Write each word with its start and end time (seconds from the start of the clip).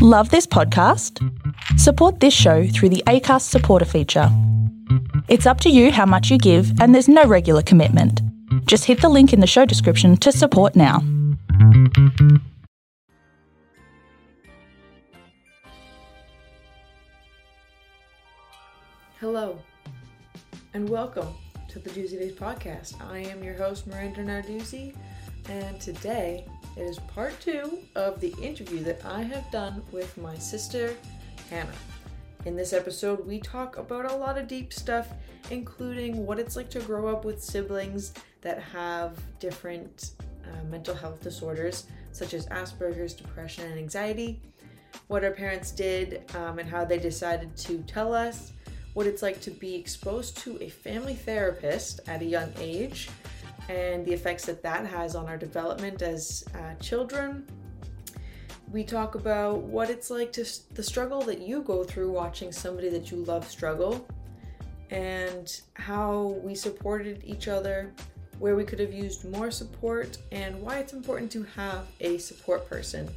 Love 0.00 0.30
this 0.30 0.46
podcast? 0.46 1.18
Support 1.76 2.20
this 2.20 2.32
show 2.32 2.68
through 2.68 2.90
the 2.90 3.02
ACAST 3.08 3.42
supporter 3.42 3.84
feature. 3.84 4.28
It's 5.26 5.44
up 5.44 5.60
to 5.62 5.70
you 5.70 5.90
how 5.90 6.06
much 6.06 6.30
you 6.30 6.38
give, 6.38 6.80
and 6.80 6.94
there's 6.94 7.08
no 7.08 7.24
regular 7.24 7.62
commitment. 7.62 8.22
Just 8.66 8.84
hit 8.84 9.00
the 9.00 9.08
link 9.08 9.32
in 9.32 9.40
the 9.40 9.46
show 9.48 9.64
description 9.64 10.16
to 10.18 10.30
support 10.30 10.76
now. 10.76 11.00
Hello, 19.18 19.58
and 20.74 20.88
welcome 20.88 21.26
to 21.70 21.80
the 21.80 21.90
Doozy 21.90 22.20
Days 22.20 22.34
podcast. 22.34 23.04
I 23.10 23.18
am 23.18 23.42
your 23.42 23.54
host, 23.54 23.88
Miranda 23.88 24.22
Narduzzi, 24.22 24.94
and 25.48 25.80
today 25.80 26.46
it 26.78 26.82
is 26.82 26.98
part 27.00 27.38
two 27.40 27.80
of 27.96 28.20
the 28.20 28.32
interview 28.40 28.80
that 28.84 29.04
I 29.04 29.22
have 29.22 29.50
done 29.50 29.82
with 29.90 30.16
my 30.16 30.38
sister, 30.38 30.94
Hannah. 31.50 31.72
In 32.44 32.54
this 32.54 32.72
episode, 32.72 33.26
we 33.26 33.40
talk 33.40 33.78
about 33.78 34.08
a 34.08 34.14
lot 34.14 34.38
of 34.38 34.46
deep 34.46 34.72
stuff, 34.72 35.08
including 35.50 36.24
what 36.24 36.38
it's 36.38 36.54
like 36.54 36.70
to 36.70 36.80
grow 36.80 37.08
up 37.08 37.24
with 37.24 37.42
siblings 37.42 38.14
that 38.42 38.62
have 38.62 39.18
different 39.40 40.12
uh, 40.44 40.64
mental 40.70 40.94
health 40.94 41.20
disorders, 41.20 41.86
such 42.12 42.32
as 42.32 42.46
Asperger's, 42.46 43.12
depression, 43.12 43.64
and 43.64 43.76
anxiety, 43.76 44.40
what 45.08 45.24
our 45.24 45.32
parents 45.32 45.72
did, 45.72 46.22
um, 46.36 46.60
and 46.60 46.68
how 46.68 46.84
they 46.84 46.98
decided 46.98 47.56
to 47.56 47.82
tell 47.88 48.14
us, 48.14 48.52
what 48.94 49.04
it's 49.04 49.22
like 49.22 49.40
to 49.40 49.50
be 49.50 49.74
exposed 49.74 50.38
to 50.38 50.62
a 50.62 50.68
family 50.68 51.14
therapist 51.14 52.00
at 52.06 52.22
a 52.22 52.24
young 52.24 52.52
age, 52.60 53.08
and 53.68 54.04
the 54.04 54.12
effects 54.12 54.46
that 54.46 54.62
that 54.62 54.86
has 54.86 55.14
on 55.14 55.26
our 55.26 55.36
development 55.36 56.02
as 56.02 56.44
uh, 56.54 56.74
children. 56.80 57.46
We 58.70 58.84
talk 58.84 59.14
about 59.14 59.62
what 59.62 59.88
it's 59.88 60.10
like 60.10 60.32
to 60.32 60.44
the 60.74 60.82
struggle 60.82 61.22
that 61.22 61.40
you 61.40 61.62
go 61.62 61.84
through 61.84 62.10
watching 62.10 62.52
somebody 62.52 62.90
that 62.90 63.10
you 63.10 63.18
love 63.24 63.48
struggle, 63.48 64.06
and 64.90 65.60
how 65.74 66.38
we 66.42 66.54
supported 66.54 67.22
each 67.24 67.48
other, 67.48 67.92
where 68.38 68.56
we 68.56 68.64
could 68.64 68.78
have 68.78 68.92
used 68.92 69.30
more 69.30 69.50
support, 69.50 70.18
and 70.32 70.60
why 70.60 70.78
it's 70.78 70.92
important 70.92 71.30
to 71.32 71.42
have 71.56 71.86
a 72.00 72.18
support 72.18 72.68
person. 72.68 73.08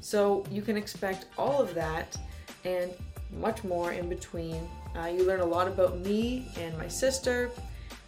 So 0.00 0.44
you 0.50 0.62
can 0.62 0.76
expect 0.76 1.26
all 1.38 1.60
of 1.60 1.74
that 1.74 2.16
and 2.64 2.90
much 3.38 3.64
more 3.64 3.92
in 3.92 4.08
between. 4.08 4.68
Uh, 4.96 5.06
you 5.06 5.24
learn 5.24 5.40
a 5.40 5.46
lot 5.46 5.66
about 5.66 5.98
me 5.98 6.46
and 6.58 6.76
my 6.78 6.88
sister, 6.88 7.50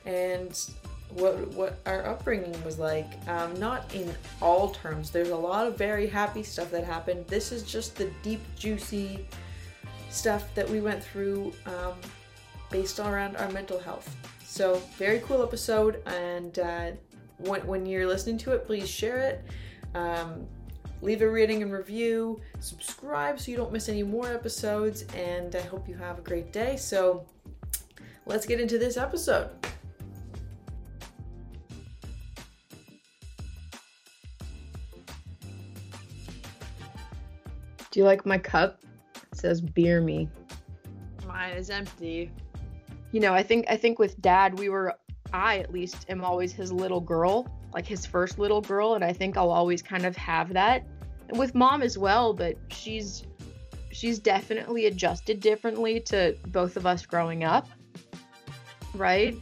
and 0.05 0.59
what 1.11 1.49
what 1.55 1.79
our 1.87 2.07
upbringing 2.07 2.63
was 2.65 2.79
like. 2.79 3.07
Um, 3.29 3.59
not 3.59 3.95
in 3.95 4.13
all 4.41 4.71
terms. 4.71 5.11
There's 5.11 5.31
a 5.31 5.37
lot 5.37 5.67
of 5.67 5.79
very 5.79 6.07
happy 6.07 6.43
stuff 6.43 6.71
that 6.71 6.85
happened. 6.85 7.27
This 7.27 7.53
is 7.53 7.63
just 7.63 7.97
the 7.97 8.11
deep, 8.23 8.41
juicy 8.57 9.27
stuff 10.11 10.55
that 10.55 10.69
we 10.69 10.81
went 10.81 11.03
through 11.03 11.53
um, 11.67 11.95
based 12.71 12.99
around 12.99 13.37
our 13.37 13.51
mental 13.51 13.79
health. 13.79 14.15
So 14.43 14.77
very 14.97 15.21
cool 15.21 15.43
episode, 15.43 16.03
and 16.07 16.59
uh, 16.59 16.91
when 17.39 17.67
when 17.67 17.87
you're 17.87 18.07
listening 18.07 18.39
to 18.39 18.53
it, 18.53 18.65
please 18.65 18.89
share 18.89 19.19
it. 19.19 19.45
Um, 19.95 20.47
leave 21.03 21.21
a 21.23 21.29
rating 21.29 21.63
and 21.63 21.73
review, 21.73 22.41
subscribe 22.59 23.39
so 23.39 23.51
you 23.51 23.57
don't 23.57 23.73
miss 23.73 23.89
any 23.89 24.03
more 24.03 24.33
episodes, 24.33 25.05
and 25.15 25.55
I 25.55 25.61
hope 25.63 25.89
you 25.89 25.95
have 25.95 26.19
a 26.19 26.23
great 26.23 26.53
day. 26.53 26.77
So, 26.77 27.27
let's 28.25 28.47
get 28.47 28.61
into 28.61 28.79
this 28.79 28.97
episode. 28.97 29.51
Do 37.97 38.01
you 38.01 38.05
like 38.05 38.27
my 38.27 38.37
cup? 38.37 38.83
It 39.15 39.39
says 39.39 39.63
beer 39.63 40.03
me. 40.03 40.29
Mine 41.27 41.57
is 41.57 41.71
empty. 41.71 42.31
You 43.11 43.21
know, 43.21 43.33
I 43.33 43.43
think 43.43 43.65
I 43.71 43.77
think 43.79 43.99
with 43.99 44.21
dad 44.21 44.59
we 44.59 44.69
were 44.69 44.93
I 45.33 45.61
at 45.61 45.73
least 45.73 46.05
am 46.11 46.23
always 46.23 46.53
his 46.53 46.71
little 46.71 47.01
girl, 47.01 47.51
like 47.73 47.87
his 47.87 48.05
first 48.05 48.39
little 48.39 48.61
girl, 48.61 48.97
and 48.97 49.03
I 49.03 49.15
think 49.15 49.39
I'll 49.39 49.51
always 49.51 49.81
kind 49.81 50.05
of 50.05 50.15
have 50.15 50.53
that. 50.53 50.87
And 51.31 51.39
with 51.39 51.55
mom 51.55 51.81
as 51.81 51.97
well, 51.97 52.35
but 52.35 52.59
she's 52.69 53.25
she's 53.93 54.19
definitely 54.19 54.85
adjusted 54.85 55.41
differently 55.41 55.99
to 56.01 56.37
both 56.49 56.77
of 56.77 56.85
us 56.85 57.07
growing 57.07 57.45
up. 57.45 57.67
Right? 58.93 59.35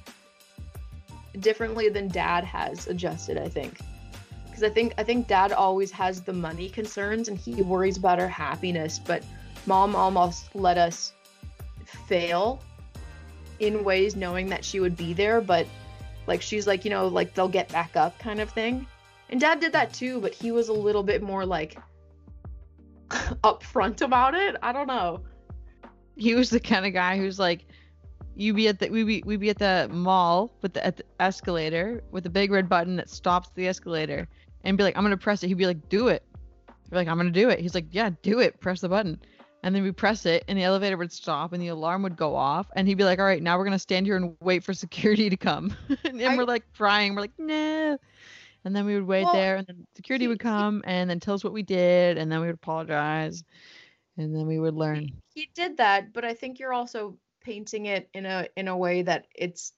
Differently 1.40 1.88
than 1.88 2.06
dad 2.06 2.44
has 2.44 2.86
adjusted, 2.86 3.36
I 3.36 3.48
think. 3.48 3.80
Cuz 4.54 4.62
I 4.62 4.70
think 4.70 4.94
I 4.96 5.02
think 5.02 5.26
dad 5.26 5.52
always 5.52 5.90
has 5.90 6.22
the 6.22 6.32
money 6.32 6.68
concerns 6.68 7.28
and 7.28 7.36
he 7.36 7.60
worries 7.62 7.96
about 7.96 8.20
our 8.20 8.28
happiness, 8.28 8.98
but 8.98 9.24
mom 9.66 9.96
almost 9.96 10.54
let 10.54 10.78
us 10.78 11.12
fail 11.84 12.60
in 13.58 13.84
ways 13.84 14.16
knowing 14.16 14.48
that 14.48 14.64
she 14.64 14.80
would 14.80 14.96
be 14.96 15.12
there, 15.12 15.40
but 15.40 15.66
like 16.26 16.40
she's 16.42 16.66
like, 16.66 16.84
you 16.84 16.90
know, 16.90 17.08
like 17.08 17.34
they'll 17.34 17.48
get 17.48 17.68
back 17.70 17.96
up 17.96 18.18
kind 18.18 18.40
of 18.40 18.50
thing. 18.50 18.86
And 19.30 19.40
dad 19.40 19.60
did 19.60 19.72
that 19.72 19.92
too, 19.92 20.20
but 20.20 20.32
he 20.32 20.52
was 20.52 20.68
a 20.68 20.72
little 20.72 21.02
bit 21.02 21.22
more 21.22 21.44
like 21.44 21.76
upfront 23.10 24.02
about 24.02 24.34
it. 24.34 24.56
I 24.62 24.72
don't 24.72 24.86
know. 24.86 25.22
He 26.16 26.34
was 26.34 26.50
the 26.50 26.60
kind 26.60 26.86
of 26.86 26.92
guy 26.92 27.18
who's 27.18 27.38
like, 27.38 27.66
you 28.36 28.52
be 28.52 28.68
at 28.68 28.78
the 28.80 28.88
we 28.90 29.04
be 29.04 29.22
we 29.24 29.36
be 29.36 29.50
at 29.50 29.58
the 29.58 29.88
mall 29.92 30.52
with 30.60 30.74
the 30.74 30.84
at 30.84 30.96
the 30.96 31.04
escalator 31.20 32.02
with 32.10 32.26
a 32.26 32.30
big 32.30 32.50
red 32.50 32.68
button 32.68 32.96
that 32.96 33.08
stops 33.08 33.50
the 33.54 33.68
escalator 33.68 34.28
and 34.64 34.76
be 34.76 34.82
like, 34.82 34.96
I'm 34.96 35.04
gonna 35.04 35.16
press 35.16 35.42
it. 35.42 35.48
He'd 35.48 35.54
be 35.54 35.66
like, 35.66 35.88
do 35.88 36.08
it. 36.08 36.22
We're 36.90 36.98
like, 36.98 37.08
I'm 37.08 37.16
gonna 37.16 37.30
do 37.30 37.50
it. 37.50 37.60
He's 37.60 37.74
like, 37.74 37.86
yeah, 37.90 38.10
do 38.22 38.40
it. 38.40 38.60
Press 38.60 38.80
the 38.80 38.88
button. 38.88 39.20
And 39.62 39.74
then 39.74 39.82
we 39.82 39.92
press 39.92 40.26
it, 40.26 40.44
and 40.46 40.58
the 40.58 40.62
elevator 40.62 40.98
would 40.98 41.10
stop, 41.10 41.54
and 41.54 41.62
the 41.62 41.68
alarm 41.68 42.02
would 42.02 42.16
go 42.16 42.36
off, 42.36 42.66
and 42.76 42.86
he'd 42.86 42.98
be 42.98 43.04
like, 43.04 43.18
"All 43.18 43.24
right, 43.24 43.42
now 43.42 43.56
we're 43.56 43.64
gonna 43.64 43.78
stand 43.78 44.04
here 44.04 44.14
and 44.14 44.36
wait 44.40 44.62
for 44.62 44.74
security 44.74 45.30
to 45.30 45.38
come." 45.38 45.74
and 46.04 46.22
I, 46.22 46.36
we're 46.36 46.44
like 46.44 46.64
crying. 46.76 47.14
We're 47.14 47.22
like, 47.22 47.38
"No." 47.38 47.96
And 48.66 48.76
then 48.76 48.84
we 48.84 48.94
would 48.94 49.06
wait 49.06 49.24
well, 49.24 49.32
there, 49.32 49.56
and 49.56 49.66
then 49.66 49.86
security 49.96 50.28
would 50.28 50.38
come, 50.38 50.82
and 50.84 51.08
then 51.08 51.18
tell 51.18 51.32
us 51.32 51.42
what 51.42 51.54
we 51.54 51.62
did, 51.62 52.18
and 52.18 52.30
then 52.30 52.40
we 52.40 52.46
would 52.48 52.56
apologize, 52.56 53.42
and 54.18 54.36
then 54.36 54.46
we 54.46 54.58
would 54.58 54.74
learn. 54.74 55.04
He, 55.04 55.14
he 55.32 55.50
did 55.54 55.78
that, 55.78 56.12
but 56.12 56.26
I 56.26 56.34
think 56.34 56.58
you're 56.58 56.74
also 56.74 57.16
painting 57.42 57.86
it 57.86 58.10
in 58.12 58.26
a 58.26 58.46
in 58.56 58.68
a 58.68 58.76
way 58.76 59.00
that 59.00 59.28
it's 59.34 59.72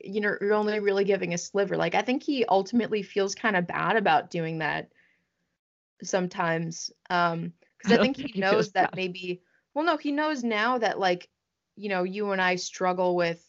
you 0.00 0.20
know 0.20 0.36
you're 0.40 0.54
only 0.54 0.78
really 0.80 1.04
giving 1.04 1.34
a 1.34 1.38
sliver 1.38 1.76
like 1.76 1.94
i 1.94 2.02
think 2.02 2.22
he 2.22 2.44
ultimately 2.46 3.02
feels 3.02 3.34
kind 3.34 3.56
of 3.56 3.66
bad 3.66 3.96
about 3.96 4.30
doing 4.30 4.58
that 4.58 4.90
sometimes 6.02 6.90
um 7.10 7.52
because 7.78 7.92
I, 7.92 7.96
I 7.96 7.98
think 8.02 8.16
he 8.16 8.32
knows 8.40 8.72
that 8.72 8.90
bad. 8.90 8.96
maybe 8.96 9.42
well 9.74 9.84
no 9.84 9.96
he 9.96 10.12
knows 10.12 10.42
now 10.44 10.78
that 10.78 10.98
like 10.98 11.28
you 11.76 11.88
know 11.88 12.02
you 12.02 12.30
and 12.30 12.40
I 12.40 12.56
struggle 12.56 13.16
with 13.16 13.44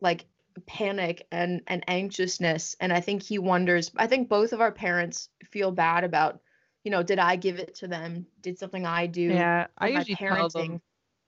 like 0.00 0.26
panic 0.66 1.26
and 1.30 1.62
and 1.68 1.84
anxiousness 1.88 2.76
and 2.80 2.92
I 2.92 3.00
think 3.00 3.22
he 3.22 3.38
wonders 3.38 3.90
I 3.96 4.06
think 4.06 4.28
both 4.28 4.52
of 4.52 4.60
our 4.60 4.72
parents 4.72 5.28
feel 5.44 5.70
bad 5.70 6.04
about 6.04 6.40
you 6.84 6.90
know 6.90 7.02
did 7.02 7.18
I 7.18 7.36
give 7.36 7.58
it 7.58 7.76
to 7.76 7.88
them 7.88 8.26
did 8.40 8.58
something 8.58 8.84
I 8.84 9.06
do 9.06 9.30
yeah 9.30 9.66
I 9.78 9.88
usually 9.88 10.16
tell 10.16 10.48
them 10.48 10.80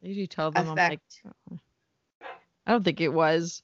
I 0.03 0.07
usually 0.09 0.27
tell 0.27 0.51
them. 0.51 0.69
I'm 0.69 0.77
like 0.77 1.01
I 2.67 2.73
don't 2.73 2.85
think 2.85 3.01
it 3.01 3.13
was 3.13 3.63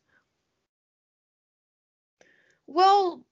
well 2.67 3.23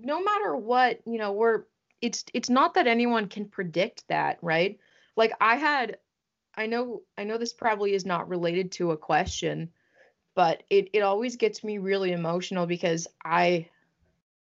no 0.00 0.22
matter 0.22 0.56
what 0.56 1.00
you 1.06 1.18
know 1.18 1.32
we're 1.32 1.64
it's 2.02 2.24
it's 2.34 2.50
not 2.50 2.74
that 2.74 2.88
anyone 2.88 3.28
can 3.28 3.46
predict 3.46 4.06
that, 4.08 4.38
right? 4.42 4.78
Like 5.16 5.32
I 5.40 5.54
had 5.56 5.98
I 6.54 6.66
know 6.66 7.02
I 7.16 7.24
know 7.24 7.38
this 7.38 7.54
probably 7.54 7.94
is 7.94 8.04
not 8.04 8.28
related 8.28 8.72
to 8.72 8.90
a 8.90 8.96
question, 8.96 9.70
but 10.34 10.64
it 10.68 10.90
it 10.92 11.00
always 11.00 11.36
gets 11.36 11.62
me 11.64 11.78
really 11.78 12.12
emotional 12.12 12.66
because 12.66 13.06
I 13.24 13.68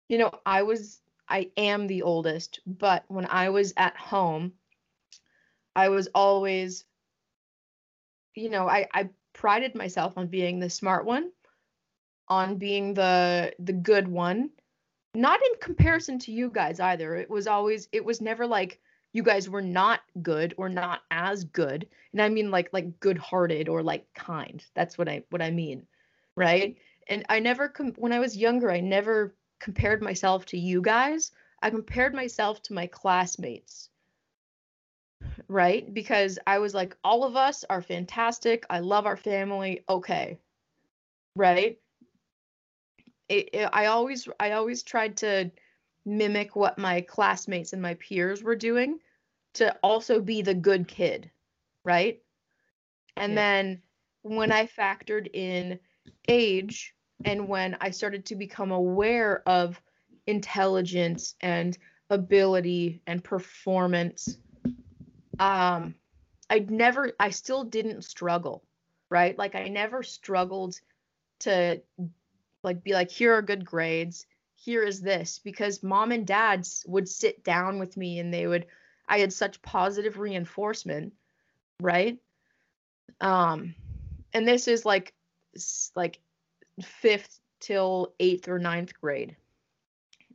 you 0.07 0.19
know, 0.19 0.31
I 0.45 0.63
was 0.63 1.01
I 1.27 1.49
am 1.57 1.87
the 1.87 2.03
oldest, 2.03 2.61
but 2.65 3.03
when 3.07 3.25
I 3.25 3.49
was 3.49 3.73
at 3.75 3.97
home, 3.97 4.53
I 5.75 5.89
was 5.89 6.07
always 6.13 6.85
you 8.35 8.49
know, 8.51 8.69
I 8.69 8.87
I 8.93 9.09
prided 9.33 9.73
myself 9.73 10.17
on 10.17 10.27
being 10.27 10.59
the 10.59 10.69
smart 10.69 11.05
one, 11.05 11.31
on 12.29 12.57
being 12.57 12.93
the 12.93 13.53
the 13.59 13.73
good 13.73 14.07
one 14.07 14.49
not 15.15 15.39
in 15.43 15.59
comparison 15.59 16.19
to 16.19 16.31
you 16.31 16.49
guys 16.49 16.79
either. 16.79 17.15
It 17.15 17.29
was 17.29 17.47
always 17.47 17.87
it 17.91 18.03
was 18.03 18.21
never 18.21 18.45
like 18.45 18.79
you 19.11 19.23
guys 19.23 19.49
were 19.49 19.61
not 19.61 20.01
good 20.21 20.53
or 20.57 20.69
not 20.69 21.01
as 21.09 21.43
good. 21.43 21.87
And 22.13 22.21
I 22.21 22.29
mean 22.29 22.51
like 22.51 22.69
like 22.73 22.99
good-hearted 22.99 23.69
or 23.69 23.81
like 23.81 24.05
kind. 24.13 24.63
That's 24.75 24.97
what 24.97 25.09
I 25.09 25.23
what 25.29 25.41
I 25.41 25.51
mean. 25.51 25.87
Right? 26.35 26.77
And 27.07 27.25
I 27.29 27.39
never 27.39 27.67
com- 27.69 27.95
when 27.97 28.13
I 28.13 28.19
was 28.19 28.37
younger, 28.37 28.71
I 28.71 28.79
never 28.81 29.35
compared 29.59 30.01
myself 30.01 30.45
to 30.47 30.57
you 30.57 30.81
guys. 30.81 31.31
I 31.61 31.69
compared 31.69 32.13
myself 32.13 32.61
to 32.63 32.73
my 32.73 32.87
classmates. 32.87 33.89
Right? 35.47 35.91
Because 35.91 36.37
I 36.45 36.59
was 36.59 36.73
like 36.75 36.95
all 37.03 37.23
of 37.23 37.35
us 37.35 37.65
are 37.69 37.81
fantastic. 37.81 38.65
I 38.69 38.79
love 38.79 39.07
our 39.07 39.17
family. 39.17 39.83
Okay. 39.89 40.37
Right? 41.35 41.79
It, 43.29 43.49
it, 43.53 43.69
I 43.71 43.85
always 43.87 44.27
I 44.39 44.51
always 44.53 44.83
tried 44.83 45.17
to 45.17 45.51
mimic 46.05 46.55
what 46.55 46.77
my 46.77 47.01
classmates 47.01 47.73
and 47.73 47.81
my 47.81 47.93
peers 47.95 48.43
were 48.43 48.55
doing 48.55 48.99
to 49.53 49.75
also 49.83 50.19
be 50.19 50.41
the 50.41 50.53
good 50.53 50.87
kid, 50.87 51.29
right? 51.83 52.21
And 53.15 53.33
Yeah. 53.33 53.37
then 53.37 53.81
when 54.23 54.51
I 54.51 54.65
factored 54.65 55.29
in 55.33 55.79
age 56.27 56.95
and 57.25 57.47
when 57.47 57.77
I 57.81 57.91
started 57.91 58.25
to 58.27 58.35
become 58.35 58.71
aware 58.71 59.43
of 59.47 59.81
intelligence 60.27 61.35
and 61.41 61.77
ability 62.09 63.01
and 63.07 63.23
performance, 63.23 64.37
um, 65.39 65.95
I'd 66.49 66.71
never, 66.71 67.11
I 67.19 67.29
still 67.29 67.63
didn't 67.63 68.03
struggle, 68.03 68.63
right? 69.09 69.37
Like 69.37 69.55
I 69.55 69.67
never 69.67 70.03
struggled 70.03 70.79
to 71.39 71.81
like 72.63 72.83
be 72.83 72.93
like, 72.93 73.11
here 73.11 73.33
are 73.33 73.41
good 73.41 73.65
grades, 73.65 74.25
here 74.55 74.83
is 74.83 75.01
this, 75.01 75.39
because 75.43 75.83
mom 75.83 76.11
and 76.11 76.25
dad 76.25 76.67
would 76.85 77.07
sit 77.07 77.43
down 77.43 77.79
with 77.79 77.95
me 77.97 78.19
and 78.19 78.33
they 78.33 78.47
would, 78.47 78.65
I 79.07 79.19
had 79.19 79.33
such 79.33 79.61
positive 79.61 80.19
reinforcement, 80.19 81.13
right? 81.79 82.17
Um, 83.21 83.75
and 84.33 84.47
this 84.47 84.67
is 84.67 84.85
like, 84.85 85.13
like 85.95 86.19
fifth 86.81 87.39
till 87.59 88.13
eighth 88.19 88.47
or 88.47 88.59
ninth 88.59 88.93
grade, 88.99 89.35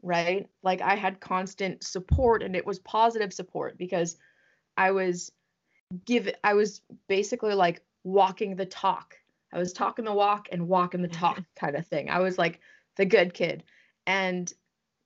right? 0.03 0.49
Like 0.63 0.81
I 0.81 0.95
had 0.97 1.21
constant 1.21 1.85
support 1.85 2.43
and 2.43 2.57
it 2.57 2.67
was 2.67 2.79
positive 2.81 3.33
support 3.33 3.79
because 3.79 4.17
I 4.77 4.91
was 4.91 5.33
give 6.05 6.29
I 6.43 6.55
was 6.55 6.81
basically 7.09 7.55
like 7.55 7.83
walking 8.03 8.57
the 8.57 8.67
talk. 8.67 9.17
I 9.55 9.59
was 9.59 9.73
talking 9.73 10.05
the 10.05 10.13
walk 10.13 10.49
and 10.51 10.69
walking 10.69 11.01
the 11.01 11.09
talk 11.09 11.41
kind 11.57 11.77
of 11.77 11.87
thing. 11.87 12.11
I 12.11 12.19
was 12.19 12.37
like 12.37 12.61
the 12.97 13.07
good 13.07 13.33
kid. 13.33 13.63
And 14.07 14.53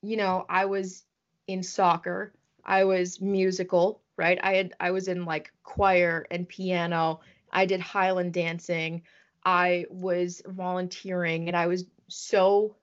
you 0.03 0.17
know, 0.17 0.47
I 0.49 0.65
was 0.65 1.05
in 1.47 1.63
soccer, 1.63 2.33
I 2.65 2.85
was 2.85 3.21
musical, 3.21 4.03
right? 4.17 4.39
I 4.43 4.55
had 4.55 4.75
I 4.81 4.91
was 4.91 5.09
in 5.09 5.25
like 5.25 5.53
choir 5.63 6.27
and 6.31 6.49
piano. 6.49 7.21
I 7.53 7.67
did 7.67 7.81
Highland 7.81 8.33
dancing. 8.33 9.03
I 9.45 9.87
was 9.91 10.43
volunteering 10.47 11.49
and 11.49 11.57
I 11.57 11.67
was 11.67 11.85
so 12.09 12.77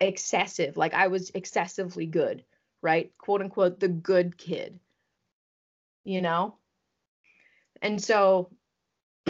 excessive. 0.00 0.76
Like 0.76 0.94
I 0.94 1.06
was 1.08 1.30
excessively 1.34 2.06
good, 2.06 2.44
right? 2.82 3.12
Quote 3.18 3.40
unquote 3.40 3.78
the 3.78 3.88
good 3.88 4.36
kid. 4.36 4.80
You 6.04 6.22
know? 6.22 6.56
And 7.82 8.02
so 8.02 8.50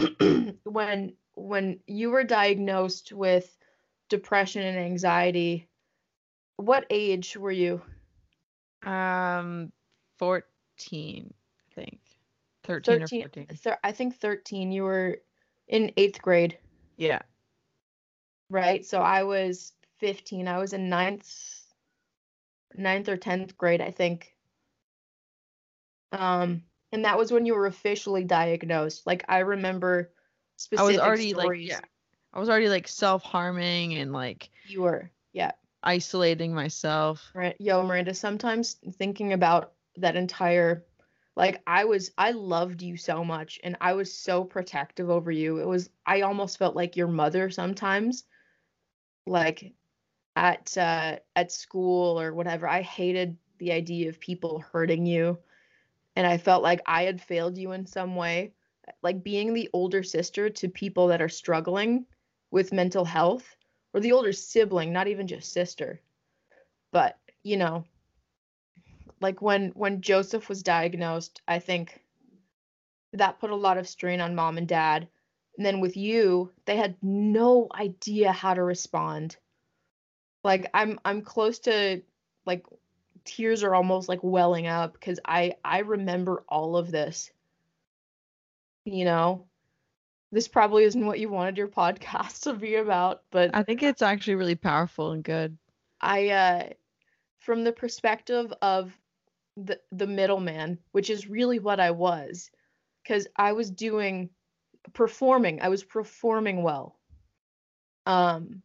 when 0.64 1.16
when 1.34 1.80
you 1.86 2.10
were 2.10 2.24
diagnosed 2.24 3.12
with 3.12 3.56
depression 4.08 4.62
and 4.62 4.78
anxiety, 4.78 5.68
what 6.56 6.86
age 6.90 7.36
were 7.36 7.50
you? 7.52 7.82
Um, 8.84 9.72
14, 10.18 11.34
I 11.70 11.74
think. 11.74 12.00
13, 12.64 13.00
13 13.00 13.22
or 13.24 13.28
14. 13.28 13.46
thir- 13.56 13.78
I 13.82 13.92
think 13.92 14.16
13 14.16 14.72
you 14.72 14.84
were 14.84 15.18
in 15.68 15.92
8th 15.96 16.20
grade, 16.22 16.58
Yeah. 16.96 17.22
right? 18.50 18.84
So 18.84 19.00
I 19.00 19.24
was 19.24 19.72
15. 19.98 20.48
I 20.48 20.58
was 20.58 20.72
in 20.72 20.88
ninth 20.88 21.28
ninth 22.74 23.08
or 23.08 23.16
10th 23.16 23.56
grade, 23.56 23.80
I 23.80 23.90
think. 23.90 24.34
Um 26.12 26.64
and 26.92 27.04
that 27.04 27.18
was 27.18 27.32
when 27.32 27.46
you 27.46 27.54
were 27.54 27.66
officially 27.66 28.24
diagnosed. 28.24 29.06
Like 29.06 29.24
I 29.28 29.38
remember 29.38 30.12
I 30.76 30.82
was 30.82 30.98
already 30.98 31.34
like, 31.34 31.60
yeah. 31.60 31.80
I 32.32 32.38
was 32.38 32.48
already 32.48 32.68
like 32.68 32.88
self 32.88 33.22
harming 33.22 33.94
and 33.94 34.12
like 34.12 34.50
you 34.66 34.82
were. 34.82 35.10
Yeah. 35.32 35.52
isolating 35.82 36.54
myself. 36.54 37.30
Right. 37.34 37.56
Yo, 37.58 37.82
Miranda, 37.82 38.14
sometimes 38.14 38.76
thinking 38.94 39.32
about 39.32 39.72
that 39.96 40.16
entire 40.16 40.84
like 41.36 41.62
I 41.66 41.84
was 41.84 42.10
I 42.18 42.32
loved 42.32 42.82
you 42.82 42.96
so 42.96 43.24
much 43.24 43.60
and 43.62 43.76
I 43.80 43.94
was 43.94 44.12
so 44.12 44.44
protective 44.44 45.08
over 45.08 45.30
you. 45.30 45.58
It 45.58 45.66
was 45.66 45.88
I 46.04 46.22
almost 46.22 46.58
felt 46.58 46.76
like 46.76 46.96
your 46.96 47.08
mother 47.08 47.50
sometimes. 47.50 48.24
Like 49.26 49.72
at 50.36 50.76
uh 50.76 51.16
at 51.36 51.52
school 51.52 52.20
or 52.20 52.34
whatever. 52.34 52.68
I 52.68 52.82
hated 52.82 53.38
the 53.58 53.72
idea 53.72 54.08
of 54.08 54.20
people 54.20 54.64
hurting 54.72 55.06
you 55.06 55.38
and 56.16 56.26
I 56.26 56.38
felt 56.38 56.62
like 56.62 56.80
I 56.86 57.04
had 57.04 57.20
failed 57.20 57.56
you 57.56 57.72
in 57.72 57.86
some 57.86 58.16
way. 58.16 58.52
Like 59.02 59.22
being 59.22 59.54
the 59.54 59.70
older 59.72 60.02
sister 60.02 60.50
to 60.50 60.68
people 60.68 61.08
that 61.08 61.22
are 61.22 61.28
struggling 61.28 62.06
with 62.50 62.72
mental 62.72 63.04
health 63.04 63.56
or 63.94 64.00
the 64.00 64.12
older 64.12 64.32
sibling, 64.32 64.92
not 64.92 65.06
even 65.06 65.26
just 65.26 65.52
sister. 65.52 66.00
But 66.92 67.16
you 67.42 67.56
know 67.56 67.84
like 69.20 69.40
when 69.40 69.70
when 69.70 70.00
joseph 70.00 70.48
was 70.48 70.62
diagnosed 70.62 71.40
i 71.48 71.58
think 71.58 72.00
that 73.12 73.40
put 73.40 73.50
a 73.50 73.56
lot 73.56 73.78
of 73.78 73.88
strain 73.88 74.20
on 74.20 74.36
mom 74.36 74.56
and 74.56 74.68
dad. 74.68 75.08
And 75.56 75.66
then 75.66 75.80
with 75.80 75.96
you 75.96 76.52
they 76.64 76.76
had 76.76 76.96
no 77.02 77.66
idea 77.74 78.30
how 78.30 78.54
to 78.54 78.62
respond. 78.62 79.36
Like 80.44 80.70
i'm 80.72 80.98
i'm 81.04 81.22
close 81.22 81.58
to 81.60 82.02
like 82.46 82.64
tears 83.30 83.62
are 83.62 83.74
almost 83.74 84.08
like 84.08 84.22
welling 84.22 84.66
up 84.66 84.92
because 84.94 85.20
i 85.24 85.54
i 85.64 85.78
remember 85.80 86.44
all 86.48 86.76
of 86.76 86.90
this 86.90 87.30
you 88.84 89.04
know 89.04 89.46
this 90.32 90.48
probably 90.48 90.84
isn't 90.84 91.06
what 91.06 91.20
you 91.20 91.28
wanted 91.28 91.56
your 91.56 91.68
podcast 91.82 92.42
to 92.42 92.54
be 92.54 92.74
about 92.76 93.22
but 93.30 93.50
I 93.54 93.62
think 93.62 93.82
it's 93.82 94.02
actually 94.02 94.36
really 94.36 94.56
powerful 94.56 95.12
and 95.12 95.24
good. 95.24 95.56
I 96.00 96.28
uh 96.28 96.68
from 97.40 97.64
the 97.64 97.72
perspective 97.72 98.52
of 98.62 98.98
the 99.56 99.80
the 99.92 100.06
middleman, 100.06 100.78
which 100.92 101.10
is 101.10 101.28
really 101.28 101.58
what 101.58 101.80
I 101.80 101.90
was 101.92 102.50
cuz 103.06 103.26
I 103.36 103.52
was 103.52 103.70
doing 103.70 104.30
performing. 104.92 105.60
I 105.62 105.68
was 105.68 105.84
performing 105.84 106.62
well. 106.62 106.98
Um 108.06 108.62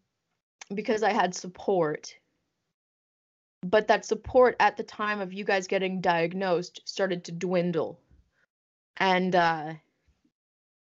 because 0.73 1.03
I 1.03 1.13
had 1.13 1.35
support. 1.35 2.15
But 3.65 3.87
that 3.87 4.05
support 4.05 4.55
at 4.59 4.77
the 4.77 4.83
time 4.83 5.19
of 5.19 5.33
you 5.33 5.43
guys 5.43 5.65
getting 5.65 5.99
diagnosed 5.99 6.81
started 6.85 7.23
to 7.25 7.31
dwindle. 7.31 7.99
And 8.97 9.35
uh 9.35 9.73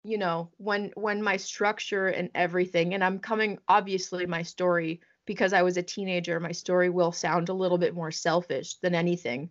you 0.03 0.17
know, 0.19 0.51
when 0.57 0.91
when 0.95 1.23
my 1.23 1.37
structure 1.37 2.07
and 2.07 2.29
everything 2.35 2.93
and 2.93 3.03
I'm 3.03 3.17
coming 3.17 3.59
obviously 3.67 4.25
my 4.25 4.43
story 4.43 4.99
because 5.25 5.53
I 5.53 5.63
was 5.63 5.77
a 5.77 5.83
teenager, 5.83 6.39
my 6.39 6.51
story 6.51 6.89
will 6.89 7.11
sound 7.11 7.49
a 7.49 7.53
little 7.53 7.77
bit 7.77 7.95
more 7.95 8.11
selfish 8.11 8.75
than 8.75 8.93
anything. 8.93 9.49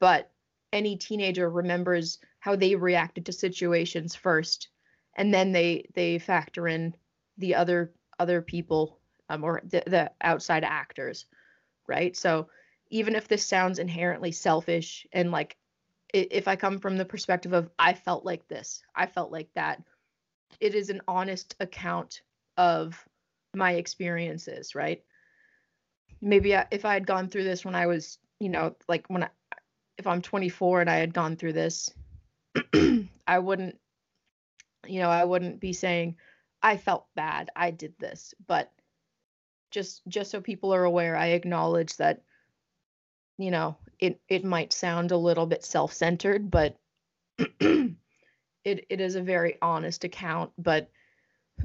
But 0.00 0.30
any 0.72 0.96
teenager 0.96 1.48
remembers 1.48 2.18
how 2.40 2.56
they 2.56 2.74
reacted 2.74 3.26
to 3.26 3.32
situations 3.32 4.14
first, 4.16 4.68
and 5.16 5.32
then 5.32 5.52
they 5.52 5.86
they 5.94 6.18
factor 6.18 6.66
in 6.66 6.94
the 7.38 7.54
other 7.54 7.92
other 8.18 8.42
people 8.42 8.98
um, 9.28 9.44
or 9.44 9.62
the, 9.64 9.82
the 9.86 10.10
outside 10.20 10.64
actors, 10.64 11.26
right? 11.86 12.16
So 12.16 12.48
even 12.90 13.14
if 13.16 13.28
this 13.28 13.44
sounds 13.44 13.78
inherently 13.78 14.32
selfish 14.32 15.06
and 15.12 15.30
like 15.30 15.56
if 16.12 16.48
I 16.48 16.56
come 16.56 16.78
from 16.78 16.96
the 16.96 17.04
perspective 17.04 17.52
of 17.52 17.68
I 17.78 17.94
felt 17.94 18.24
like 18.24 18.46
this, 18.48 18.82
I 18.94 19.06
felt 19.06 19.32
like 19.32 19.48
that, 19.54 19.82
it 20.60 20.74
is 20.74 20.88
an 20.88 21.02
honest 21.08 21.56
account 21.60 22.22
of 22.56 23.04
my 23.54 23.72
experiences, 23.72 24.74
right? 24.74 25.02
Maybe 26.20 26.56
I, 26.56 26.66
if 26.70 26.84
I 26.84 26.94
had 26.94 27.06
gone 27.06 27.28
through 27.28 27.44
this 27.44 27.64
when 27.64 27.74
I 27.74 27.86
was, 27.86 28.18
you 28.38 28.48
know, 28.48 28.76
like 28.88 29.04
when 29.08 29.24
I, 29.24 29.28
if 29.98 30.06
I'm 30.06 30.22
24 30.22 30.82
and 30.82 30.90
I 30.90 30.96
had 30.96 31.12
gone 31.12 31.36
through 31.36 31.54
this, 31.54 31.90
I 33.26 33.38
wouldn't, 33.38 33.78
you 34.86 35.00
know, 35.00 35.10
I 35.10 35.24
wouldn't 35.24 35.60
be 35.60 35.72
saying 35.72 36.16
I 36.62 36.76
felt 36.76 37.06
bad, 37.14 37.50
I 37.56 37.70
did 37.70 37.94
this, 37.98 38.34
but 38.46 38.72
just 39.70 40.02
just 40.08 40.30
so 40.30 40.40
people 40.40 40.72
are 40.72 40.84
aware, 40.84 41.16
I 41.16 41.28
acknowledge 41.28 41.96
that, 41.96 42.22
you 43.38 43.50
know, 43.50 43.76
it 43.98 44.20
it 44.28 44.44
might 44.44 44.72
sound 44.72 45.10
a 45.12 45.16
little 45.16 45.46
bit 45.46 45.64
self-centered, 45.64 46.50
but 46.50 46.76
it 47.38 47.96
it 48.64 49.00
is 49.00 49.14
a 49.16 49.22
very 49.22 49.56
honest 49.62 50.04
account. 50.04 50.52
But 50.58 50.90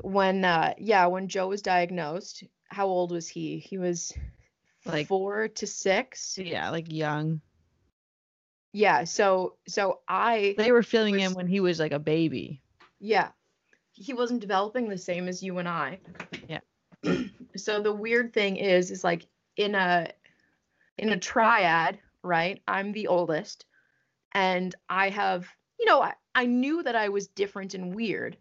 when 0.01 0.45
uh 0.45 0.73
yeah, 0.77 1.05
when 1.07 1.27
Joe 1.27 1.47
was 1.47 1.61
diagnosed, 1.61 2.43
how 2.69 2.87
old 2.87 3.11
was 3.11 3.27
he? 3.27 3.59
He 3.59 3.77
was 3.77 4.13
Like- 4.85 5.07
four 5.07 5.47
to 5.49 5.67
six. 5.67 6.37
Yeah, 6.37 6.69
like 6.69 6.91
young. 6.91 7.41
Yeah, 8.73 9.03
so 9.03 9.55
so 9.67 9.99
I 10.07 10.55
They 10.57 10.71
were 10.71 10.83
feeling 10.83 11.15
was- 11.15 11.23
him 11.23 11.33
when 11.33 11.47
he 11.47 11.59
was 11.59 11.79
like 11.79 11.91
a 11.91 11.99
baby. 11.99 12.61
yeah. 12.99 13.29
He 13.93 14.13
wasn't 14.13 14.39
developing 14.39 14.87
the 14.87 14.97
same 14.97 15.27
as 15.27 15.43
you 15.43 15.57
and 15.59 15.67
I. 15.67 15.99
Yeah. 16.47 16.61
so 17.57 17.81
the 17.81 17.91
weird 17.93 18.33
thing 18.33 18.55
is 18.55 18.89
is 18.89 19.03
like 19.03 19.27
in 19.57 19.75
a 19.75 20.07
in 21.01 21.11
a 21.11 21.19
triad, 21.19 21.99
right? 22.23 22.63
I'm 22.67 22.93
the 22.93 23.07
oldest 23.07 23.65
and 24.33 24.75
I 24.89 25.09
have, 25.09 25.47
you 25.79 25.85
know, 25.85 26.01
I, 26.01 26.13
I 26.35 26.45
knew 26.47 26.83
that 26.83 26.95
I 26.95 27.09
was 27.09 27.27
different 27.27 27.73
and 27.75 27.95
weird, 27.95 28.37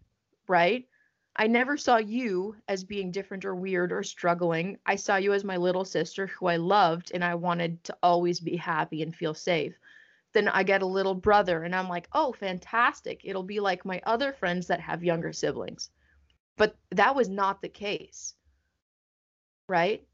right? 0.47 0.87
I 1.35 1.47
never 1.47 1.77
saw 1.77 1.97
you 1.97 2.55
as 2.69 2.83
being 2.85 3.11
different 3.11 3.45
or 3.45 3.55
weird 3.55 3.91
or 3.91 4.03
struggling. 4.03 4.79
I 4.85 4.97
saw 4.97 5.17
you 5.17 5.33
as 5.33 5.43
my 5.45 5.57
little 5.57 5.85
sister 5.85 6.27
who 6.27 6.47
I 6.47 6.57
loved 6.57 7.11
and 7.13 7.23
I 7.25 7.35
wanted 7.35 7.83
to 7.85 7.97
always 8.03 8.39
be 8.41 8.57
happy 8.57 9.01
and 9.03 9.15
feel 9.15 9.33
safe. 9.35 9.75
then 10.33 10.49
I 10.49 10.63
get 10.63 10.83
a 10.83 10.87
little 10.87 11.15
brother 11.15 11.63
and 11.63 11.75
I'm 11.75 11.89
like, 11.89 12.09
"Oh, 12.13 12.33
fantastic. 12.33 13.21
It'll 13.25 13.43
be 13.43 13.61
like 13.61 13.85
my 13.85 14.01
other 14.05 14.33
friends 14.33 14.67
that 14.67 14.81
have 14.81 15.03
younger 15.03 15.33
siblings." 15.33 15.91
But 16.57 16.77
that 16.91 17.15
was 17.15 17.29
not 17.29 17.61
the 17.61 17.69
case. 17.69 18.35
Right? 19.67 20.07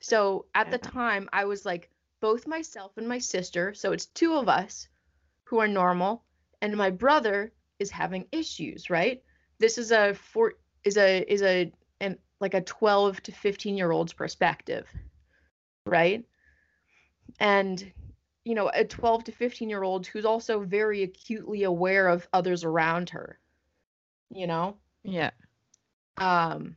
So, 0.00 0.46
at 0.54 0.70
the 0.70 0.78
time, 0.78 1.28
I 1.32 1.44
was 1.44 1.66
like 1.66 1.90
both 2.20 2.46
myself 2.46 2.96
and 2.96 3.08
my 3.08 3.18
sister, 3.18 3.74
so 3.74 3.92
it's 3.92 4.06
two 4.06 4.34
of 4.34 4.48
us 4.48 4.88
who 5.44 5.58
are 5.58 5.68
normal 5.68 6.24
and 6.60 6.76
my 6.76 6.90
brother 6.90 7.52
is 7.78 7.90
having 7.90 8.26
issues, 8.32 8.90
right? 8.90 9.22
This 9.58 9.78
is 9.78 9.92
a 9.92 10.14
four 10.14 10.54
is 10.84 10.96
a 10.96 11.24
is 11.32 11.42
a 11.42 11.72
and 12.00 12.18
like 12.40 12.54
a 12.54 12.60
12 12.60 13.22
to 13.24 13.32
15 13.32 13.76
year 13.76 13.90
old's 13.90 14.12
perspective, 14.12 14.86
right? 15.86 16.24
And 17.40 17.92
you 18.44 18.54
know, 18.54 18.70
a 18.72 18.84
12 18.84 19.24
to 19.24 19.32
15 19.32 19.68
year 19.68 19.82
old 19.82 20.06
who's 20.06 20.24
also 20.24 20.60
very 20.60 21.02
acutely 21.02 21.64
aware 21.64 22.08
of 22.08 22.26
others 22.32 22.64
around 22.64 23.10
her. 23.10 23.38
You 24.30 24.46
know? 24.46 24.76
Yeah. 25.02 25.30
Um 26.16 26.76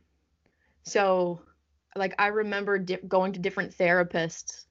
so 0.84 1.40
like 1.96 2.14
I 2.18 2.28
remember 2.28 2.78
di- 2.78 2.96
going 3.08 3.32
to 3.32 3.40
different 3.40 3.72
therapists 3.76 4.66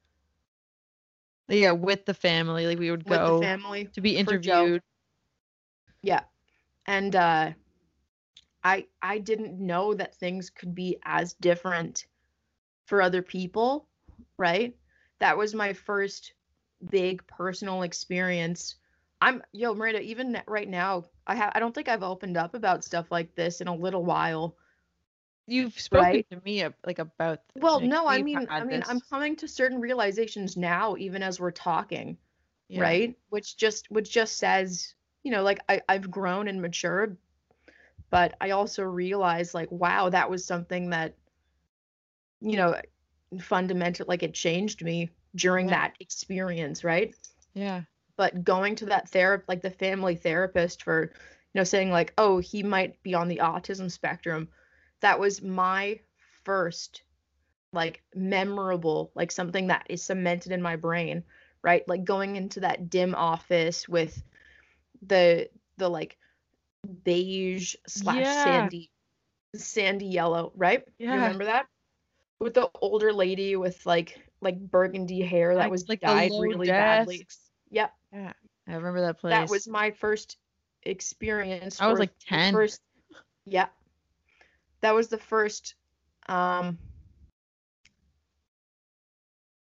Yeah, 1.48 1.72
with 1.72 2.06
the 2.06 2.14
family. 2.14 2.68
Like 2.68 2.80
we 2.80 2.92
would 2.92 3.06
with 3.06 3.26
go 3.26 3.26
the 3.26 3.34
family 3.34 3.90
to 3.94 4.02
be 4.02 4.18
interviewed. 4.18 4.82
Yeah. 6.02 6.24
And 6.88 7.16
uh 7.16 7.54
I 8.64 8.88
I 9.02 9.20
didn't 9.20 9.60
know 9.60 9.94
that 9.94 10.16
things 10.16 10.50
could 10.50 10.74
be 10.76 10.98
as 11.04 11.34
different 11.34 12.06
for 12.86 13.02
other 13.02 13.22
people, 13.22 13.88
right? 14.38 14.76
That 15.20 15.38
was 15.38 15.54
my 15.54 15.74
first 15.74 16.34
big 16.90 17.26
personal 17.28 17.82
experience. 17.84 18.76
I'm 19.22 19.44
yo, 19.52 19.74
Miranda, 19.74 20.02
even 20.02 20.42
right 20.48 20.68
now, 20.70 21.06
I 21.28 21.36
have 21.36 21.52
I 21.56 21.60
don't 21.60 21.74
think 21.74 21.88
I've 21.88 22.04
opened 22.04 22.38
up 22.38 22.54
about 22.56 22.84
stuff 22.84 23.12
like 23.12 23.36
this 23.36 23.62
in 23.62 23.68
a 23.68 23.76
little 23.76 24.04
while. 24.06 24.58
You've 25.52 25.78
spoken 25.80 26.06
Right. 26.06 26.30
to 26.32 26.42
me 26.46 26.66
like 26.86 27.00
about 27.00 27.40
this, 27.54 27.62
Well, 27.62 27.80
like, 27.80 27.90
no, 27.90 28.08
I 28.08 28.22
mean 28.24 28.48
I 28.50 28.64
mean 28.64 28.84
I'm 28.88 29.02
coming 29.02 29.36
to 29.38 29.48
certain 29.48 29.80
realizations 29.82 30.56
now 30.56 30.96
even 30.98 31.22
as 31.22 31.40
we're 31.40 31.52
talking. 31.52 32.18
Yeah. 32.70 32.82
right 32.82 33.16
which 33.30 33.58
just 33.58 33.92
which 33.92 34.10
just 34.10 34.38
says 34.38 34.96
you 35.24 35.32
know 35.32 35.44
like 35.44 35.60
I, 35.68 35.82
i've 35.90 36.10
grown 36.10 36.48
and 36.48 36.62
matured 36.62 37.18
but 38.10 38.34
i 38.40 38.52
also 38.52 38.84
realize 38.84 39.54
like 39.54 39.70
wow 39.70 40.08
that 40.08 40.30
was 40.30 40.46
something 40.46 40.90
that 40.92 41.14
you 42.40 42.56
know 42.56 42.80
fundamental 43.42 44.06
like 44.08 44.24
it 44.24 44.34
changed 44.34 44.84
me 44.86 45.10
during 45.36 45.68
Yeah. 45.68 45.72
that 45.82 45.96
experience 46.00 46.84
right 46.86 47.14
Yeah. 47.54 47.82
but 48.16 48.42
going 48.44 48.76
to 48.78 48.86
that 48.86 49.10
therapist 49.10 49.50
like 49.50 49.62
the 49.62 49.70
family 49.72 50.16
therapist 50.16 50.84
for 50.84 51.12
you 51.12 51.60
know 51.60 51.66
saying 51.66 51.92
like 51.92 52.14
oh 52.18 52.38
he 52.40 52.64
might 52.64 53.04
be 53.04 53.14
on 53.16 53.28
the 53.28 53.42
autism 53.44 53.92
spectrum 53.92 54.48
that 55.02 55.20
was 55.20 55.42
my 55.42 56.00
first 56.44 57.04
like 57.74 58.02
memorable 58.16 59.12
like 59.16 59.32
something 59.32 59.68
that 59.68 59.86
is 59.90 60.04
cemented 60.04 60.52
in 60.52 60.62
my 60.62 60.76
brain 60.76 61.24
right 61.62 61.88
like 61.88 62.04
going 62.04 62.36
into 62.36 62.60
that 62.62 62.90
dim 62.90 63.16
office 63.16 63.88
with 63.88 64.22
the 65.08 65.50
the 65.78 65.88
like 65.90 66.18
beige 67.04 67.76
slash 67.88 68.18
Yeah. 68.18 68.44
sandy 68.44 68.92
sandy 69.56 70.06
yellow 70.08 70.52
right 70.56 70.84
yeah. 70.98 71.14
You 71.16 71.22
remember 71.22 71.46
that 71.46 71.68
with 72.40 72.54
the 72.56 72.70
older 72.82 73.14
lady 73.14 73.56
with 73.56 73.86
like 73.86 74.20
like 74.42 74.60
burgundy 74.60 75.22
hair 75.22 75.54
that 75.56 75.62
Like- 75.62 75.72
was 75.72 75.88
like 75.88 76.02
dyed 76.02 76.32
really 76.40 76.68
badly 76.68 77.20
desks. 77.20 77.40
yeah 77.70 77.90
I 78.14 78.76
remember 78.76 79.02
that 79.02 79.20
place. 79.20 79.32
that 79.34 79.50
was 79.50 79.68
my 79.68 79.92
first 79.92 80.38
experience. 80.84 81.82
I 81.82 81.88
was, 81.88 82.00
like, 82.00 82.18
the 82.20 82.26
10. 82.28 82.54
First, 82.54 82.80
yeah, 83.46 83.68
that 84.82 84.94
was 84.96 85.08
the 85.08 85.18
first 85.18 85.76
um 86.28 86.78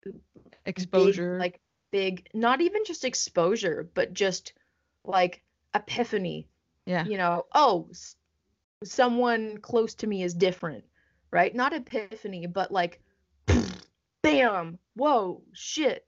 big, 0.03 0.15
exposure. 0.65 1.39
like 1.39 1.59
big, 1.91 2.27
not 2.33 2.61
even 2.61 2.83
just 2.85 3.05
exposure, 3.05 3.89
but 3.93 4.13
just 4.13 4.53
like 5.03 5.41
epiphany. 5.73 6.47
yeah. 6.85 7.05
You 7.05 7.17
know, 7.17 7.45
oh, 7.53 7.87
s- 7.91 8.15
someone 8.83 9.57
close 9.59 9.93
to 9.95 10.07
me 10.07 10.23
is 10.23 10.33
different, 10.33 10.83
right? 11.31 11.53
Not 11.53 11.73
epiphany, 11.73 12.47
but 12.47 12.71
like, 12.71 13.01
bam, 14.21 14.79
whoa, 14.95 15.41
shit. 15.53 16.05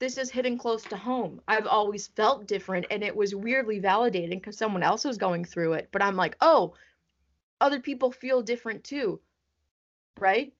This 0.00 0.18
is 0.18 0.30
hitting 0.30 0.58
close 0.58 0.82
to 0.84 0.96
home. 0.96 1.40
I've 1.48 1.66
always 1.66 2.08
felt 2.08 2.46
different, 2.46 2.86
and 2.90 3.02
it 3.02 3.14
was 3.14 3.34
weirdly 3.34 3.80
validating 3.80 4.30
because 4.40 4.58
someone 4.58 4.82
else 4.82 5.04
was 5.04 5.16
going 5.18 5.44
through 5.44 5.74
it. 5.74 5.88
But 5.92 6.02
I'm 6.02 6.16
like, 6.16 6.36
oh, 6.40 6.74
other 7.64 7.80
people 7.80 8.12
feel 8.12 8.42
different 8.42 8.84
too, 8.84 9.18
right? 10.20 10.52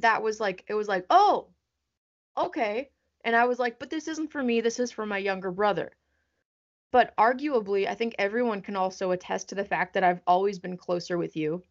That 0.00 0.22
was 0.22 0.40
like, 0.40 0.64
it 0.66 0.72
was 0.72 0.88
like, 0.88 1.04
oh, 1.10 1.48
okay. 2.38 2.88
And 3.22 3.36
I 3.36 3.44
was 3.44 3.58
like, 3.58 3.78
but 3.78 3.90
this 3.90 4.08
isn't 4.08 4.32
for 4.32 4.42
me. 4.42 4.62
This 4.62 4.80
is 4.80 4.90
for 4.90 5.04
my 5.04 5.18
younger 5.18 5.50
brother. 5.50 5.92
But 6.90 7.14
arguably, 7.18 7.86
I 7.86 7.94
think 7.94 8.14
everyone 8.18 8.62
can 8.62 8.76
also 8.76 9.10
attest 9.10 9.50
to 9.50 9.54
the 9.54 9.64
fact 9.64 9.92
that 9.92 10.04
I've 10.04 10.22
always 10.26 10.58
been 10.58 10.78
closer 10.78 11.18
with 11.18 11.36
you. 11.36 11.62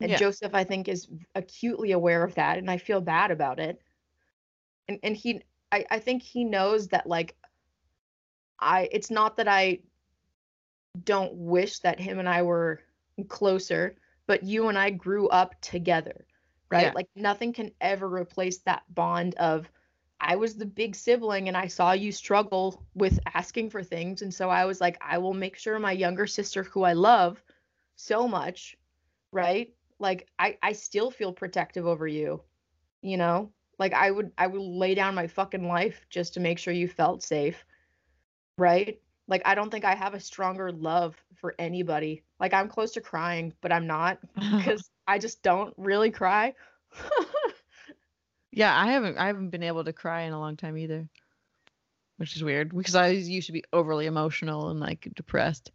And 0.00 0.10
Yeah. 0.10 0.18
Joseph, 0.18 0.54
I 0.54 0.62
think, 0.62 0.86
is 0.86 1.08
acutely 1.34 1.90
aware 1.90 2.22
of 2.22 2.36
that, 2.36 2.58
and 2.58 2.70
I 2.70 2.78
feel 2.78 3.00
bad 3.00 3.32
about 3.32 3.58
it. 3.58 3.82
And 4.86 5.00
and 5.02 5.16
he, 5.16 5.42
I, 5.72 5.84
I 5.90 5.98
think 5.98 6.22
he 6.22 6.44
knows 6.44 6.86
that 6.88 7.08
like, 7.08 7.34
I. 8.60 8.88
It's 8.92 9.10
not 9.10 9.36
that 9.38 9.48
I 9.48 9.80
don't 11.02 11.34
wish 11.34 11.80
that 11.80 11.98
him 11.98 12.20
and 12.20 12.28
I 12.28 12.42
were 12.42 12.82
closer, 13.24 13.96
but 14.26 14.42
you 14.42 14.68
and 14.68 14.78
I 14.78 14.90
grew 14.90 15.28
up 15.28 15.60
together, 15.60 16.26
right? 16.70 16.84
Yeah. 16.84 16.92
Like 16.94 17.08
nothing 17.16 17.52
can 17.52 17.72
ever 17.80 18.08
replace 18.08 18.58
that 18.58 18.82
bond 18.94 19.34
of 19.36 19.70
I 20.20 20.36
was 20.36 20.56
the 20.56 20.66
big 20.66 20.94
sibling 20.94 21.48
and 21.48 21.56
I 21.56 21.66
saw 21.66 21.92
you 21.92 22.12
struggle 22.12 22.86
with 22.94 23.18
asking 23.34 23.70
for 23.70 23.82
things. 23.82 24.22
And 24.22 24.32
so 24.32 24.50
I 24.50 24.64
was 24.66 24.80
like, 24.80 24.98
I 25.00 25.18
will 25.18 25.34
make 25.34 25.56
sure 25.56 25.78
my 25.78 25.92
younger 25.92 26.26
sister, 26.26 26.62
who 26.62 26.82
I 26.82 26.92
love 26.92 27.42
so 27.96 28.28
much, 28.28 28.76
right? 29.32 29.74
Like 29.98 30.28
I, 30.38 30.58
I 30.62 30.72
still 30.72 31.10
feel 31.10 31.32
protective 31.32 31.86
over 31.86 32.06
you, 32.06 32.42
you 33.02 33.16
know? 33.16 33.52
Like 33.78 33.94
I 33.94 34.10
would 34.10 34.32
I 34.36 34.46
would 34.46 34.60
lay 34.60 34.94
down 34.94 35.14
my 35.14 35.26
fucking 35.26 35.66
life 35.66 36.06
just 36.10 36.34
to 36.34 36.40
make 36.40 36.58
sure 36.58 36.74
you 36.74 36.86
felt 36.88 37.22
safe. 37.22 37.64
Right? 38.58 39.00
Like 39.30 39.42
I 39.44 39.54
don't 39.54 39.70
think 39.70 39.84
I 39.84 39.94
have 39.94 40.12
a 40.12 40.20
stronger 40.20 40.72
love 40.72 41.16
for 41.36 41.54
anybody. 41.58 42.24
Like 42.40 42.52
I'm 42.52 42.68
close 42.68 42.90
to 42.92 43.00
crying, 43.00 43.54
but 43.62 43.72
I'm 43.72 43.86
not 43.86 44.18
because 44.34 44.90
I 45.06 45.18
just 45.18 45.42
don't 45.42 45.72
really 45.78 46.10
cry. 46.10 46.54
yeah, 48.52 48.76
I 48.76 48.88
haven't 48.90 49.16
I 49.16 49.28
haven't 49.28 49.50
been 49.50 49.62
able 49.62 49.84
to 49.84 49.92
cry 49.92 50.22
in 50.22 50.32
a 50.32 50.40
long 50.40 50.56
time 50.56 50.76
either. 50.76 51.08
Which 52.16 52.36
is 52.36 52.44
weird 52.44 52.76
because 52.76 52.96
I 52.96 53.08
used 53.08 53.46
to 53.46 53.52
be 53.52 53.64
overly 53.72 54.04
emotional 54.04 54.68
and 54.68 54.80
like 54.80 55.08
depressed. 55.14 55.70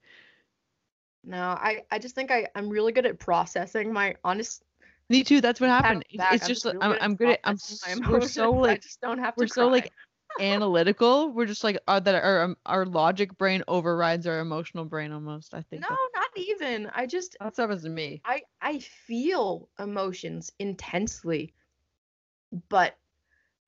No, 1.24 1.40
I 1.40 1.84
I 1.90 1.98
just 1.98 2.14
think 2.14 2.30
I 2.30 2.50
I'm 2.56 2.70
really 2.70 2.92
good 2.92 3.06
at 3.06 3.18
processing 3.20 3.92
my 3.92 4.16
honest. 4.24 4.64
Me 5.10 5.24
too. 5.24 5.40
That's 5.40 5.62
what 5.62 5.70
happened. 5.70 6.04
It's, 6.12 6.46
just 6.46 6.66
really 6.66 6.78
I'm 6.82 6.92
good 6.92 7.02
I'm 7.02 7.16
good 7.16 7.30
at 7.30 7.40
I'm 7.46 7.54
s- 7.54 7.84
my 7.88 8.10
we're 8.12 8.22
so 8.22 8.44
emotions. 8.44 8.68
I 8.68 8.72
like 8.72 8.82
just 8.82 9.02
don't 9.02 9.18
have 9.20 9.36
to 9.36 9.42
we're 9.42 9.48
so 9.48 9.68
like 9.70 9.84
cry. 9.84 9.92
Analytical. 10.40 11.32
We're 11.32 11.46
just 11.46 11.64
like 11.64 11.78
uh, 11.88 12.00
that 12.00 12.16
our 12.24 12.42
um, 12.44 12.58
our 12.66 12.86
logic 12.86 13.38
brain 13.38 13.64
overrides 13.68 14.28
our 14.28 14.40
emotional 14.40 14.86
brain 14.86 15.12
almost. 15.12 15.54
I 15.54 15.62
think 15.62 15.88
No, 15.88 16.10
not 16.14 16.30
even. 16.36 16.88
I 16.88 17.06
just 17.06 17.38
that's 17.40 17.58
happens 17.58 17.84
to 17.84 17.90
me. 17.90 18.24
I 18.26 18.44
I 18.62 18.80
feel 18.80 19.70
emotions 19.80 20.52
intensely, 20.60 21.54
but 22.70 22.96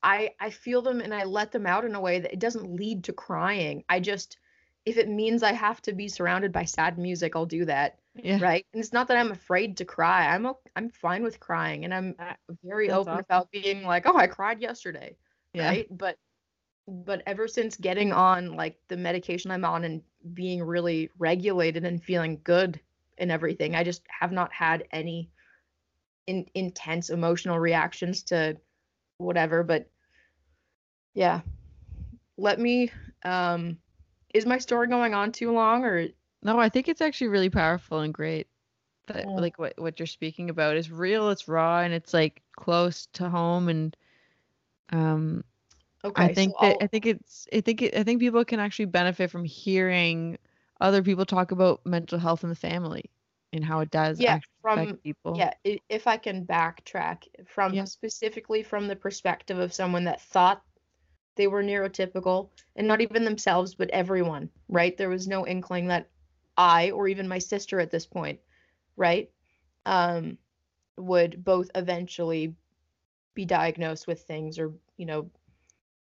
I 0.04 0.34
I 0.40 0.50
feel 0.52 0.82
them 0.82 1.02
and 1.02 1.14
I 1.14 1.24
let 1.26 1.52
them 1.52 1.66
out 1.66 1.86
in 1.86 1.96
a 1.96 2.02
way 2.02 2.20
that 2.20 2.34
it 2.34 2.40
doesn't 2.40 2.76
lead 2.76 3.04
to 3.06 3.14
crying. 3.14 3.84
I 3.90 4.00
just 4.00 4.38
if 4.86 4.98
it 4.98 5.10
means 5.10 5.44
I 5.44 5.54
have 5.54 5.82
to 5.84 5.94
be 5.94 6.08
surrounded 6.08 6.52
by 6.52 6.66
sad 6.66 6.98
music, 6.98 7.36
I'll 7.36 7.46
do 7.46 7.66
that, 7.66 8.00
Yeah. 8.16 8.40
right? 8.40 8.66
And 8.74 8.82
it's 8.82 8.94
not 8.94 9.08
that 9.10 9.18
I'm 9.18 9.32
afraid 9.32 9.78
to 9.78 9.86
cry. 9.86 10.28
I'm 10.34 10.48
I'm 10.76 10.90
fine 10.90 11.24
with 11.24 11.40
crying, 11.40 11.86
and 11.86 11.94
I'm 11.94 12.16
very 12.64 12.90
that's 12.90 12.92
open 12.92 13.20
awesome. 13.20 13.20
about 13.20 13.52
being 13.52 13.84
like, 13.84 14.06
oh, 14.08 14.18
I 14.18 14.28
cried 14.28 14.62
yesterday, 14.62 15.18
Yeah. 15.54 15.76
right? 15.76 15.88
But 15.96 16.18
but 16.88 17.22
ever 17.26 17.48
since 17.48 17.76
getting 17.76 18.14
on 18.14 18.56
like 18.56 18.78
the 18.88 18.98
medication 18.98 19.52
I'm 19.52 19.66
on 19.66 19.84
and 19.84 20.02
being 20.34 20.64
really 20.64 21.10
regulated 21.20 21.86
and 21.86 22.04
feeling 22.04 22.40
good 22.44 22.80
and 23.18 23.32
everything, 23.32 23.76
I 23.76 23.84
just 23.84 24.04
have 24.08 24.32
not 24.32 24.54
had 24.54 24.86
any 24.92 25.30
in, 26.28 26.46
intense 26.54 27.10
emotional 27.10 27.60
reactions 27.60 28.24
to 28.24 28.58
whatever. 29.18 29.64
But 29.64 29.90
yeah, 31.14 31.42
let 32.38 32.60
me. 32.60 32.92
Um, 33.24 33.78
is 34.34 34.46
my 34.46 34.58
story 34.58 34.88
going 34.88 35.14
on 35.14 35.32
too 35.32 35.52
long 35.52 35.84
or? 35.84 36.08
No, 36.44 36.60
I 36.60 36.70
think 36.70 36.88
it's 36.88 37.02
actually 37.02 37.28
really 37.30 37.50
powerful 37.50 38.00
and 38.00 38.14
great. 38.14 38.48
That 39.08 39.28
Yeah. 39.28 39.36
like 39.36 39.60
what 39.60 39.74
what 39.78 40.00
you're 40.00 40.08
speaking 40.08 40.50
about 40.50 40.78
is 40.78 40.92
real, 40.92 41.30
it's 41.30 41.48
raw, 41.48 41.80
and 41.82 41.94
it's 41.94 42.14
like 42.14 42.42
close 42.56 43.08
to 43.14 43.30
home 43.30 43.68
and 43.70 43.98
um 44.92 45.44
Okay. 46.04 46.34
I 46.34 46.36
think 46.36 46.56
so 46.56 46.56
that 46.62 46.78
I'll- 46.78 46.84
I 46.84 46.88
think 46.88 47.06
it's 47.06 47.48
I 47.54 47.62
think 47.62 47.82
it, 47.82 47.96
I 47.96 48.04
think 48.04 48.20
people 48.20 48.44
can 48.46 48.60
actually 48.60 48.86
benefit 48.86 49.32
from 49.32 49.46
hearing 49.46 50.38
other 50.82 51.04
people 51.04 51.26
talk 51.26 51.52
about 51.52 51.86
mental 51.86 52.20
health 52.20 52.44
in 52.44 52.50
the 52.50 52.56
family 52.56 53.12
and 53.54 53.64
how 53.66 53.80
it 53.82 53.92
does 53.92 54.24
yeah, 54.24 54.28
actually 54.28 54.54
from 54.62 55.00
affect 55.00 55.04
people. 55.04 55.50
yeah, 55.50 55.54
if 55.90 56.08
I 56.08 56.18
can 56.18 56.46
backtrack 56.46 57.24
from 57.48 57.76
Yeah. 57.76 57.86
specifically 57.86 58.64
from 58.64 58.88
the 58.88 58.96
perspective 58.96 59.60
of 59.60 59.74
someone 59.74 60.06
that 60.06 60.22
thought 60.22 60.64
they 61.36 61.48
were 61.48 61.64
neurotypical 61.64 62.50
and 62.76 62.88
not 62.88 63.02
even 63.02 63.26
themselves 63.26 63.76
but 63.76 63.90
everyone, 63.92 64.50
right? 64.70 64.98
There 64.98 65.10
was 65.10 65.28
no 65.28 65.48
inkling 65.48 65.88
that 65.88 66.10
I 66.58 66.92
or 66.92 67.08
even 67.08 67.28
my 67.28 67.40
sister 67.40 67.80
at 67.80 67.92
this 67.92 68.08
point, 68.08 68.40
right? 68.98 69.32
Um 69.86 70.38
would 70.98 71.44
both 71.44 71.72
eventually 71.76 72.56
be 73.36 73.46
diagnosed 73.46 74.08
with 74.08 74.22
things 74.24 74.60
or, 74.60 74.74
you 74.98 75.06
know, 75.06 75.30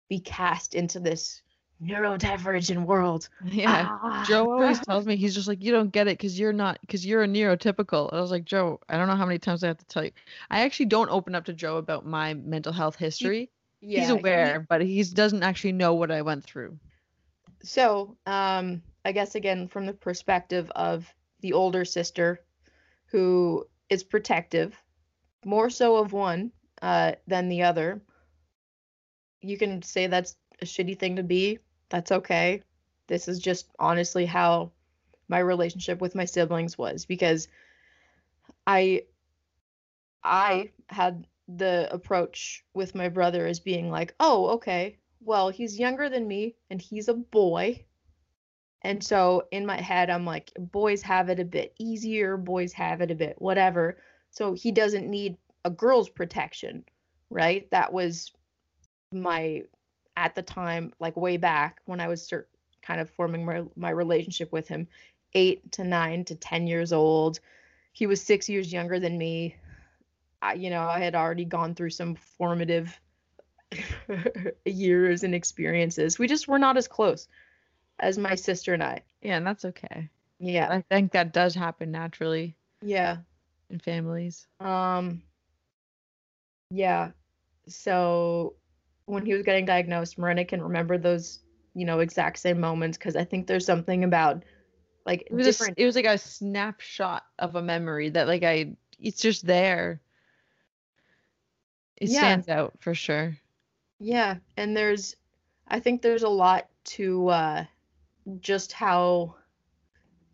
be 0.09 0.21
cast 0.21 0.75
into 0.75 1.01
this 1.01 1.43
neurodivergent 1.83 2.85
world. 2.87 3.29
Yeah. 3.45 3.87
Ah. 3.91 4.25
Joe 4.27 4.51
always 4.51 4.81
tells 4.81 5.07
me 5.07 5.17
he's 5.17 5.35
just 5.35 5.49
like 5.49 5.63
you 5.63 5.73
don't 5.73 5.93
get 5.93 6.09
it 6.09 6.19
because 6.19 6.39
you're 6.39 6.53
not 6.53 6.79
because 6.81 7.05
you're 7.05 7.23
a 7.23 7.29
neurotypical. 7.29 8.13
I 8.13 8.21
was 8.21 8.31
like 8.31 8.45
Joe, 8.45 8.81
I 8.89 8.97
don't 8.97 9.09
know 9.09 9.17
how 9.17 9.27
many 9.27 9.39
times 9.39 9.63
I 9.63 9.69
have 9.69 9.79
to 9.79 9.85
tell 9.87 10.05
you. 10.05 10.13
I 10.51 10.61
actually 10.61 10.87
don't 10.87 11.11
open 11.11 11.35
up 11.35 11.45
to 11.47 11.53
Joe 11.53 11.77
about 11.77 12.07
my 12.07 12.35
mental 12.35 12.73
health 12.73 12.97
history. 12.97 13.51
yeah, 13.81 14.01
he's 14.01 14.09
he- 14.09 14.15
aware, 14.15 14.67
but 14.69 14.81
he 14.81 15.03
doesn't 15.03 15.43
actually 15.43 15.73
know 15.73 15.95
what 15.95 16.11
I 16.11 16.23
went 16.23 16.45
through. 16.45 16.79
So, 17.63 18.17
um, 18.27 18.83
I 19.05 19.13
guess 19.13 19.35
again, 19.35 19.69
from 19.69 19.87
the 19.87 19.93
perspective 19.93 20.71
of 20.75 21.13
the 21.41 21.53
older 21.53 21.85
sister 21.85 22.41
who 23.07 23.67
is 23.89 24.03
protective, 24.03 24.81
more 25.45 25.71
so 25.71 25.97
of 25.97 26.13
one 26.13 26.53
uh, 26.83 27.13
than 27.27 27.49
the 27.49 27.63
other, 27.63 28.01
you 29.47 29.59
can 29.59 29.83
say 29.83 30.07
that's 30.07 30.37
a 30.61 30.65
shitty 30.65 30.99
thing 30.99 31.17
to 31.17 31.23
be. 31.23 31.59
That's 31.89 32.13
okay. 32.13 32.63
This 33.07 33.29
is 33.29 33.39
just 33.39 33.69
honestly 33.79 34.27
how 34.27 34.73
my 35.29 35.39
relationship 35.39 36.01
with 36.01 36.15
my 36.15 36.25
siblings 36.25 36.77
was 36.77 37.05
because 37.05 37.49
I 38.67 39.05
I 40.23 40.71
had 40.89 41.27
the 41.49 41.89
approach 41.93 42.65
with 42.75 42.95
my 42.95 43.09
brother 43.09 43.47
as 43.47 43.61
being 43.61 43.91
like, 43.91 44.15
"Oh, 44.19 44.49
okay. 44.57 44.99
Well, 45.21 45.51
he's 45.51 45.79
younger 45.79 46.09
than 46.09 46.27
me 46.27 46.57
and 46.71 46.83
he's 46.83 47.09
a 47.09 47.15
boy." 47.15 47.85
And 48.83 49.03
so 49.03 49.47
in 49.51 49.67
my 49.67 49.81
head, 49.81 50.11
I'm 50.11 50.25
like, 50.25 50.53
boys 50.59 51.03
have 51.03 51.29
it 51.29 51.41
a 51.41 51.45
bit 51.45 51.75
easier, 51.79 52.37
boys 52.37 52.73
have 52.75 53.01
it 53.01 53.11
a 53.11 53.15
bit 53.15 53.41
whatever. 53.41 53.99
So 54.31 54.53
he 54.53 54.71
doesn't 54.71 55.09
need 55.09 55.37
a 55.65 55.71
girl's 55.71 56.09
protection, 56.09 56.85
right? 57.31 57.69
That 57.71 57.93
was 57.93 58.33
my 59.13 59.63
at 60.17 60.35
the 60.35 60.43
time, 60.43 60.93
like 60.99 61.17
way 61.17 61.37
back 61.37 61.81
when 61.85 62.01
I 62.01 62.09
was 62.09 62.23
start 62.23 62.49
kind 62.83 63.01
of 63.01 63.11
forming 63.11 63.45
my 63.45 63.65
my 63.77 63.91
relationship 63.91 64.53
with 64.53 64.69
him, 64.69 64.89
eight 65.35 65.73
to 65.73 65.85
nine 65.85 66.25
to 66.27 66.35
ten 66.35 66.67
years 66.67 66.93
old. 66.93 67.41
He 67.93 68.07
was 68.07 68.21
six 68.21 68.49
years 68.49 68.73
younger 68.73 68.99
than 69.01 69.17
me. 69.17 69.57
I, 70.43 70.55
you 70.55 70.71
know, 70.71 70.83
I 70.83 70.99
had 71.01 71.15
already 71.15 71.45
gone 71.47 71.75
through 71.75 71.91
some 71.91 72.15
formative 72.15 73.01
years 74.65 75.25
and 75.25 75.35
experiences. 75.35 76.19
We 76.19 76.29
just 76.29 76.47
were 76.47 76.59
not 76.59 76.77
as 76.77 76.89
close 76.89 77.27
as 77.99 78.19
my 78.19 78.35
sister 78.35 78.75
and 78.75 78.83
I. 78.83 79.03
Yeah, 79.23 79.39
and 79.39 79.47
that's 79.47 79.65
okay. 79.65 80.11
Yeah. 80.39 80.69
I 80.71 80.83
think 80.83 81.13
that 81.13 81.33
does 81.33 81.55
happen 81.55 81.91
naturally 81.91 82.55
Yeah. 82.83 83.19
in 83.71 83.79
families. 83.81 84.47
Um 84.61 85.23
yeah. 86.71 87.13
So 87.69 88.55
when 89.07 89.27
he 89.27 89.35
was 89.35 89.43
getting 89.43 89.67
diagnosed, 89.67 90.19
Marina 90.19 90.45
can 90.45 90.63
remember 90.63 90.99
those, 90.99 91.41
you 91.75 91.87
know, 91.87 92.01
exact 92.01 92.39
same 92.39 92.61
moments 92.61 92.99
because 92.99 93.17
I 93.17 93.25
think 93.25 93.47
there's 93.47 93.67
something 93.67 94.05
about 94.05 94.45
like 95.07 95.29
It 95.31 95.35
was 95.35 95.47
a 95.47 95.53
different 95.53 95.77
it 95.77 95.87
was 95.87 95.97
like 95.97 96.05
a 96.07 96.19
snapshot 96.19 97.25
of 97.39 97.57
a 97.57 97.63
memory 97.63 98.11
that 98.11 98.27
like 98.29 98.43
I 98.43 98.77
it's 98.99 99.21
just 99.21 99.47
there. 99.47 100.01
It 101.97 102.09
Yeah. 102.09 102.11
stands 102.11 102.49
out 102.49 102.81
for 102.81 102.95
sure. 102.95 103.39
Yeah, 103.99 104.37
and 104.57 104.77
there's 104.77 105.17
I 105.69 105.81
think 105.81 106.03
there's 106.03 106.23
a 106.23 106.29
lot 106.29 106.69
to 106.97 107.29
uh 107.29 107.65
just 108.41 108.73
how 108.73 109.37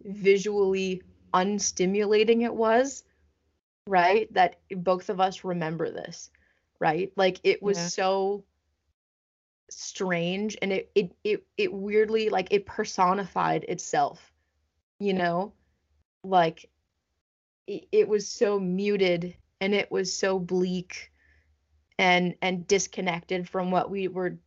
visually 0.05 1.03
unstimulating 1.35 2.43
it 2.43 2.55
was, 2.55 3.05
right? 3.87 4.33
That 4.35 4.61
both 4.71 5.11
of 5.11 5.21
us 5.21 5.45
remember 5.45 5.91
this, 5.91 6.31
right? 6.81 7.13
Like 7.17 7.41
it 7.45 7.63
was 7.63 7.79
Yeah. 7.79 7.85
so 7.85 8.45
strange 9.77 10.57
and 10.63 10.73
it 10.73 10.91
it 10.95 11.13
it 11.25 11.47
it 11.57 11.73
weirdly 11.73 12.29
like 12.29 12.49
it 12.51 12.67
personified 12.67 13.65
itself, 13.65 14.33
you 14.99 15.15
know? 15.15 15.53
Like 16.25 16.69
it, 17.67 17.89
it 17.93 18.09
was 18.09 18.29
so 18.29 18.59
muted 18.59 19.35
and 19.61 19.75
it 19.75 19.91
was 19.91 20.13
so 20.13 20.39
bleak 20.39 21.13
and 21.99 22.35
and 22.43 22.67
disconnected 22.67 23.49
from 23.49 23.71
what 23.71 23.91
we 23.91 24.09
were 24.09 24.39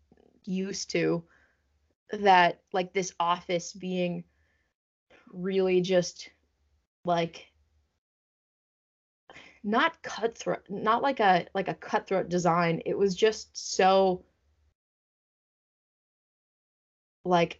used 0.45 0.91
to 0.91 1.23
that 2.11 2.61
like 2.73 2.93
this 2.93 3.13
office 3.19 3.73
being 3.73 4.23
really 5.31 5.81
just 5.81 6.29
like 7.03 7.47
not 9.63 10.01
cutthroat 10.03 10.61
not 10.69 11.01
like 11.01 11.19
a 11.19 11.45
like 11.55 11.67
a 11.67 11.73
cutthroat 11.73 12.29
design 12.29 12.81
it 12.85 12.97
was 12.97 13.15
just 13.15 13.55
so 13.57 14.23
like 17.25 17.59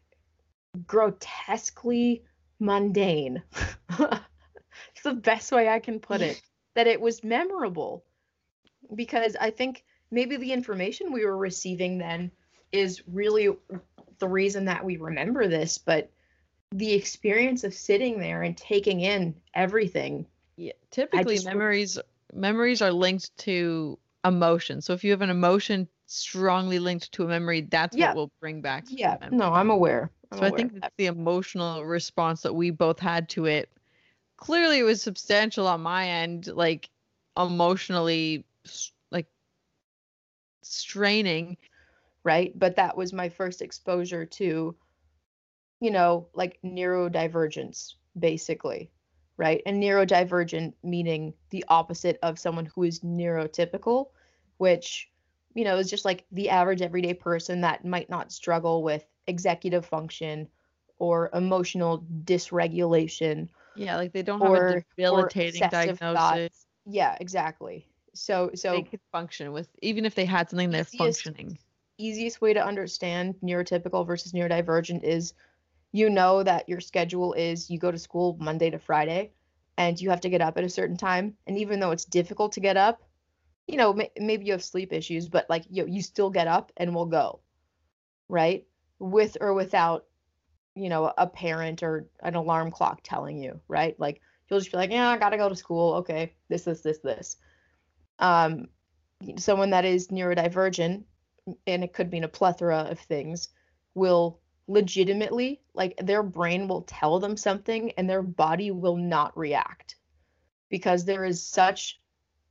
grotesquely 0.88 2.24
mundane 2.60 3.42
it's 4.00 5.04
the 5.04 5.14
best 5.14 5.52
way 5.52 5.68
i 5.68 5.80
can 5.80 6.00
put 6.00 6.22
it 6.22 6.42
that 6.76 6.88
it 6.88 7.00
was 7.02 7.24
memorable 7.24 8.04
because 8.94 9.36
I 9.40 9.50
think 9.50 9.84
maybe 10.12 10.38
the 10.38 10.52
information 10.52 11.12
we 11.12 11.26
were 11.26 11.38
receiving 11.38 11.98
then 11.98 12.32
is 12.72 13.04
really 13.08 13.50
the 14.20 14.28
reason 14.28 14.66
that 14.66 14.84
we 14.84 14.98
remember 14.98 15.48
this, 15.48 15.78
but 15.78 16.12
the 16.72 16.94
experience 16.94 17.64
of 17.64 17.74
sitting 17.74 18.20
there 18.20 18.44
and 18.44 18.56
taking 18.56 19.02
in 19.02 19.36
everything. 19.54 20.28
Yeah, 20.58 20.74
typically 20.92 21.36
just 21.36 21.46
memories 21.46 21.98
memories 22.34 22.82
are 22.82 22.92
linked 22.92 23.36
to 23.40 23.98
emotion. 24.24 24.82
So 24.82 24.94
if 24.94 25.04
you 25.04 25.12
have 25.12 25.22
an 25.22 25.30
emotion 25.30 25.88
strongly 26.08 26.80
linked 26.80 27.12
to 27.14 27.24
a 27.24 27.28
memory, 27.28 27.62
that's 27.62 27.98
Yeah. 27.98 28.08
what 28.08 28.14
will 28.16 28.32
bring 28.40 28.62
back. 28.62 28.86
Yeah, 28.88 29.18
no, 29.32 29.54
I'm 29.54 29.70
aware. 29.70 30.12
I'm 30.32 30.40
So 30.40 30.46
I 30.46 30.52
think 30.52 30.74
it's 30.76 30.90
the 30.98 31.06
emotional 31.08 31.86
response 31.86 32.42
that 32.44 32.54
we 32.54 32.72
both 32.72 33.00
had 33.00 33.30
to 33.30 33.46
it. 33.46 33.70
Clearly, 34.38 34.80
it 34.80 34.84
was 34.84 35.02
substantial 35.02 35.68
on 35.68 35.82
my 35.82 36.08
end, 36.08 36.48
like 36.48 36.90
emotionally, 37.38 38.46
like 39.12 39.28
straining. 40.64 41.58
right? 42.24 42.58
But 42.58 42.76
that 42.76 42.98
was 42.98 43.14
my 43.14 43.30
first 43.30 43.62
exposure 43.62 44.26
to, 44.26 44.76
you 45.80 45.92
know, 45.92 46.28
like 46.34 46.60
neurodivergence, 46.64 47.94
basically, 48.18 48.92
right? 49.38 49.62
And 49.66 49.82
neurodivergent 49.82 50.74
meaning 50.84 51.34
the 51.50 51.66
opposite 51.68 52.18
of 52.24 52.40
someone 52.40 52.66
who 52.66 52.84
is 52.84 53.02
neurotypical, 53.02 54.08
which, 54.58 55.10
you 55.56 55.64
know, 55.64 55.78
is 55.78 55.90
just 55.90 56.06
like 56.06 56.26
the 56.32 56.50
average 56.50 56.82
everyday 56.82 57.14
person 57.14 57.62
that 57.62 57.86
might 57.86 58.10
not 58.10 58.32
struggle 58.32 58.84
with 58.84 59.06
executive 59.28 59.86
function 59.86 60.48
or 61.00 61.30
emotional 61.34 62.06
dysregulation 62.24 63.50
Yeah, 63.76 63.98
like 63.98 64.14
they 64.14 64.22
don't 64.24 64.42
have 64.42 64.54
a 64.56 64.84
debilitating 64.98 65.62
diagnosis. 65.70 66.00
thoughts. 66.00 66.66
Yeah, 66.86 67.18
exactly. 67.20 67.88
So, 68.14 68.52
so 68.56 68.72
They 68.72 68.84
could 68.84 69.02
function 69.12 69.52
with, 69.52 69.68
even 69.82 70.06
if 70.06 70.16
they 70.16 70.26
had 70.26 70.50
something, 70.50 70.70
they're 70.72 70.84
Easiest- 70.84 71.26
functioning. 71.26 71.58
easiest 71.98 72.42
way 72.42 72.54
to 72.54 72.64
understand 72.64 73.36
neurotypical 73.44 74.06
versus 74.06 74.34
neurodivergent 74.34 75.04
is 75.04 75.34
you 75.94 76.10
know 76.10 76.44
that 76.44 76.68
your 76.68 76.82
schedule 76.82 77.34
is 77.34 77.70
you 77.70 77.80
go 77.80 77.92
to 77.92 77.98
school 77.98 78.38
Monday 78.40 78.70
to 78.70 78.78
Friday 78.80 79.32
and 79.78 80.00
you 80.00 80.10
have 80.10 80.22
to 80.22 80.30
get 80.30 80.42
up 80.42 80.58
at 80.58 80.64
a 80.64 80.70
certain 80.70 80.98
time 80.98 81.38
and 81.48 81.58
even 81.58 81.80
though 81.80 81.92
it's 81.92 82.06
difficult 82.06 82.52
to 82.54 82.60
get 82.60 82.76
up 82.78 83.02
you 83.68 83.78
know 83.78 83.94
may- 83.94 84.12
maybe 84.18 84.46
you 84.46 84.52
have 84.52 84.64
sleep 84.64 84.94
issues 84.94 85.28
but 85.28 85.50
like 85.50 85.64
you 85.70 85.86
you 85.88 86.02
still 86.02 86.30
get 86.30 86.48
up 86.48 86.72
and 86.78 86.94
will 86.94 87.06
go 87.06 87.40
right? 88.28 88.66
With 89.00 89.38
or 89.42 89.54
without 89.54 90.06
you 90.76 90.90
know 90.90 91.12
a 91.18 91.28
parent 91.28 91.84
or 91.84 92.08
an 92.22 92.36
alarm 92.36 92.72
clock 92.72 93.02
telling 93.04 93.38
you 93.38 93.60
right? 93.68 94.00
Like 94.00 94.22
you'll 94.50 94.60
just 94.60 94.72
be 94.72 94.78
like 94.78 94.92
yeah 94.92 95.10
I 95.10 95.18
got 95.18 95.30
to 95.30 95.38
go 95.38 95.50
to 95.50 95.56
school. 95.56 95.96
Okay 95.96 96.34
this 96.50 96.64
this 96.64 96.82
this 96.82 97.00
this. 97.00 97.38
Um 98.20 98.68
someone 99.38 99.72
that 99.72 99.86
is 99.86 100.08
neurodivergent 100.10 101.04
and 101.68 101.84
it 101.84 101.94
could 101.94 102.12
mean 102.12 102.24
a 102.24 102.28
plethora 102.28 102.88
of 102.90 103.00
things, 103.00 103.50
will 103.94 104.40
legitimately, 104.68 105.62
like 105.74 105.96
their 106.04 106.24
brain 106.24 106.68
will 106.68 106.82
tell 106.84 107.20
them 107.20 107.38
something 107.38 107.92
and 107.98 108.10
their 108.10 108.24
body 108.24 108.72
will 108.72 108.98
not 108.98 109.38
react 109.38 109.96
because 110.70 111.06
there 111.06 111.24
is 111.24 111.48
such 111.48 112.00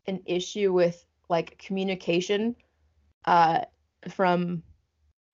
an 0.07 0.23
issue 0.27 0.73
with 0.73 1.05
like 1.29 1.59
communication 1.59 2.55
uh, 3.25 3.61
from 4.09 4.63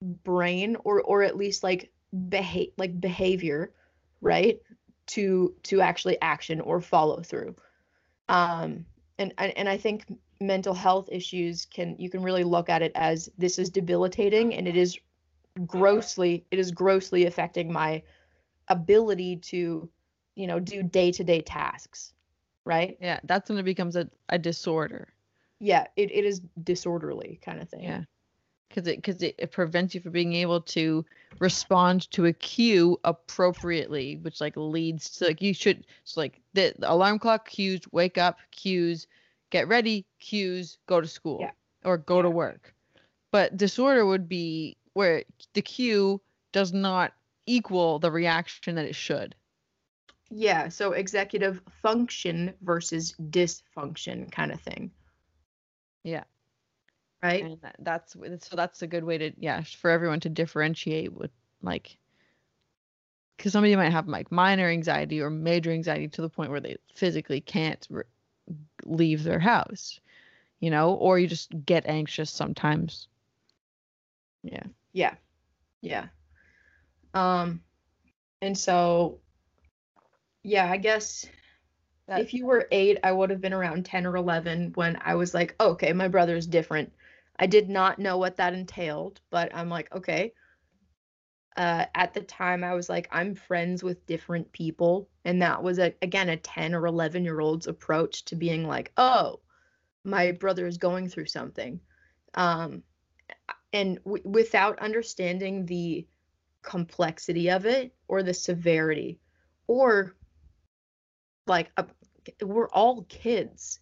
brain 0.01 0.77
or 0.85 1.03
or 1.03 1.23
at 1.23 1.37
least 1.37 1.63
like 1.63 1.91
behave 2.29 2.71
like 2.79 3.01
behavior 3.01 3.73
right 4.21 4.61
to 5.07 5.55
to 5.63 5.81
actually 5.81 6.21
action 6.23 6.61
or 6.61 6.81
follow 6.81 7.21
through. 7.21 7.55
Um 8.29 8.87
and 9.21 9.35
and, 9.39 9.57
and 9.57 9.69
i 9.69 9.77
think 9.77 10.05
mental 10.41 10.75
health 10.75 11.09
issues 11.13 11.67
can 11.67 11.95
you 11.99 12.11
can 12.11 12.23
really 12.23 12.45
look 12.45 12.69
at 12.69 12.83
it 12.83 12.93
as 12.95 13.29
this 13.39 13.59
is 13.59 13.71
debilitating 13.71 14.55
and 14.55 14.67
it 14.67 14.77
is 14.77 14.99
grossly 15.67 16.45
it 16.51 16.59
is 16.59 16.71
grossly 16.71 17.27
affecting 17.27 17.73
my 17.73 18.03
ability 18.69 19.37
to 19.37 19.89
you 20.35 20.47
know 20.47 20.59
do 20.59 20.83
day-to-day 20.83 21.43
tasks 21.43 22.15
right 22.65 22.97
Yeah, 23.01 23.21
that's 23.25 23.49
when 23.49 23.59
it 23.59 23.65
becomes 23.65 23.97
a, 23.97 24.09
a 24.29 24.39
disorder. 24.39 25.09
yeah 25.59 25.87
it, 25.97 26.11
it 26.13 26.25
is 26.25 26.41
disorderly 26.63 27.41
kind 27.45 27.61
of 27.61 27.69
thing 27.69 27.83
Yeah. 27.85 28.03
Because 28.69 28.87
it 28.87 28.97
because 28.97 29.21
it, 29.23 29.35
it 29.39 29.51
prevents 29.51 29.95
you 29.97 30.01
from 30.01 30.13
being 30.13 30.33
able 30.35 30.61
to 30.61 31.05
respond 31.41 32.09
to 32.13 32.27
a 32.27 32.33
cue 32.33 33.01
appropriately, 33.03 34.17
which 34.23 34.41
like 34.41 34.57
leads 34.57 35.11
to 35.19 35.25
like 35.27 35.43
you 35.43 35.53
should 35.53 35.87
so 36.05 36.21
like 36.21 36.41
the, 36.55 36.73
the 36.79 36.91
alarm 36.93 37.19
clock 37.19 37.49
cues, 37.49 37.81
wake 37.91 38.17
up, 38.17 38.39
cues, 38.53 39.09
get 39.51 39.67
ready, 39.67 40.07
cues, 40.21 40.79
go 40.87 41.01
to 41.01 41.09
school 41.09 41.39
Yeah. 41.41 41.51
or 41.85 41.99
go 41.99 42.23
to 42.23 42.31
work. 42.31 42.73
But 43.33 43.57
disorder 43.57 44.07
would 44.07 44.29
be 44.29 44.77
where 44.93 45.25
the 45.55 45.63
cue 45.63 46.21
does 46.53 46.73
not 46.73 47.13
equal 47.47 47.99
the 47.99 48.11
reaction 48.13 48.77
that 48.77 48.85
it 48.85 48.95
should. 48.95 49.35
Yeah 50.31 50.69
so 50.69 50.93
executive 50.93 51.61
function 51.83 52.55
versus 52.63 53.15
dysfunction 53.31 54.31
kind 54.31 54.53
of 54.53 54.61
thing 54.61 54.91
Yeah. 56.05 56.25
right 57.23 57.45
and 57.45 57.61
that, 57.63 57.77
that's 57.81 58.17
so 58.39 58.57
that's 58.57 58.83
a 58.83 58.87
good 58.87 59.05
way 59.05 59.19
to 59.19 59.33
yeah 59.39 59.63
for 59.63 59.91
everyone 59.91 60.21
to 60.21 60.29
differentiate 60.29 61.13
with 61.13 61.31
like 61.63 61.99
because 63.37 63.53
somebody 63.53 63.75
might 63.77 63.91
have 63.93 64.09
like 64.09 64.31
minor 64.31 64.69
anxiety 64.69 65.21
or 65.21 65.31
major 65.31 65.71
anxiety 65.73 66.09
to 66.09 66.23
the 66.23 66.29
point 66.29 66.51
where 66.51 66.61
they 66.61 66.77
physically 66.95 67.41
can't 67.41 67.87
re- 67.91 68.05
leave 68.85 69.25
their 69.25 69.41
house 69.41 70.01
you 70.61 70.71
know 70.71 70.95
or 70.95 71.19
you 71.19 71.27
just 71.27 71.53
get 71.67 71.87
anxious 71.87 72.31
sometimes 72.31 73.09
yeah 74.43 74.63
Yeah. 74.93 75.15
Yeah. 75.83 76.09
Um 77.15 77.63
and 78.43 78.57
so 78.57 79.19
yeah, 80.43 80.71
I 80.71 80.77
guess 80.77 81.27
That- 82.07 82.21
if 82.21 82.35
you 82.35 82.47
were 82.47 82.69
8, 82.73 82.99
I 83.05 83.13
would 83.13 83.31
have 83.31 83.41
been 83.41 83.53
around 83.55 83.87
10 83.87 84.07
or 84.07 84.17
11 84.17 84.73
when 84.75 84.99
I 85.03 85.15
was 85.17 85.35
like, 85.35 85.57
"Okay, 85.61 85.93
my 85.93 86.09
brother's 86.09 86.47
different." 86.47 86.93
I 87.39 87.47
did 87.47 87.69
not 87.71 87.99
know 87.99 88.19
what 88.19 88.37
that 88.39 88.55
entailed, 88.55 89.21
but 89.31 89.55
I'm 89.55 89.69
like, 89.71 89.93
"Okay." 89.95 90.35
Uh 91.57 91.87
at 91.95 92.15
the 92.15 92.21
time 92.23 92.63
I 92.65 92.75
was 92.75 92.89
like, 92.89 93.09
I'm 93.11 93.35
friends 93.35 93.83
with 93.83 94.07
different 94.07 94.51
people, 94.53 95.09
and 95.25 95.43
that 95.43 95.63
was 95.63 95.79
a, 95.79 95.95
again 96.03 96.29
a 96.29 96.37
10 96.37 96.75
or 96.75 96.87
11 96.87 97.25
year 97.25 97.41
old's 97.41 97.67
approach 97.67 98.25
to 98.27 98.37
being 98.37 98.67
like, 98.67 98.93
"Oh, 98.97 99.41
my 100.05 100.33
brother 100.33 100.67
is 100.67 100.79
going 100.79 101.09
through 101.09 101.27
something." 101.27 101.81
Um 102.35 102.85
and 103.73 103.99
w- 104.05 104.29
without 104.29 104.79
understanding 104.81 105.67
the 105.67 106.07
complexity 106.63 107.51
of 107.51 107.67
it 107.67 107.95
or 108.09 108.23
the 108.23 108.35
severity 108.35 109.21
or 109.69 110.17
like 111.47 111.71
a, 111.77 111.87
we're 112.43 112.69
all 112.71 113.03
kids 113.09 113.81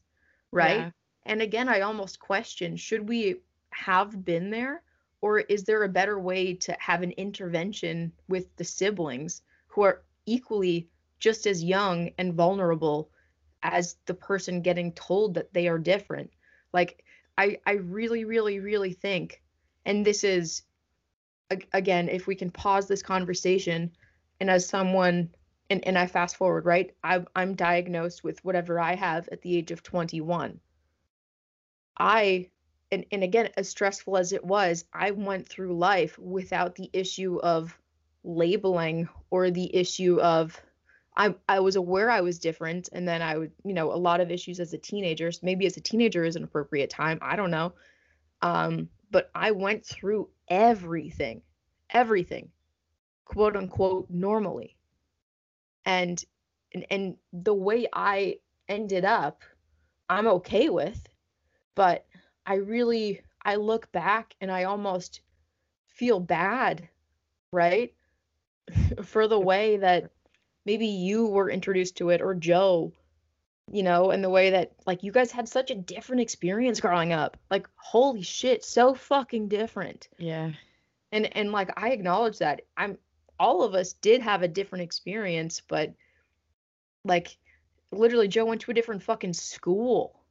right? 0.50 0.78
Yeah. 0.78 0.90
and 1.26 1.42
again 1.42 1.68
i 1.68 1.80
almost 1.80 2.18
question 2.18 2.76
should 2.76 3.08
we 3.08 3.36
have 3.70 4.24
been 4.24 4.50
there? 4.50 4.82
Or 5.20 5.40
is 5.40 5.64
there 5.64 5.82
a 5.82 5.88
better 5.88 6.18
way 6.18 6.54
to 6.54 6.76
have 6.78 7.02
an 7.02 7.10
intervention 7.12 8.12
with 8.28 8.54
the 8.56 8.64
siblings 8.64 9.42
who 9.66 9.82
are 9.82 10.02
equally 10.26 10.88
just 11.18 11.46
as 11.46 11.62
young 11.62 12.10
and 12.18 12.34
vulnerable 12.34 13.10
as 13.62 13.96
the 14.06 14.14
person 14.14 14.62
getting 14.62 14.92
told 14.92 15.34
that 15.34 15.52
they 15.52 15.66
are 15.68 15.78
different? 15.78 16.30
Like 16.72 17.04
i 17.38 17.58
i 17.66 17.72
really 17.72 18.24
really 18.24 18.58
really 18.58 18.92
think 18.92 19.40
and 19.86 20.04
this 20.04 20.24
is 20.24 20.62
again 21.72 22.08
if 22.08 22.26
we 22.26 22.34
can 22.34 22.50
pause 22.50 22.86
this 22.88 23.02
conversation 23.02 23.90
and 24.40 24.50
as 24.50 24.68
someone 24.68 25.30
and, 25.70 25.86
and 25.86 25.98
i 25.98 26.06
fast 26.06 26.36
forward 26.36 26.64
right 26.64 26.94
I, 27.02 27.24
i'm 27.34 27.54
diagnosed 27.54 28.24
with 28.24 28.44
whatever 28.44 28.78
i 28.80 28.94
have 28.94 29.28
at 29.30 29.42
the 29.42 29.56
age 29.56 29.70
of 29.70 29.82
21 29.82 30.60
i 31.98 32.48
and, 32.90 33.04
and 33.12 33.22
again 33.22 33.50
as 33.56 33.68
stressful 33.68 34.16
as 34.16 34.32
it 34.32 34.44
was 34.44 34.84
i 34.92 35.10
went 35.10 35.48
through 35.48 35.76
life 35.76 36.18
without 36.18 36.74
the 36.74 36.90
issue 36.92 37.38
of 37.40 37.76
labeling 38.24 39.08
or 39.30 39.50
the 39.50 39.74
issue 39.74 40.20
of 40.20 40.60
I, 41.18 41.34
I 41.48 41.58
was 41.58 41.74
aware 41.74 42.10
I 42.10 42.20
was 42.20 42.38
different 42.38 42.88
and 42.92 43.06
then 43.06 43.22
I 43.22 43.36
would, 43.36 43.50
you 43.64 43.74
know, 43.74 43.92
a 43.92 43.98
lot 43.98 44.20
of 44.20 44.30
issues 44.30 44.60
as 44.60 44.72
a 44.72 44.78
teenager. 44.78 45.32
Maybe 45.42 45.66
as 45.66 45.76
a 45.76 45.80
teenager 45.80 46.22
is 46.22 46.36
an 46.36 46.44
appropriate 46.44 46.90
time. 46.90 47.18
I 47.20 47.34
don't 47.34 47.50
know. 47.50 47.72
Um, 48.40 48.88
but 49.10 49.28
I 49.34 49.50
went 49.50 49.84
through 49.84 50.28
everything, 50.46 51.42
everything, 51.90 52.50
quote 53.24 53.56
unquote, 53.56 54.08
normally. 54.08 54.76
And 55.88 56.22
and, 56.74 56.86
and 56.90 57.16
the 57.32 57.54
way 57.54 57.86
I 57.92 58.36
ended 58.68 59.06
up, 59.06 59.42
I'm 60.10 60.26
okay 60.26 60.68
with, 60.68 61.08
but 61.74 62.04
I 62.44 62.56
really 62.56 63.22
I 63.42 63.56
look 63.56 63.90
back 63.90 64.34
and 64.40 64.52
I 64.52 64.64
almost 64.64 65.22
feel 65.86 66.20
bad, 66.20 66.86
right? 67.52 67.94
For 69.02 69.26
the 69.26 69.40
way 69.40 69.78
that 69.78 70.10
maybe 70.66 70.86
you 70.86 71.26
were 71.26 71.50
introduced 71.50 71.96
to 71.96 72.10
it 72.10 72.20
or 72.20 72.34
Joe, 72.34 72.92
you 73.72 73.82
know, 73.82 74.10
and 74.10 74.22
the 74.22 74.28
way 74.28 74.50
that 74.50 74.72
like 74.86 75.02
you 75.02 75.10
guys 75.12 75.32
had 75.32 75.48
such 75.48 75.70
a 75.70 75.74
different 75.74 76.20
experience 76.20 76.80
growing 76.80 77.14
up. 77.14 77.38
Like 77.50 77.66
holy 77.76 78.22
shit, 78.22 78.62
so 78.62 78.92
fucking 78.92 79.48
different. 79.48 80.08
yeah 80.18 80.50
And 81.12 81.34
and 81.34 81.50
like 81.50 81.70
I 81.80 81.92
acknowledge 81.92 82.38
that. 82.38 82.60
I'm 82.76 82.98
all 83.38 83.62
of 83.62 83.74
us 83.74 83.92
did 83.94 84.22
have 84.22 84.42
a 84.42 84.48
different 84.48 84.84
experience, 84.84 85.60
but 85.60 85.94
like 87.04 87.38
literally 87.92 88.28
Joe 88.28 88.44
went 88.46 88.60
to 88.62 88.70
a 88.70 88.74
different 88.74 89.02
fucking 89.02 89.34
school. 89.34 90.24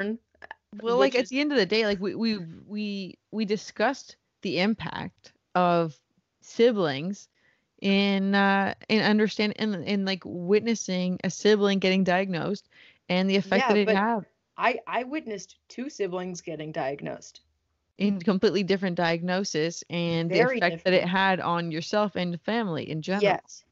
well 0.82 0.98
like 0.98 1.16
which 1.16 1.16
at 1.16 1.28
the 1.28 1.40
end 1.40 1.52
of 1.52 1.58
the 1.58 1.66
day 1.66 1.86
like 1.86 2.00
we 2.00 2.16
we 2.16 2.38
we 2.68 3.18
we 3.32 3.46
discussed 3.46 4.18
the 4.42 4.60
impact 4.60 5.34
of 5.56 5.98
siblings 6.42 7.28
in 7.82 8.36
uh 8.36 8.74
in 8.90 9.02
understand 9.02 9.54
in, 9.58 9.74
in 9.84 10.06
like 10.06 10.22
witnessing 10.26 11.20
a 11.24 11.30
sibling 11.30 11.80
getting 11.80 12.04
diagnosed 12.04 12.68
and 13.10 13.30
the 13.30 13.36
effect 13.36 13.68
Yeah, 13.68 13.68
that 13.68 13.78
it 13.78 13.90
had 13.90 14.26
I 14.58 14.80
I 14.88 15.04
witnessed 15.04 15.58
two 15.70 15.90
siblings 15.90 16.42
getting 16.42 16.72
diagnosed. 16.72 17.42
In 17.98 18.20
completely 18.22 18.64
different 18.64 18.96
diagnosis 18.96 19.84
and 19.90 20.30
the 20.30 20.36
Very 20.36 20.58
effect 20.58 20.84
that 20.84 20.94
it 20.94 21.06
had 21.06 21.40
on 21.40 21.72
yourself 21.72 22.16
and 22.16 22.40
family 22.42 22.90
in 22.90 23.02
general 23.02 23.24
Yes. 23.24 23.64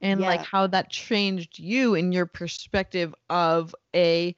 and 0.00 0.20
like 0.20 0.42
how 0.44 0.66
that 0.66 0.90
changed 0.90 1.58
you 1.58 1.94
in 1.94 2.12
your 2.12 2.26
perspective 2.26 3.14
of 3.30 3.74
a 3.94 4.34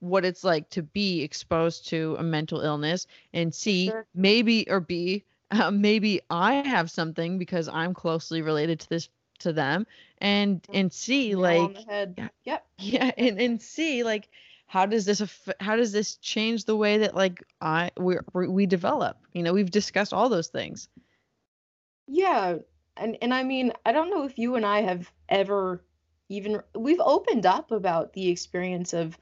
what 0.00 0.24
it's 0.24 0.44
like 0.44 0.68
to 0.70 0.82
be 0.82 1.22
exposed 1.22 1.86
to 1.88 2.16
a 2.18 2.22
mental 2.22 2.60
illness 2.60 3.06
and 3.32 3.54
c 3.54 3.88
sure. 3.88 4.06
maybe 4.14 4.68
or 4.68 4.80
b 4.80 5.24
uh, 5.50 5.70
maybe 5.70 6.20
i 6.30 6.54
have 6.54 6.90
something 6.90 7.38
because 7.38 7.68
i'm 7.68 7.94
closely 7.94 8.42
related 8.42 8.80
to 8.80 8.88
this 8.88 9.08
to 9.38 9.52
them 9.52 9.86
and 10.18 10.66
and 10.72 10.92
c 10.92 11.30
Nail 11.30 11.40
like 11.40 11.86
the 11.86 12.14
yeah. 12.16 12.28
Yep. 12.44 12.66
yeah 12.78 13.10
and 13.16 13.40
and 13.40 13.62
c 13.62 14.02
like 14.02 14.28
how 14.70 14.86
does 14.86 15.04
this 15.04 15.20
aff- 15.20 15.48
how 15.58 15.74
does 15.74 15.90
this 15.90 16.14
change 16.18 16.64
the 16.64 16.76
way 16.76 16.98
that 16.98 17.12
like 17.12 17.42
i 17.60 17.90
we 17.98 18.16
we 18.32 18.66
develop? 18.66 19.16
You 19.32 19.42
know 19.42 19.52
we've 19.52 19.70
discussed 19.70 20.12
all 20.12 20.28
those 20.28 20.46
things. 20.46 20.88
Yeah, 22.06 22.58
and 22.96 23.18
and 23.20 23.34
I 23.34 23.42
mean, 23.42 23.72
I 23.84 23.90
don't 23.90 24.10
know 24.10 24.24
if 24.24 24.38
you 24.38 24.54
and 24.54 24.64
I 24.64 24.82
have 24.82 25.10
ever 25.28 25.82
even 26.28 26.62
we've 26.76 27.00
opened 27.00 27.46
up 27.46 27.72
about 27.72 28.12
the 28.12 28.28
experience 28.28 28.92
of 28.92 29.18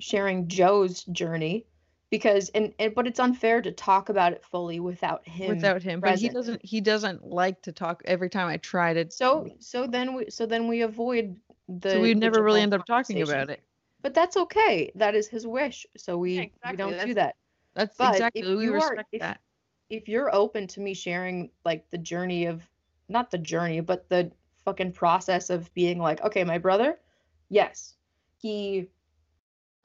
sharing 0.00 0.48
Joe's 0.48 1.04
journey 1.04 1.66
because 2.10 2.48
and, 2.48 2.74
and 2.80 2.92
but 2.92 3.06
it's 3.06 3.20
unfair 3.20 3.62
to 3.62 3.70
talk 3.70 4.08
about 4.08 4.32
it 4.32 4.44
fully 4.44 4.80
without 4.80 5.26
him. 5.28 5.54
without 5.54 5.82
him 5.84 6.00
but 6.00 6.18
he 6.18 6.28
doesn't 6.28 6.64
he 6.64 6.80
doesn't 6.80 7.24
like 7.24 7.62
to 7.62 7.70
talk 7.70 8.02
every 8.06 8.28
time 8.28 8.48
i 8.48 8.56
try 8.56 8.92
to 8.92 9.08
So 9.08 9.48
so 9.60 9.86
then 9.86 10.14
we 10.14 10.30
so 10.30 10.46
then 10.46 10.66
we 10.66 10.82
avoid 10.82 11.36
the 11.68 11.90
so 11.90 12.00
we 12.00 12.14
never 12.14 12.42
really 12.42 12.62
end 12.62 12.74
up 12.74 12.84
talking 12.84 13.22
about 13.22 13.50
it 13.50 13.62
But 14.02 14.14
that's 14.14 14.36
okay. 14.36 14.90
That 14.94 15.14
is 15.14 15.28
his 15.28 15.46
wish. 15.46 15.86
So 15.96 16.16
we 16.18 16.34
Yeah, 16.64 16.70
we 16.70 16.76
don't 16.76 17.06
do 17.06 17.14
that. 17.14 17.36
That's 17.74 17.96
But 17.96 18.14
exactly 18.14 18.42
if 18.42 18.58
we 18.58 18.64
you 18.64 18.72
are- 18.74 18.90
respect 18.90 19.08
if- 19.12 19.20
that. 19.20 19.40
if 19.88 20.08
you're 20.08 20.34
open 20.34 20.66
to 20.68 20.80
me 20.80 20.94
sharing 20.94 21.50
like 21.64 21.88
the 21.90 21.98
journey 21.98 22.46
of 22.46 22.62
not 23.08 23.30
the 23.30 23.38
journey 23.38 23.80
but 23.80 24.08
the 24.08 24.30
fucking 24.64 24.92
process 24.92 25.50
of 25.50 25.72
being 25.74 25.98
like 25.98 26.20
okay 26.22 26.44
my 26.44 26.58
brother 26.58 27.00
yes 27.48 27.94
he 28.38 28.88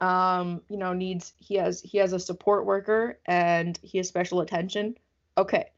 um 0.00 0.62
you 0.68 0.76
know 0.76 0.92
needs 0.92 1.32
he 1.38 1.56
has 1.56 1.80
he 1.80 1.98
has 1.98 2.12
a 2.12 2.20
support 2.20 2.66
worker 2.66 3.18
and 3.26 3.78
he 3.82 3.98
has 3.98 4.06
special 4.06 4.40
attention 4.42 4.94
okay 5.36 5.72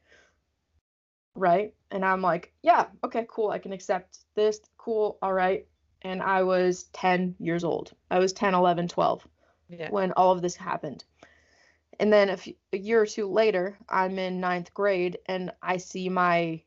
right? 1.35 1.73
And 1.91 2.03
I'm 2.03 2.21
like, 2.21 2.51
yeah, 2.63 2.87
okay, 3.03 3.25
cool. 3.29 3.49
I 3.49 3.59
can 3.59 3.71
accept 3.71 4.19
this. 4.35 4.59
Cool. 4.77 5.17
All 5.21 5.31
right. 5.31 5.65
And 6.01 6.21
I 6.21 6.43
was 6.43 6.83
10 6.93 7.35
years 7.39 7.63
old. 7.63 7.91
I 8.09 8.19
was 8.19 8.33
10, 8.33 8.53
11, 8.53 8.87
12 8.87 9.27
Yeah. 9.69 9.89
when 9.89 10.11
all 10.13 10.31
of 10.31 10.41
this 10.41 10.55
happened. 10.55 11.03
And 11.99 12.11
then 12.13 12.29
a, 12.29 12.37
few, 12.37 12.55
a 12.71 12.77
year 12.77 13.01
or 13.01 13.05
two 13.05 13.27
later, 13.27 13.77
I'm 13.89 14.17
in 14.17 14.39
ninth 14.39 14.73
grade 14.73 15.19
and 15.25 15.51
I 15.61 15.77
see 15.77 16.07
my 16.09 16.61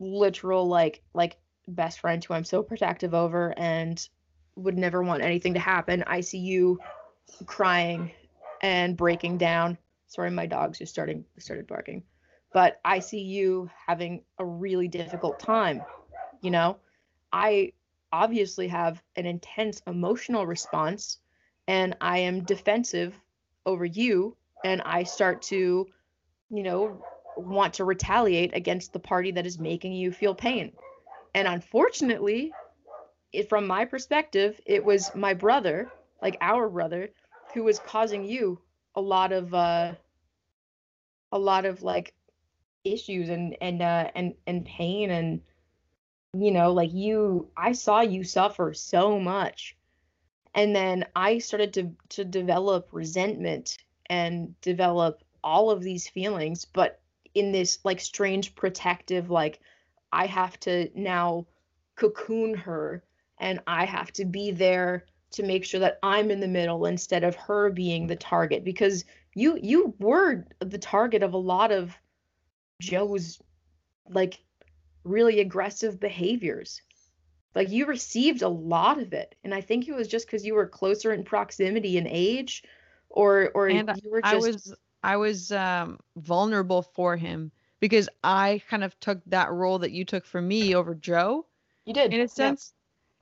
literal 0.00 0.66
like 0.66 1.02
like 1.14 1.36
best 1.68 2.00
friend 2.00 2.22
who 2.22 2.34
I'm 2.34 2.44
so 2.44 2.62
protective 2.62 3.14
over 3.14 3.54
and 3.56 4.06
would 4.56 4.76
never 4.76 5.02
want 5.02 5.22
anything 5.22 5.54
to 5.54 5.60
happen. 5.60 6.04
I 6.06 6.20
see 6.20 6.38
you 6.38 6.80
crying 7.46 8.12
and 8.62 8.96
breaking 8.96 9.38
down. 9.38 9.78
Sorry, 10.06 10.30
my 10.30 10.46
dogs 10.46 10.78
just 10.78 10.92
starting 10.92 11.24
started 11.38 11.66
barking. 11.66 12.02
But 12.52 12.80
I 12.84 13.00
see 13.00 13.20
you 13.20 13.68
having 13.86 14.22
a 14.38 14.44
really 14.44 14.88
difficult 14.88 15.40
time. 15.40 15.82
You 16.40 16.50
know, 16.52 16.76
I 17.32 17.72
obviously 18.14 18.68
have 18.68 19.02
an 19.16 19.26
intense 19.26 19.82
emotional 19.88 20.46
response 20.46 21.18
and 21.66 21.96
I 22.00 22.18
am 22.18 22.44
defensive 22.44 23.18
over 23.66 23.84
you 23.84 24.36
and 24.64 24.80
I 24.82 25.02
start 25.02 25.42
to, 25.42 25.86
you 26.50 26.62
know, 26.62 27.02
want 27.36 27.74
to 27.74 27.84
retaliate 27.84 28.54
against 28.54 28.92
the 28.92 29.00
party 29.00 29.32
that 29.32 29.46
is 29.46 29.58
making 29.58 29.94
you 29.94 30.12
feel 30.12 30.34
pain. 30.34 30.72
And 31.34 31.48
unfortunately, 31.48 32.52
it, 33.32 33.48
from 33.48 33.66
my 33.66 33.84
perspective, 33.84 34.60
it 34.64 34.84
was 34.84 35.12
my 35.16 35.34
brother, 35.34 35.90
like 36.22 36.36
our 36.40 36.68
brother, 36.68 37.10
who 37.52 37.64
was 37.64 37.80
causing 37.80 38.24
you 38.24 38.60
a 38.94 39.00
lot 39.00 39.32
of 39.32 39.52
uh 39.52 39.92
a 41.32 41.38
lot 41.38 41.64
of 41.64 41.82
like 41.82 42.14
issues 42.84 43.28
and 43.28 43.56
and 43.60 43.82
uh 43.82 44.08
and 44.14 44.34
and 44.46 44.64
pain 44.64 45.10
and 45.10 45.40
you 46.34 46.50
know 46.50 46.72
like 46.72 46.92
you 46.92 47.48
I 47.56 47.72
saw 47.72 48.00
you 48.00 48.24
suffer 48.24 48.74
so 48.74 49.18
much. 49.18 49.76
And 50.54 50.74
then 50.74 51.04
I 51.16 51.38
started 51.38 51.72
to 51.74 51.92
to 52.10 52.24
develop 52.24 52.88
resentment 52.92 53.78
and 54.06 54.58
develop 54.60 55.22
all 55.42 55.70
of 55.70 55.82
these 55.82 56.08
feelings 56.08 56.64
but 56.64 57.00
in 57.34 57.52
this 57.52 57.78
like 57.84 58.00
strange 58.00 58.54
protective 58.54 59.30
like 59.30 59.60
I 60.12 60.26
have 60.26 60.58
to 60.60 60.90
now 60.94 61.46
cocoon 61.96 62.54
her 62.54 63.02
and 63.38 63.60
I 63.66 63.84
have 63.84 64.12
to 64.12 64.24
be 64.24 64.52
there 64.52 65.06
to 65.32 65.42
make 65.42 65.64
sure 65.64 65.80
that 65.80 65.98
I'm 66.02 66.30
in 66.30 66.40
the 66.40 66.48
middle 66.48 66.86
instead 66.86 67.24
of 67.24 67.34
her 67.34 67.70
being 67.70 68.06
the 68.06 68.16
target 68.16 68.64
because 68.64 69.04
you 69.34 69.58
you 69.60 69.94
were 69.98 70.46
the 70.60 70.78
target 70.78 71.22
of 71.22 71.34
a 71.34 71.38
lot 71.38 71.72
of 71.72 71.96
Joe's 72.80 73.40
like 74.08 74.38
really 75.04 75.40
aggressive 75.40 76.00
behaviors. 76.00 76.82
Like 77.54 77.70
you 77.70 77.86
received 77.86 78.42
a 78.42 78.48
lot 78.48 79.00
of 79.00 79.12
it 79.12 79.36
and 79.44 79.54
I 79.54 79.60
think 79.60 79.86
it 79.86 79.94
was 79.94 80.08
just 80.08 80.28
cuz 80.28 80.44
you 80.44 80.54
were 80.54 80.66
closer 80.66 81.12
in 81.12 81.22
proximity 81.22 81.98
and 81.98 82.08
age 82.08 82.64
or 83.10 83.50
or 83.54 83.68
And 83.68 83.90
you 84.02 84.10
were 84.10 84.22
just 84.22 84.34
I 84.34 84.36
was 84.36 84.74
I 85.04 85.16
was 85.16 85.52
um, 85.52 86.00
vulnerable 86.16 86.82
for 86.82 87.16
him 87.16 87.52
because 87.78 88.08
I 88.24 88.62
kind 88.68 88.82
of 88.82 88.98
took 89.00 89.20
that 89.26 89.52
role 89.52 89.78
that 89.80 89.92
you 89.92 90.04
took 90.04 90.24
for 90.24 90.40
me 90.40 90.74
over 90.74 90.94
Joe 90.94 91.46
you 91.84 91.92
did 91.92 92.12
in 92.12 92.20
a 92.20 92.22
yeah. 92.22 92.28
sense. 92.28 92.72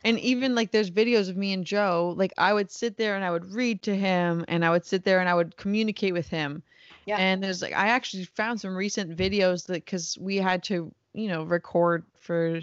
And 0.05 0.19
even 0.19 0.55
like 0.55 0.73
there's 0.73 0.91
videos 0.91 1.29
of 1.29 1.37
me 1.37 1.53
and 1.53 1.65
Joe, 1.65 2.15
like 2.17 2.33
I 2.37 2.53
would 2.53 2.71
sit 2.71 2.97
there 2.97 3.15
and 3.15 3.25
I 3.25 3.31
would 3.31 3.53
read 3.53 3.83
to 3.83 3.95
him 3.95 4.45
and 4.49 4.65
I 4.65 4.71
would 4.71 4.85
sit 4.85 5.05
there 5.05 5.21
and 5.21 5.29
I 5.29 5.35
would 5.35 5.57
communicate 5.57 6.13
with 6.13 6.29
him. 6.29 6.63
Yeah. 7.07 7.19
And 7.19 7.43
there's 7.43 7.63
like 7.63 7.73
I 7.73 7.89
actually 7.89 8.25
found 8.25 8.61
some 8.61 8.75
recent 8.75 9.17
videos 9.17 9.67
that 9.67 9.87
cuz 9.87 10.19
we 10.19 10.37
had 10.37 10.63
to, 10.65 10.93
you 11.15 11.29
know, 11.29 11.43
record 11.45 12.05
for 12.21 12.61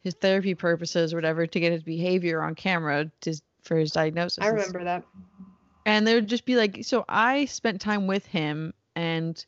his 0.00 0.14
therapy 0.14 0.54
purposes 0.54 1.12
or 1.12 1.16
whatever 1.16 1.46
to 1.46 1.60
get 1.60 1.72
his 1.72 1.82
behavior 1.82 2.42
on 2.42 2.54
camera 2.54 3.10
to 3.22 3.34
for 3.62 3.76
his 3.76 3.92
diagnosis. 3.92 4.44
I 4.44 4.48
remember 4.48 4.84
that. 4.84 5.04
and 5.84 6.06
there 6.06 6.14
would 6.16 6.28
just 6.28 6.44
be 6.44 6.56
like 6.56 6.84
so 6.84 7.04
i 7.08 7.44
spent 7.46 7.80
time 7.80 8.06
with 8.06 8.24
him 8.26 8.72
and 8.94 9.44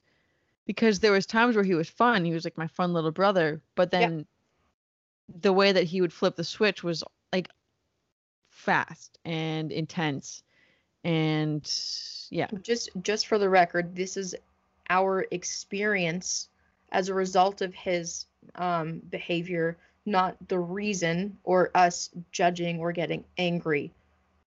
because 0.66 1.00
there 1.00 1.12
was 1.12 1.26
times 1.26 1.54
where 1.54 1.64
he 1.64 1.74
was 1.74 1.88
fun 1.88 2.24
he 2.24 2.32
was 2.32 2.44
like 2.44 2.58
my 2.58 2.66
fun 2.66 2.92
little 2.92 3.10
brother 3.10 3.60
but 3.76 3.90
Yeah. 3.92 4.00
then 4.00 4.26
the 5.40 5.52
way 5.52 5.72
that 5.72 5.84
he 5.84 6.00
would 6.00 6.12
flip 6.12 6.36
the 6.36 6.44
switch 6.44 6.82
was 6.82 7.04
like 7.32 7.48
fast 8.48 9.18
and 9.24 9.70
intense 9.72 10.42
and 11.04 11.70
yeah 12.30 12.48
just 12.62 12.90
just 13.02 13.26
for 13.26 13.38
the 13.38 13.48
record 13.48 13.94
this 13.94 14.16
is 14.16 14.34
our 14.90 15.26
experience 15.30 16.48
as 16.92 17.08
a 17.08 17.14
result 17.14 17.62
of 17.62 17.72
his 17.74 18.26
um, 18.54 19.00
behavior 19.10 19.76
not 20.06 20.36
the 20.48 20.58
reason 20.58 21.38
or 21.44 21.70
us 21.74 22.10
judging 22.32 22.80
or 22.80 22.92
getting 22.92 23.24
angry 23.38 23.92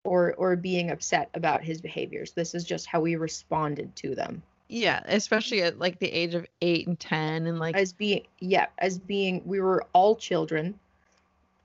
or 0.03 0.33
or 0.35 0.55
being 0.55 0.89
upset 0.91 1.29
about 1.33 1.63
his 1.63 1.81
behaviors. 1.81 2.31
This 2.31 2.55
is 2.55 2.63
just 2.63 2.87
how 2.87 3.01
we 3.01 3.15
responded 3.15 3.95
to 3.97 4.15
them. 4.15 4.41
Yeah 4.69 5.01
especially 5.05 5.61
at 5.63 5.79
like 5.79 5.99
the 5.99 6.11
age 6.11 6.33
of 6.33 6.47
8 6.61 6.87
and 6.87 6.99
10 6.99 7.47
and 7.47 7.59
like 7.59 7.75
as 7.75 7.91
being 7.91 8.25
yeah 8.39 8.67
as 8.77 8.97
being 8.97 9.41
we 9.45 9.59
were 9.59 9.85
all 9.93 10.15
children. 10.15 10.79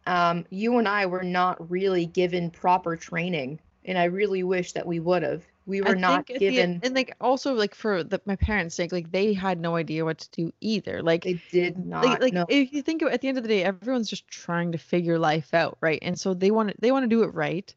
Um 0.06 0.44
you 0.50 0.78
and 0.78 0.88
i 0.88 1.06
were 1.06 1.22
not 1.22 1.70
really 1.70 2.06
given 2.06 2.50
proper 2.50 2.96
training 2.96 3.60
and 3.84 3.96
i 3.96 4.04
really 4.04 4.42
wish 4.42 4.72
that 4.72 4.86
we 4.86 4.98
would 5.00 5.22
have 5.22 5.44
we 5.66 5.80
were 5.80 5.88
I 5.88 5.94
not 5.94 6.20
at 6.20 6.26
the- 6.26 6.38
given 6.38 6.80
and 6.82 6.94
like 6.94 7.14
also 7.20 7.52
like 7.54 7.74
for 7.74 8.02
the, 8.04 8.20
my 8.24 8.36
parents 8.36 8.74
sake 8.74 8.92
like 8.92 9.10
they 9.10 9.32
had 9.32 9.60
no 9.60 9.76
idea 9.76 10.04
what 10.04 10.18
to 10.18 10.30
do 10.30 10.52
either 10.60 11.02
like 11.02 11.24
they 11.24 11.40
did 11.50 11.84
not 11.84 12.04
like, 12.04 12.20
like 12.20 12.32
know 12.32 12.46
if 12.48 12.72
you 12.72 12.82
think 12.82 13.02
of 13.02 13.12
at 13.12 13.20
the 13.20 13.28
end 13.28 13.36
of 13.36 13.44
the 13.44 13.48
day 13.48 13.64
everyone's 13.64 14.08
just 14.08 14.28
trying 14.28 14.72
to 14.72 14.78
figure 14.78 15.18
life 15.18 15.52
out 15.54 15.76
right? 15.80 15.98
And 16.02 16.18
so 16.18 16.34
they 16.34 16.50
want 16.50 16.70
to 16.70 16.74
they 16.78 16.92
want 16.92 17.04
to 17.04 17.08
do 17.08 17.22
it 17.22 17.34
right 17.34 17.74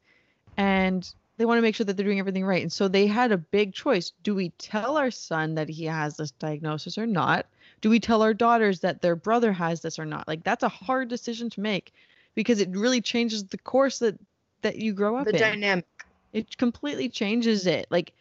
and 0.58 1.12
they 1.38 1.46
want 1.46 1.58
to 1.58 1.62
make 1.62 1.76
sure 1.76 1.86
that 1.86 1.96
they're 1.96 2.06
doing 2.06 2.20
everything 2.20 2.46
right 2.46 2.62
and 2.62 2.72
so 2.72 2.88
they 2.88 3.08
had 3.08 3.32
a 3.32 3.38
big 3.38 3.74
choice. 3.74 4.12
Do 4.24 4.36
we 4.36 4.50
tell 4.58 4.98
our 4.98 5.12
son 5.12 5.56
that 5.56 5.70
he 5.70 5.86
has 5.86 6.18
this 6.18 6.32
diagnosis 6.32 6.98
or 6.98 7.08
not? 7.08 7.46
Do 7.82 7.90
we 7.90 8.00
tell 8.00 8.22
our 8.22 8.34
daughters 8.34 8.82
that 8.82 9.02
their 9.02 9.16
brother 9.16 9.52
has 9.54 9.82
this 9.82 9.98
or 10.00 10.06
not? 10.06 10.28
Like 10.28 10.44
that's 10.44 10.64
a 10.64 10.70
hard 10.70 11.08
decision 11.08 11.50
to 11.52 11.62
make 11.62 11.94
because 12.36 12.60
it 12.60 12.70
really 12.70 13.02
changes 13.02 13.46
the 13.46 13.58
course 13.58 14.00
that 14.00 14.20
that 14.62 14.76
you 14.76 14.94
grow 14.94 15.16
up 15.16 15.26
the 15.26 15.32
in. 15.32 15.40
dynamic 15.40 15.86
it 16.34 16.58
completely 16.58 17.10
changes 17.10 17.66
it 17.68 17.88
like 17.90 18.14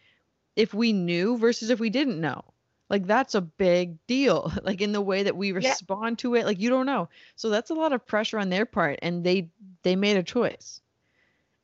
if 0.57 0.75
we 0.75 0.93
knew 0.93 1.37
versus 1.39 1.71
if 1.71 1.81
we 1.81 1.91
didn't 1.91 2.21
know. 2.21 2.45
Like 2.91 3.07
that's 3.07 3.35
a 3.35 3.41
big 3.43 4.05
deal 4.07 4.53
like 4.63 4.81
in 4.81 4.93
the 4.93 5.01
way 5.01 5.23
that 5.25 5.37
we 5.37 5.53
Yeah. 5.57 5.77
respond 5.77 6.19
to 6.21 6.35
it 6.35 6.45
like 6.47 6.61
you 6.61 6.71
don't 6.71 6.87
know. 6.87 7.09
So 7.37 7.51
that's 7.51 7.71
a 7.71 7.75
lot 7.75 7.93
of 7.93 8.07
pressure 8.07 8.39
on 8.39 8.51
their 8.51 8.67
part 8.67 8.99
and 9.03 9.25
they 9.25 9.51
they 9.83 9.97
made 9.97 10.17
a 10.17 10.23
choice. 10.23 10.81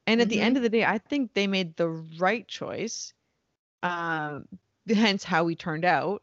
And 0.07 0.21
at 0.21 0.29
the 0.29 0.41
Mhm. 0.41 0.43
end 0.43 0.57
of 0.57 0.63
the 0.63 0.71
day 0.71 0.85
i 0.85 0.99
think 0.99 1.33
they 1.35 1.47
made 1.47 1.77
the 1.77 1.89
right 1.89 2.47
choice 2.49 3.13
um 3.83 4.47
hence 4.89 5.25
how 5.25 5.45
we 5.45 5.55
turned 5.57 5.85
out. 5.85 6.23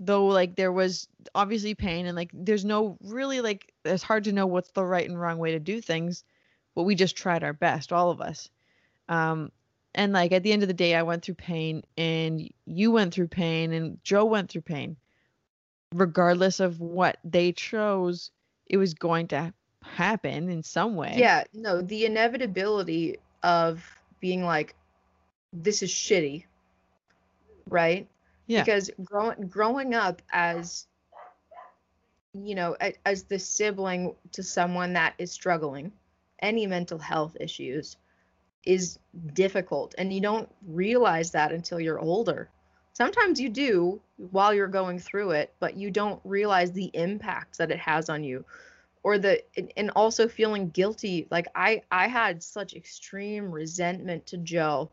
Though 0.00 0.26
like 0.26 0.56
there 0.56 0.72
was 0.72 1.08
obviously 1.34 1.74
pain 1.74 2.06
and 2.06 2.16
like 2.16 2.30
there's 2.34 2.64
no 2.64 2.96
really 3.02 3.40
like 3.40 3.72
it's 3.84 4.02
hard 4.02 4.24
to 4.24 4.32
know 4.32 4.46
what's 4.46 4.70
the 4.72 4.84
right 4.84 5.08
and 5.08 5.20
wrong 5.20 5.38
way 5.38 5.52
to 5.52 5.60
do 5.60 5.80
things 5.80 6.24
but 6.74 6.84
we 6.84 6.94
just 6.94 7.16
tried 7.16 7.42
our 7.44 7.52
best 7.52 7.92
all 7.92 8.10
of 8.10 8.20
us 8.20 8.50
um 9.10 9.52
and 9.94 10.14
like 10.14 10.32
at 10.32 10.42
the 10.42 10.52
end 10.52 10.62
of 10.62 10.68
the 10.68 10.74
day 10.74 10.94
i 10.94 11.02
went 11.02 11.22
through 11.22 11.34
pain 11.34 11.82
and 11.98 12.48
you 12.64 12.90
went 12.90 13.12
through 13.12 13.28
pain 13.28 13.72
and 13.74 14.02
joe 14.02 14.24
went 14.24 14.50
through 14.50 14.62
pain 14.62 14.96
regardless 15.94 16.60
of 16.60 16.80
what 16.80 17.18
they 17.24 17.52
chose 17.52 18.30
it 18.66 18.78
was 18.78 18.94
going 18.94 19.26
to 19.28 19.52
happen 19.82 20.48
in 20.48 20.62
some 20.62 20.94
way 20.94 21.14
Yeah, 21.16 21.44
no, 21.52 21.80
the 21.82 22.06
inevitability 22.06 23.18
of 23.42 23.84
being 24.20 24.44
like, 24.44 24.74
this 25.52 25.82
is 25.82 25.90
shitty, 25.90 26.44
right? 27.68 28.06
Yeah. 28.46 28.62
Because 28.62 28.90
growing 29.02 29.48
growing 29.48 29.94
up 29.94 30.22
as, 30.32 30.86
you 32.32 32.54
know, 32.54 32.76
a, 32.80 32.94
as 33.04 33.24
the 33.24 33.38
sibling 33.38 34.14
to 34.32 34.42
someone 34.42 34.92
that 34.92 35.14
is 35.18 35.32
struggling, 35.32 35.92
any 36.40 36.66
mental 36.66 36.98
health 36.98 37.36
issues, 37.40 37.96
is 38.64 38.98
difficult, 39.34 39.94
and 39.98 40.12
you 40.12 40.20
don't 40.20 40.48
realize 40.66 41.30
that 41.32 41.52
until 41.52 41.80
you're 41.80 42.00
older. 42.00 42.48
Sometimes 42.92 43.40
you 43.40 43.48
do 43.48 44.00
while 44.16 44.52
you're 44.52 44.68
going 44.68 44.98
through 44.98 45.30
it, 45.32 45.54
but 45.60 45.76
you 45.76 45.90
don't 45.90 46.20
realize 46.24 46.72
the 46.72 46.90
impact 46.94 47.58
that 47.58 47.70
it 47.70 47.78
has 47.78 48.08
on 48.10 48.24
you 48.24 48.44
or 49.02 49.18
the 49.18 49.42
and- 49.76 49.90
also 49.96 50.28
feeling 50.28 50.68
guilty. 50.70 51.26
Like 51.30 51.48
i 51.54 51.82
i 51.90 52.06
had 52.08 52.42
such 52.42 52.74
extreme 52.74 53.50
resentment 53.50 54.26
to 54.26 54.36
joe 54.38 54.90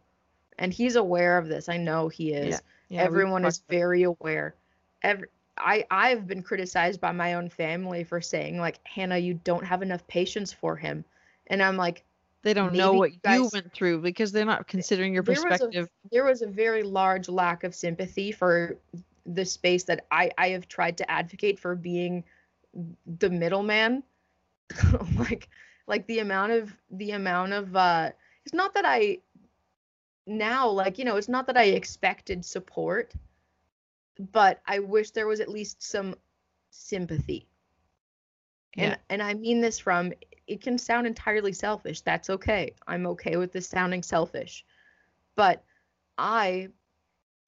and 0.60 0.74
he's 0.74 0.96
aware 0.96 1.38
of 1.38 1.48
this. 1.48 1.70
I 1.70 1.78
know 1.78 2.08
he 2.08 2.34
is. 2.34 2.50
Yeah, 2.56 2.60
Yeah, 2.90 3.04
everyone 3.04 3.46
is 3.46 3.62
very 3.70 4.04
aware. 4.04 4.56
Every 5.04 5.28
i 5.60 5.84
i've 5.90 6.28
been 6.28 6.44
criticized 6.44 7.02
by 7.02 7.12
my 7.12 7.34
own 7.34 7.50
family 7.50 8.04
for 8.04 8.22
saying 8.22 8.60
like 8.60 8.80
hannah 8.84 9.18
you 9.18 9.34
don't 9.44 9.66
have 9.66 9.82
enough 9.82 10.06
patience 10.08 10.54
for 10.54 10.76
him. 10.76 11.04
And 11.48 11.62
i'm 11.64 11.78
like 11.78 12.04
they 12.44 12.54
don't 12.54 12.74
know 12.74 12.94
what 12.94 13.12
you 13.12 13.20
you 13.24 13.50
went 13.52 13.72
through 13.74 14.02
because 14.02 14.32
they're 14.32 14.46
not 14.46 14.68
considering 14.68 15.14
your 15.14 15.24
there 15.24 15.42
was 15.44 15.62
a- 15.62 15.66
perspective 15.66 15.90
there 16.12 16.26
was 16.26 16.42
a 16.42 16.48
very 16.48 16.84
large 16.84 17.28
lack 17.30 17.64
of 17.64 17.74
sympathy 17.76 18.32
for 18.32 18.78
the 19.26 19.46
space 19.46 19.84
that 19.86 20.06
I 20.12 20.32
I 20.38 20.50
have 20.50 20.68
tried 20.68 20.98
to 20.98 21.10
advocate 21.12 21.60
for 21.60 21.76
being 21.76 22.24
the 23.20 23.30
middleman. 23.30 24.04
like 25.18 25.50
like 25.88 26.06
the 26.08 26.20
amount 26.20 26.52
of 26.52 26.76
the 26.92 27.12
amount 27.12 27.54
of 27.54 27.76
uh 27.76 28.12
it's 28.46 28.54
not 28.54 28.74
that 28.74 28.86
I 28.86 29.20
now 30.26 30.70
like 30.70 30.98
you 30.98 31.06
know 31.06 31.16
it's 31.18 31.30
not 31.30 31.48
that 31.48 31.58
I 31.58 31.66
expected 31.66 32.44
support 32.46 33.14
but 34.32 34.62
I 34.66 34.80
wish 34.80 35.12
there 35.12 35.28
was 35.28 35.40
at 35.40 35.50
least 35.50 35.82
some 35.84 36.16
sympathy. 36.72 37.48
And 38.78 38.92
Yeah. 38.92 38.98
and 39.10 39.22
I 39.22 39.34
mean 39.34 39.62
this 39.62 39.80
from 39.80 40.14
it 40.48 40.62
can 40.62 40.78
sound 40.78 41.06
entirely 41.06 41.54
selfish. 41.54 42.02
That's 42.02 42.30
okay. 42.30 42.74
I'm 42.88 43.06
okay 43.08 43.36
with 43.36 43.52
this 43.52 43.68
sounding 43.68 44.04
selfish. 44.04 44.66
But 45.36 45.64
I 46.18 46.70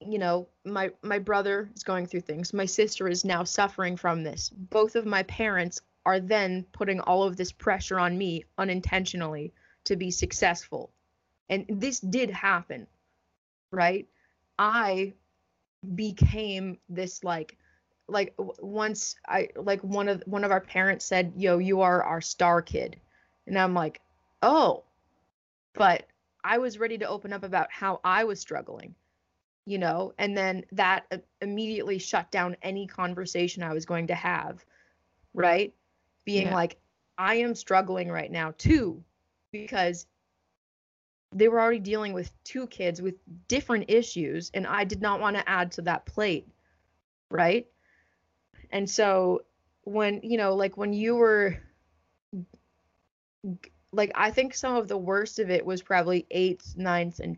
you 0.01 0.17
know, 0.17 0.47
my 0.63 0.91
my 1.03 1.19
brother 1.19 1.69
is 1.75 1.83
going 1.83 2.05
through 2.05 2.21
things. 2.21 2.53
My 2.53 2.65
sister 2.65 3.07
is 3.07 3.25
now 3.25 3.43
suffering 3.43 3.97
from 3.97 4.23
this. 4.23 4.49
Both 4.49 4.95
of 4.95 5.05
my 5.05 5.23
parents 5.23 5.81
are 6.05 6.19
then 6.19 6.65
putting 6.71 7.01
all 7.01 7.23
of 7.23 7.35
this 7.35 7.51
pressure 7.51 7.99
on 7.99 8.17
me 8.17 8.45
unintentionally 8.57 9.53
to 9.85 9.95
be 9.95 10.11
successful. 10.11 10.91
And 11.49 11.65
this 11.67 11.99
did 11.99 12.29
happen. 12.29 12.87
Right? 13.71 14.07
I 14.57 15.13
became 15.95 16.77
this 16.87 17.23
like 17.23 17.57
like 18.09 18.33
once 18.37 19.15
I 19.27 19.49
like 19.55 19.81
one 19.81 20.07
of 20.07 20.23
one 20.25 20.43
of 20.43 20.51
our 20.51 20.61
parents 20.61 21.05
said, 21.05 21.33
"Yo, 21.35 21.57
you 21.57 21.81
are 21.81 22.03
our 22.03 22.21
star 22.21 22.61
kid." 22.61 22.99
And 23.47 23.57
I'm 23.57 23.73
like, 23.73 24.01
"Oh." 24.41 24.83
But 25.73 26.07
I 26.43 26.57
was 26.57 26.79
ready 26.79 26.97
to 26.97 27.07
open 27.07 27.33
up 27.33 27.43
about 27.43 27.71
how 27.71 28.01
I 28.03 28.23
was 28.23 28.39
struggling. 28.39 28.95
You 29.65 29.77
know, 29.77 30.13
and 30.17 30.35
then 30.35 30.65
that 30.71 31.05
uh, 31.11 31.17
immediately 31.41 31.99
shut 31.99 32.31
down 32.31 32.57
any 32.63 32.87
conversation 32.87 33.63
I 33.63 33.73
was 33.73 33.85
going 33.85 34.07
to 34.07 34.15
have. 34.15 34.65
Right? 35.33 35.73
Being 36.25 36.47
Yeah. 36.47 36.55
like, 36.55 36.77
"I 37.17 37.35
am 37.35 37.55
struggling 37.55 38.09
right 38.09 38.31
now 38.31 38.53
too." 38.57 39.03
Because 39.51 40.07
they 41.31 41.47
were 41.47 41.59
already 41.61 41.79
dealing 41.79 42.13
with 42.13 42.31
two 42.43 42.67
kids 42.67 43.01
with 43.01 43.15
different 43.47 43.85
issues 43.87 44.49
and 44.53 44.65
I 44.65 44.83
did 44.83 45.01
not 45.01 45.19
want 45.19 45.35
to 45.37 45.47
add 45.47 45.71
to 45.73 45.81
that 45.83 46.05
plate 46.05 46.47
right 47.29 47.67
and 48.71 48.89
so 48.89 49.41
when 49.83 50.19
you 50.23 50.37
know 50.37 50.55
like 50.55 50.77
when 50.77 50.93
you 50.93 51.15
were 51.15 51.57
like 53.91 54.11
I 54.15 54.31
think 54.31 54.53
some 54.53 54.75
of 54.75 54.87
the 54.87 54.97
worst 54.97 55.39
of 55.39 55.49
it 55.49 55.65
was 55.65 55.81
probably 55.81 56.25
8th 56.31 56.77
ninth, 56.77 57.19
and 57.19 57.37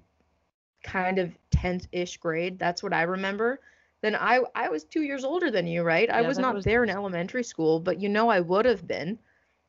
kind 0.83 1.19
of 1.19 1.31
10th 1.51 1.87
ish 1.91 2.17
grade. 2.17 2.57
That's 2.59 2.81
what 2.83 2.93
I 2.93 3.03
remember. 3.03 3.59
Then 4.01 4.15
I 4.15 4.41
I 4.55 4.69
was 4.69 4.83
2 4.83 5.01
years 5.03 5.23
older 5.23 5.51
than 5.51 5.67
you 5.67 5.83
right? 5.83 6.09
I 6.09 6.21
was 6.21 6.37
not 6.39 6.55
was- 6.55 6.65
there 6.65 6.83
in 6.83 6.89
elementary 6.89 7.43
school 7.43 7.79
but 7.79 7.99
you 7.99 8.09
know 8.09 8.29
I 8.29 8.39
would 8.39 8.65
have 8.65 8.87
been. 8.87 9.19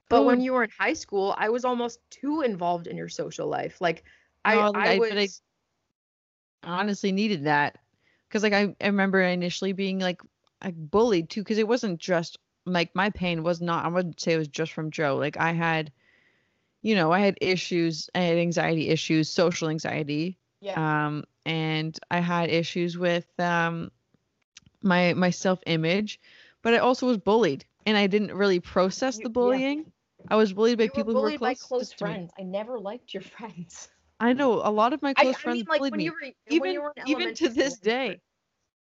But 0.08 0.20
oh. 0.20 0.26
when 0.26 0.40
you 0.40 0.52
were 0.52 0.64
in 0.64 0.70
high 0.78 0.94
school 0.94 1.34
I 1.38 1.50
was 1.50 1.64
almost 1.64 2.00
too 2.10 2.42
involved 2.42 2.86
in 2.86 2.96
your 2.96 3.08
social 3.08 3.46
life. 3.46 3.80
Like 3.80 4.04
I, 4.44 4.54
No, 4.54 4.72
I 4.74 4.94
I- 4.94 4.98
was 4.98 5.42
I- 6.64 6.68
honestly 6.80 7.12
needed 7.12 7.44
that. 7.44 7.78
Because 8.28 8.42
like 8.42 8.54
I, 8.54 8.74
I 8.80 8.86
remember 8.86 9.20
initially 9.20 9.74
being 9.74 9.98
like 9.98 10.22
like 10.64 10.74
bullied 10.76 11.30
too 11.30 11.42
because 11.42 11.58
it 11.58 11.68
wasn't 11.68 11.98
just 11.98 12.38
like 12.66 12.94
my 12.94 13.10
pain 13.10 13.42
was 13.42 13.60
not 13.60 13.84
i 13.84 13.88
wouldn't 13.88 14.20
say 14.20 14.32
it 14.34 14.38
was 14.38 14.48
just 14.48 14.72
from 14.72 14.90
joe 14.90 15.16
like 15.16 15.36
i 15.36 15.52
had 15.52 15.92
you 16.82 16.94
know 16.94 17.12
i 17.12 17.20
had 17.20 17.36
issues 17.40 18.08
i 18.14 18.20
had 18.20 18.36
anxiety 18.38 18.88
issues 18.88 19.28
social 19.28 19.68
anxiety 19.68 20.38
yeah 20.60 21.06
um 21.06 21.24
and 21.44 21.98
i 22.10 22.18
had 22.20 22.50
issues 22.50 22.96
with 22.98 23.26
um 23.38 23.90
my 24.82 25.12
my 25.14 25.30
self 25.30 25.60
image 25.66 26.20
but 26.62 26.74
i 26.74 26.78
also 26.78 27.06
was 27.06 27.18
bullied 27.18 27.64
and 27.86 27.96
i 27.96 28.06
didn't 28.06 28.34
really 28.34 28.60
process 28.60 29.18
the 29.18 29.28
yeah. 29.28 29.32
bullying 29.32 29.92
i 30.28 30.36
was 30.36 30.52
bullied 30.52 30.78
by 30.78 30.84
you 30.84 30.90
were 30.96 31.04
people 31.04 31.12
bullied 31.12 31.38
who 31.38 31.44
were 31.44 31.48
by 31.48 31.54
close 31.54 31.68
close 31.68 31.92
to 31.92 32.04
me 32.04 32.10
friends. 32.12 32.32
I 32.38 32.42
never 32.42 32.78
liked 32.78 33.14
your 33.14 33.22
friends. 33.36 33.88
i 34.20 34.32
know 34.32 34.54
a 34.64 34.70
lot 34.70 34.92
of 34.92 35.02
my 35.02 35.14
close 35.14 35.36
I 35.36 35.38
friends 35.38 35.56
mean, 35.58 35.66
like 35.68 35.78
bullied 35.78 35.94
me 35.94 36.10
were 36.10 36.16
when 36.56 36.70
even 36.70 36.72
you 36.72 36.82
were 36.82 36.92
in 36.96 37.06
even 37.06 37.34
to 37.34 37.48
this 37.48 37.78
day 37.78 38.20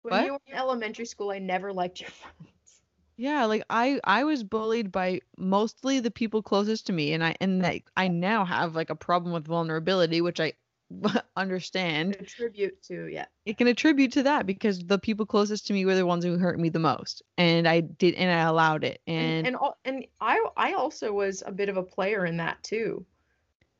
When 0.02 0.14
What? 0.14 0.24
you 0.24 0.32
were 0.32 0.40
in 0.46 0.54
elementary 0.54 1.06
school, 1.06 1.30
I 1.30 1.38
never 1.38 1.72
liked 1.72 2.00
your 2.02 2.10
friends. 2.10 2.82
Yeah, 3.16 3.44
like 3.44 3.62
I 3.68 4.00
I 4.04 4.24
was 4.24 4.42
bullied 4.44 4.90
by 4.90 5.20
mostly 5.36 6.00
the 6.00 6.10
people 6.10 6.42
closest 6.42 6.86
to 6.86 6.92
me 6.92 7.12
and 7.12 7.22
I 7.22 7.36
and 7.40 7.60
like 7.62 7.90
I 7.96 8.08
now 8.08 8.44
have 8.44 8.74
like 8.74 8.88
a 8.90 8.96
problem 8.96 9.32
with 9.34 9.46
vulnerability 9.46 10.20
which 10.22 10.40
I 10.40 10.54
understand. 11.36 12.16
Attribute 12.20 12.82
to 12.84 13.06
yeah. 13.06 13.26
It 13.44 13.58
can 13.58 13.66
attribute 13.66 14.12
to 14.12 14.22
that 14.24 14.46
because 14.46 14.86
the 14.86 14.98
people 14.98 15.26
closest 15.26 15.66
to 15.66 15.72
me 15.72 15.84
were 15.84 15.94
the 15.94 16.06
ones 16.06 16.24
who 16.24 16.38
hurt 16.38 16.58
me 16.58 16.68
the 16.70 16.78
most 16.78 17.22
and 17.36 17.68
I 17.68 17.80
did 17.80 18.14
and 18.14 18.30
I 18.30 18.42
allowed 18.42 18.84
it. 18.84 19.00
And 19.06 19.34
And, 19.34 19.46
and 19.46 19.56
all, 19.56 19.78
and 19.84 20.06
I 20.20 20.44
I 20.56 20.72
also 20.72 21.12
was 21.12 21.42
a 21.46 21.52
bit 21.52 21.68
of 21.68 21.76
a 21.76 21.82
player 21.82 22.24
in 22.24 22.36
that 22.38 22.62
too. 22.62 23.06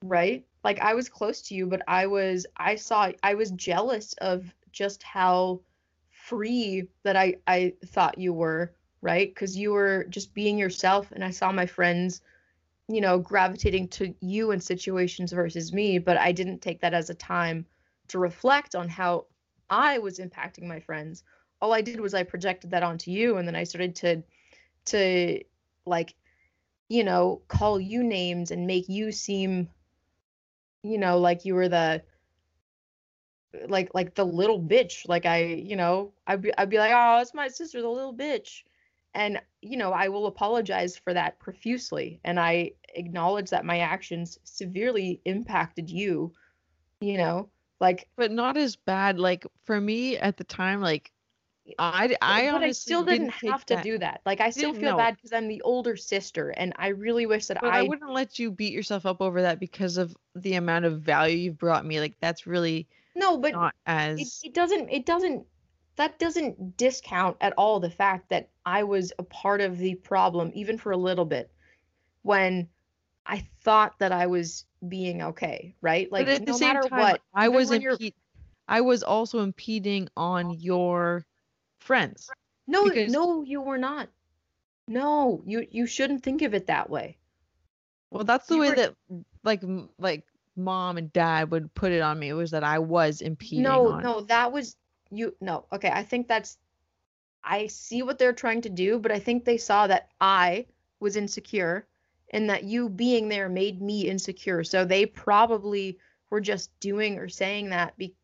Right? 0.02 0.46
Like 0.64 0.80
I 0.80 0.94
was 0.94 1.08
close 1.08 1.42
to 1.42 1.54
you, 1.54 1.66
but 1.66 1.82
I 1.88 2.06
was 2.06 2.46
I 2.56 2.76
saw 2.76 3.12
I 3.22 3.34
was 3.34 3.50
jealous 3.52 4.12
of 4.14 4.54
just 4.72 5.02
how 5.02 5.62
free 6.30 6.88
that 7.02 7.16
I 7.16 7.36
I 7.46 7.74
thought 7.84 8.18
you 8.18 8.32
were, 8.32 8.72
right? 9.02 9.34
Cuz 9.34 9.56
you 9.56 9.72
were 9.72 10.04
just 10.08 10.32
being 10.32 10.56
yourself 10.58 11.12
and 11.12 11.24
I 11.24 11.30
saw 11.30 11.52
my 11.52 11.66
friends 11.66 12.22
you 12.88 13.00
know 13.00 13.18
gravitating 13.18 13.88
to 13.88 14.14
you 14.20 14.52
in 14.52 14.60
situations 14.60 15.32
versus 15.32 15.72
me, 15.72 15.98
but 15.98 16.16
I 16.16 16.32
didn't 16.32 16.62
take 16.62 16.80
that 16.80 16.94
as 16.94 17.10
a 17.10 17.14
time 17.14 17.66
to 18.08 18.18
reflect 18.18 18.74
on 18.74 18.88
how 18.88 19.26
I 19.68 19.98
was 19.98 20.18
impacting 20.18 20.64
my 20.64 20.80
friends. 20.80 21.22
All 21.60 21.72
I 21.72 21.82
did 21.82 22.00
was 22.00 22.14
I 22.14 22.22
projected 22.22 22.70
that 22.70 22.82
onto 22.82 23.10
you 23.10 23.36
and 23.36 23.46
then 23.46 23.56
I 23.56 23.64
started 23.64 23.96
to 23.96 24.22
to 24.86 25.42
like 25.86 26.14
you 26.88 27.04
know 27.04 27.42
call 27.48 27.80
you 27.80 28.02
names 28.02 28.50
and 28.50 28.66
make 28.66 28.88
you 28.88 29.12
seem 29.12 29.68
you 30.82 30.98
know 30.98 31.18
like 31.18 31.44
you 31.44 31.54
were 31.54 31.68
the 31.68 32.02
like 33.68 33.90
like 33.94 34.14
the 34.14 34.24
little 34.24 34.60
bitch 34.60 35.08
like 35.08 35.26
i 35.26 35.42
you 35.42 35.76
know 35.76 36.12
i'd 36.26 36.42
be, 36.42 36.56
I'd 36.56 36.70
be 36.70 36.78
like 36.78 36.92
oh 36.94 37.20
it's 37.20 37.34
my 37.34 37.48
sister 37.48 37.82
the 37.82 37.88
little 37.88 38.14
bitch 38.14 38.62
and 39.14 39.40
you 39.60 39.76
know 39.76 39.92
i 39.92 40.08
will 40.08 40.26
apologize 40.26 40.96
for 40.96 41.12
that 41.14 41.38
profusely 41.40 42.20
and 42.24 42.38
i 42.38 42.72
acknowledge 42.94 43.50
that 43.50 43.64
my 43.64 43.80
actions 43.80 44.38
severely 44.44 45.20
impacted 45.24 45.90
you 45.90 46.32
you 47.00 47.16
know 47.16 47.48
like 47.80 48.08
but 48.16 48.30
not 48.30 48.56
as 48.56 48.76
bad 48.76 49.18
like 49.18 49.46
for 49.64 49.80
me 49.80 50.16
at 50.16 50.36
the 50.36 50.44
time 50.44 50.80
like 50.80 51.10
I 51.78 52.16
I 52.20 52.46
but 52.46 52.54
honestly 52.56 52.68
I 52.68 52.72
still 52.72 53.04
didn't, 53.04 53.30
take 53.32 53.50
have 53.50 53.64
to 53.66 53.74
that- 53.76 53.84
do 53.84 53.98
that. 53.98 54.22
Like 54.26 54.40
I 54.40 54.50
still 54.50 54.72
feel 54.72 54.92
know. 54.92 54.96
bad 54.96 55.16
because 55.16 55.32
I'm 55.32 55.46
the 55.46 55.62
older 55.62 55.94
sister, 55.96 56.50
and 56.50 56.72
I 56.76 56.88
really 56.88 57.26
wish 57.26 57.46
that 57.46 57.62
I 57.62 57.82
wouldn't 57.82 58.10
let 58.10 58.38
you 58.38 58.50
beat 58.50 58.72
yourself 58.72 59.06
up 59.06 59.20
over 59.20 59.42
that 59.42 59.60
because 59.60 59.96
of 59.96 60.16
the 60.34 60.54
amount 60.54 60.84
of 60.86 61.02
value 61.02 61.36
you've 61.36 61.58
brought 61.58 61.86
me. 61.86 62.00
Like 62.00 62.16
that's 62.20 62.46
really 62.46 62.88
no, 63.20 63.38
but 63.38 63.52
not 63.52 63.74
it, 63.86 63.90
as 63.90 64.40
it 64.42 64.54
doesn't 64.54 64.88
it 64.90 65.06
doesn't 65.06 65.46
that 65.96 66.18
doesn't 66.18 66.76
discount 66.76 67.36
at 67.40 67.52
all 67.58 67.78
the 67.80 67.90
fact 67.90 68.30
that 68.30 68.48
I 68.64 68.82
was 68.84 69.12
a 69.18 69.22
part 69.22 69.60
of 69.60 69.78
the 69.78 69.94
problem 69.96 70.50
even 70.54 70.78
for 70.78 70.92
a 70.92 70.96
little 70.96 71.26
bit 71.26 71.50
when 72.22 72.68
I 73.26 73.46
thought 73.62 73.98
that 73.98 74.10
I 74.12 74.26
was 74.26 74.64
being 74.88 75.20
okay, 75.22 75.74
right? 75.82 76.10
Like 76.10 76.26
no 76.26 76.38
the 76.38 76.54
same 76.54 76.68
matter 76.74 76.88
time, 76.88 76.98
what, 77.00 77.20
I 77.34 77.48
was 77.48 77.70
impe- 77.70 78.14
I 78.66 78.80
was 78.80 79.02
also 79.02 79.40
impeding 79.40 80.08
on 80.16 80.50
your 80.58 81.24
friends. 81.80 82.30
no 82.66 82.88
because- 82.88 83.12
no 83.12 83.42
you 83.42 83.60
were 83.60 83.78
not. 83.78 84.08
No, 84.88 85.42
you 85.46 85.66
you 85.70 85.86
shouldn't 85.86 86.22
think 86.24 86.42
of 86.42 86.52
it 86.54 86.66
that 86.66 86.90
way. 86.90 87.18
Well, 88.10 88.24
that's 88.24 88.46
the 88.48 88.54
You 88.54 88.60
way 88.60 88.68
were- 88.70 88.74
that 88.76 88.94
like 89.44 89.62
like 89.98 90.24
mom 90.56 90.98
and 90.98 91.12
dad 91.12 91.50
would 91.50 91.72
put 91.74 91.92
it 91.92 92.00
on 92.00 92.18
me 92.18 92.28
It 92.28 92.34
was 92.34 92.50
that 92.50 92.64
I 92.64 92.78
was 92.78 93.20
impeding 93.20 93.62
no 93.62 93.92
on. 93.92 94.02
no 94.02 94.20
that 94.22 94.52
was 94.52 94.76
you 95.10 95.34
no 95.40 95.64
okay 95.72 95.90
i 95.92 96.02
think 96.02 96.28
that's 96.28 96.58
i 97.42 97.66
see 97.66 98.02
what 98.02 98.18
they're 98.18 98.32
trying 98.32 98.60
to 98.62 98.68
do 98.68 98.98
but 98.98 99.10
i 99.12 99.18
think 99.18 99.44
they 99.44 99.56
saw 99.56 99.86
that 99.86 100.08
i 100.20 100.66
was 101.00 101.16
insecure 101.16 101.86
and 102.32 102.48
that 102.50 102.64
you 102.64 102.88
being 102.88 103.28
there 103.28 103.48
made 103.48 103.80
me 103.80 104.02
insecure 104.08 104.62
so 104.62 104.84
they 104.84 105.06
probably 105.06 105.98
were 106.30 106.40
just 106.40 106.70
doing 106.80 107.18
or 107.18 107.28
saying 107.28 107.70
that 107.70 107.96
be- 107.98 108.14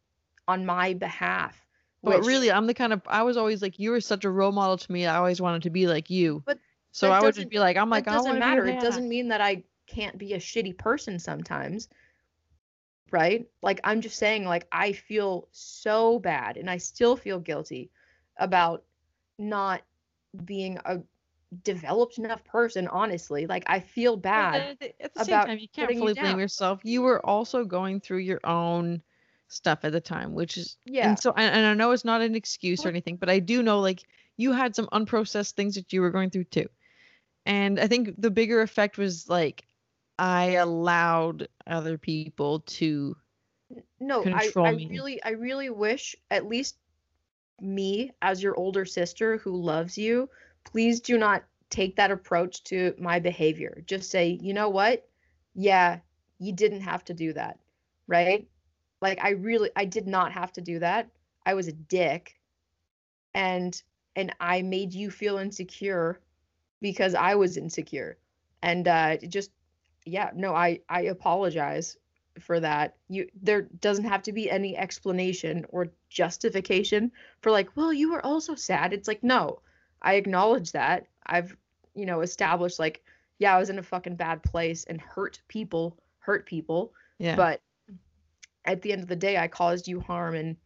on 0.47 0.65
my 0.67 0.95
behalf 0.95 1.61
But 2.05 2.19
which- 2.19 2.27
really, 2.27 2.53
I'm 2.53 2.67
the 2.69 2.75
kind 2.75 2.93
of 2.93 3.03
I 3.09 3.23
was 3.25 3.37
always 3.37 3.63
like 3.63 3.79
you 3.81 3.91
were 3.91 4.01
such 4.01 4.25
a 4.25 4.31
role 4.31 4.53
model 4.53 4.77
to 4.79 4.93
me. 4.93 5.07
I 5.07 5.17
always 5.17 5.41
wanted 5.41 5.63
to 5.63 5.71
be 5.71 5.89
like 5.89 6.09
you. 6.09 6.41
But 6.47 6.61
so 6.93 7.11
I 7.11 7.21
would 7.21 7.35
just 7.35 7.49
be 7.49 7.59
like, 7.59 7.77
I'm 7.77 7.91
like, 7.91 8.07
it 8.07 8.11
doesn't 8.11 8.39
matter 8.39 8.65
it 8.65 8.79
doesn't 8.81 9.09
mean 9.09 9.27
that 9.29 9.41
i 9.41 9.65
can't 9.89 10.17
be 10.19 10.35
a 10.35 10.39
shitty 10.39 10.77
person 10.79 11.19
sometimes 11.19 11.89
right 13.11 13.47
like 13.63 13.81
i'm 13.85 14.01
just 14.01 14.17
saying 14.17 14.45
like 14.45 14.67
i 14.73 14.93
feel 14.93 15.49
so 15.53 16.19
bad 16.19 16.57
and 16.57 16.69
i 16.69 16.77
still 16.77 17.17
feel 17.17 17.39
guilty 17.39 17.91
about 18.39 18.83
not 19.39 19.83
being 20.45 20.79
a 20.85 20.99
developed 21.63 22.19
enough 22.19 22.45
person 22.45 22.89
honestly 22.89 23.47
like 23.47 23.63
i 23.69 23.79
feel 23.79 24.17
bad 24.17 24.61
at 24.63 24.81
the, 24.81 25.03
at 25.03 25.15
the 25.15 25.25
same 25.25 25.35
about 25.35 25.47
time, 25.47 25.59
you 25.59 25.69
can't 25.69 25.89
putting 25.89 25.99
you 25.99 26.03
fully 26.03 26.15
blame 26.15 26.39
yourself. 26.39 26.81
You 26.85 27.03
were 27.03 27.25
also 27.25 27.65
going 27.65 28.01
through 28.01 28.19
your 28.19 28.41
own 28.45 29.03
stuff 29.49 29.85
at 29.85 29.93
the 29.93 30.01
time, 30.01 30.35
which 30.35 30.57
is 30.57 30.77
Yeah. 30.85 31.09
And 31.09 31.19
so 31.19 31.33
and, 31.37 31.55
and 31.55 31.67
I 31.67 31.75
know 31.75 31.93
it's 31.93 32.05
not 32.05 32.21
an 32.21 32.35
excuse 32.35 32.85
or 32.85 32.89
anything, 32.89 33.17
but 33.17 33.31
I 33.31 33.39
do 33.39 33.63
know 33.63 33.81
like 33.81 34.03
you 34.37 34.53
had 34.53 34.75
some 34.75 34.89
unprocessed 34.93 35.53
things 35.55 35.77
that 35.77 35.93
you 35.93 36.01
were 36.01 36.11
going 36.11 36.31
through 36.31 36.45
too. 36.45 36.67
And 37.47 37.79
I 37.79 37.87
think 37.87 38.21
the 38.21 38.31
bigger 38.31 38.61
effect 38.61 38.99
was 38.99 39.29
like 39.29 39.65
I 40.19 40.53
allowed 40.53 41.49
other 41.67 41.99
people 41.99 42.61
to 42.61 43.17
no 44.01 44.29
I, 44.33 44.55
I 44.65 44.71
me. 44.71 44.89
really 44.89 45.23
i 45.23 45.31
really 45.31 45.71
wish 45.71 46.17
at 46.31 46.47
least 46.47 46.79
me 47.61 48.13
as 48.23 48.43
your 48.43 48.57
older 48.57 48.85
sister 48.85 49.39
who 49.39 49.57
loves 49.57 49.97
you 49.99 50.29
please 50.65 51.01
do 51.01 51.19
not 51.19 51.45
take 51.71 51.97
that 51.97 52.11
approach 52.11 52.63
to 52.65 52.95
my 52.99 53.19
behavior. 53.19 53.83
Just 53.87 54.11
say 54.11 54.39
you 54.41 54.53
know 54.55 54.69
what? 54.69 55.09
Yeah 55.55 56.01
you 56.39 56.53
didn't 56.53 56.81
have 56.83 57.05
to 57.05 57.15
do 57.15 57.33
that 57.35 57.59
right? 58.09 58.49
Like 59.01 59.23
i 59.25 59.31
really 59.31 59.71
i 59.77 59.85
did 59.85 60.07
not 60.07 60.33
have 60.33 60.53
to 60.55 60.61
do 60.63 60.79
that. 60.81 61.11
I 61.47 61.55
was 61.55 61.69
a 61.69 61.73
dick. 61.73 62.39
And 63.35 63.81
and 64.17 64.35
i 64.41 64.63
made 64.63 64.93
you 64.95 65.11
feel 65.11 65.39
insecure 65.39 66.21
because 66.81 67.15
i 67.15 67.35
was 67.35 67.57
insecure. 67.57 68.19
And 68.63 68.87
uh 68.89 69.17
just 69.19 69.51
yeah 70.07 70.31
no 70.35 70.55
i 70.55 70.81
i 70.89 71.03
apologize 71.03 71.97
for 72.41 72.61
that 72.61 72.97
you 73.09 73.29
there 73.43 73.63
doesn't 73.63 74.05
have 74.05 74.23
to 74.23 74.33
be 74.33 74.51
any 74.51 74.77
explanation 74.77 75.65
or 75.71 75.89
justification 76.09 77.11
for 77.41 77.51
like 77.51 77.69
well 77.77 77.93
you 77.93 78.11
were 78.11 78.25
also 78.25 78.55
sad 78.55 78.93
it's 78.93 79.09
like 79.09 79.23
no 79.23 79.61
i 80.03 80.15
acknowledge 80.15 80.73
that 80.73 81.07
i've 81.27 81.57
you 81.95 82.07
know 82.07 82.21
established 82.21 82.79
like 82.79 83.03
yeah 83.39 83.55
i 83.55 83.59
was 83.59 83.71
in 83.71 83.79
a 83.79 83.83
fucking 83.83 84.17
bad 84.17 84.43
place 84.43 84.85
and 84.85 85.01
hurt 85.01 85.41
people 85.49 85.97
hurt 86.19 86.47
people 86.47 86.93
yeah. 87.19 87.37
but 87.37 87.61
at 88.65 88.83
the 88.83 88.93
end 88.93 89.03
of 89.03 89.09
the 89.09 89.17
day 89.17 89.37
i 89.37 89.49
caused 89.49 89.89
you 89.89 90.01
harm 90.01 90.35
and 90.35 90.57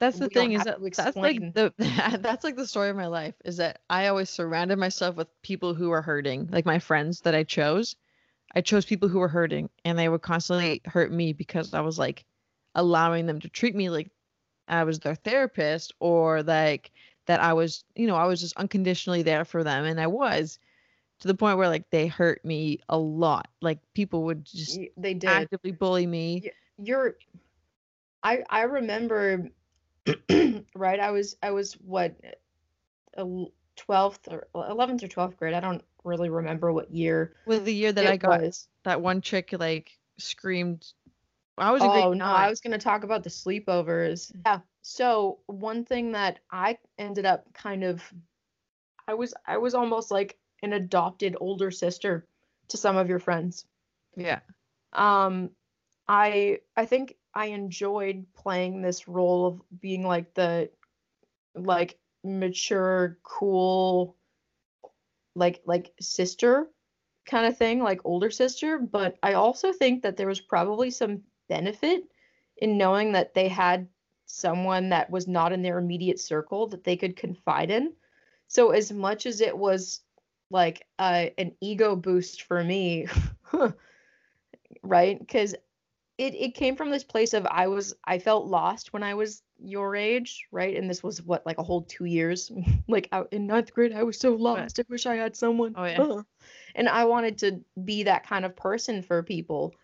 that's 0.00 0.18
the 0.18 0.30
thing 0.30 0.52
is 0.52 0.64
that 0.64 0.78
that's 0.96 1.14
like 1.14 1.52
the 1.52 1.74
that's 2.20 2.42
like 2.42 2.56
the 2.56 2.66
story 2.66 2.88
of 2.88 2.96
my 2.96 3.06
life 3.06 3.34
is 3.44 3.58
that 3.58 3.80
I 3.90 4.06
always 4.06 4.30
surrounded 4.30 4.78
myself 4.78 5.14
with 5.14 5.28
people 5.42 5.74
who 5.74 5.90
are 5.90 6.00
hurting, 6.00 6.48
like 6.50 6.64
my 6.64 6.78
friends 6.78 7.20
that 7.20 7.34
I 7.34 7.44
chose. 7.44 7.96
I 8.54 8.60
chose 8.60 8.84
people 8.84 9.08
who 9.08 9.18
were 9.18 9.28
hurting 9.28 9.70
and 9.84 9.98
they 9.98 10.08
would 10.08 10.22
constantly 10.22 10.80
hurt 10.84 11.12
me 11.12 11.32
because 11.32 11.74
I 11.74 11.80
was 11.80 11.98
like 11.98 12.24
allowing 12.74 13.26
them 13.26 13.40
to 13.40 13.48
treat 13.48 13.74
me 13.74 13.90
like 13.90 14.10
I 14.68 14.84
was 14.84 15.00
their 15.00 15.14
therapist 15.14 15.92
or 16.00 16.42
like 16.42 16.90
that 17.26 17.40
I 17.40 17.52
was, 17.52 17.84
you 17.94 18.06
know, 18.06 18.16
I 18.16 18.26
was 18.26 18.40
just 18.40 18.56
unconditionally 18.56 19.22
there 19.22 19.44
for 19.44 19.62
them 19.62 19.84
and 19.84 20.00
I 20.00 20.06
was 20.06 20.58
to 21.20 21.28
the 21.28 21.34
point 21.34 21.58
where 21.58 21.68
like 21.68 21.88
they 21.90 22.06
hurt 22.06 22.44
me 22.44 22.80
a 22.88 22.98
lot. 22.98 23.48
Like 23.60 23.78
people 23.94 24.24
would 24.24 24.44
just 24.44 24.80
they 24.96 25.14
did 25.14 25.28
actively 25.28 25.72
bully 25.72 26.06
me. 26.06 26.50
You're 26.82 27.16
i 28.22 28.42
i 28.50 28.62
remember 28.62 29.48
right 30.74 31.00
i 31.00 31.10
was 31.10 31.36
i 31.42 31.50
was 31.50 31.74
what 31.74 32.14
12th 33.88 34.28
or 34.28 34.46
11th 34.54 35.02
or 35.02 35.08
12th 35.08 35.36
grade 35.36 35.54
i 35.54 35.60
don't 35.60 35.82
really 36.04 36.30
remember 36.30 36.72
what 36.72 36.90
year 36.90 37.34
With 37.46 37.64
the 37.64 37.74
year 37.74 37.92
that 37.92 38.06
I 38.06 38.16
got 38.16 38.42
was. 38.42 38.68
that 38.84 39.00
one 39.00 39.20
chick 39.20 39.54
like 39.58 39.98
screamed 40.18 40.86
I 41.58 41.72
was 41.72 41.82
oh 41.82 42.12
no 42.14 42.24
i 42.24 42.48
was 42.48 42.60
going 42.60 42.72
to 42.72 42.78
talk 42.78 43.04
about 43.04 43.22
the 43.22 43.30
sleepovers. 43.30 44.32
Yeah. 44.46 44.60
So 44.82 45.40
one 45.46 45.84
thing 45.84 46.12
that 46.12 46.38
i 46.50 46.78
ended 46.98 47.26
up 47.26 47.52
kind 47.52 47.84
of 47.84 48.02
i 49.06 49.14
was 49.14 49.34
i 49.46 49.58
was 49.58 49.74
almost 49.74 50.10
like 50.10 50.38
an 50.62 50.72
adopted 50.72 51.36
older 51.40 51.70
sister 51.70 52.26
to 52.68 52.76
some 52.76 52.96
of 52.96 53.08
your 53.08 53.18
friends. 53.18 53.66
Yeah. 54.16 54.40
um 54.92 55.50
i 56.08 56.58
i 56.76 56.86
think 56.86 57.16
i 57.34 57.46
enjoyed 57.46 58.26
playing 58.34 58.80
this 58.82 59.06
role 59.06 59.46
of 59.46 59.80
being 59.80 60.06
like 60.06 60.32
the 60.34 60.70
like 61.54 61.98
mature 62.24 63.18
cool 63.22 64.16
like 65.34 65.62
like 65.64 65.92
sister 66.00 66.66
kind 67.26 67.46
of 67.46 67.56
thing 67.56 67.82
like 67.82 68.00
older 68.04 68.30
sister. 68.30 68.78
But 68.78 69.16
i 69.22 69.34
also 69.34 69.72
think 69.72 70.02
that 70.02 70.16
there 70.16 70.26
was 70.26 70.40
probably 70.40 70.90
some 70.90 71.22
benefit 71.48 72.04
in 72.56 72.78
knowing 72.78 73.12
that 73.12 73.34
they 73.34 73.48
had 73.48 73.88
someone 74.26 74.90
that 74.90 75.10
was 75.10 75.26
not 75.26 75.52
in 75.52 75.62
their 75.62 75.78
immediate 75.78 76.20
circle 76.20 76.68
that 76.68 76.84
they 76.84 76.96
could 76.96 77.16
confide 77.16 77.70
in. 77.70 77.92
So 78.48 78.70
as 78.70 78.92
much 78.92 79.26
as 79.26 79.40
it 79.40 79.56
was 79.56 80.00
like 80.50 80.86
uh, 80.98 81.26
an 81.38 81.52
ego 81.60 81.96
boost 81.96 82.42
for 82.42 82.62
me 82.62 83.06
right? 84.82 85.18
Because 85.18 85.54
it, 86.20 86.34
it 86.34 86.54
came 86.54 86.76
from 86.76 86.90
this 86.90 87.02
place 87.02 87.32
of 87.32 87.46
i 87.46 87.66
was 87.66 87.94
i 88.04 88.18
felt 88.18 88.46
lost 88.46 88.92
when 88.92 89.02
i 89.02 89.14
was 89.14 89.42
your 89.62 89.94
age 89.94 90.46
right? 90.52 90.76
And 90.76 90.88
this 90.88 91.02
was 91.02 91.22
what 91.22 91.44
like 91.44 91.58
a 91.58 91.62
whole 91.62 91.82
two 91.82 92.06
years 92.06 92.50
like 92.88 93.08
out 93.12 93.28
in 93.32 93.46
ninth 93.46 93.72
grade 93.72 93.92
i 93.92 94.02
was 94.02 94.18
so 94.18 94.34
lost. 94.34 94.78
I 94.78 94.84
wish 94.88 95.06
i 95.06 95.16
had 95.16 95.36
someone. 95.36 95.74
Oh, 95.76 95.84
yeah. 95.84 96.00
uh." 96.00 96.22
and 96.74 96.88
i 96.88 97.04
wanted 97.04 97.38
to 97.38 97.60
be 97.84 98.04
that 98.04 98.26
kind 98.26 98.44
of 98.44 98.56
person 98.56 99.02
for 99.02 99.22
people. 99.22 99.74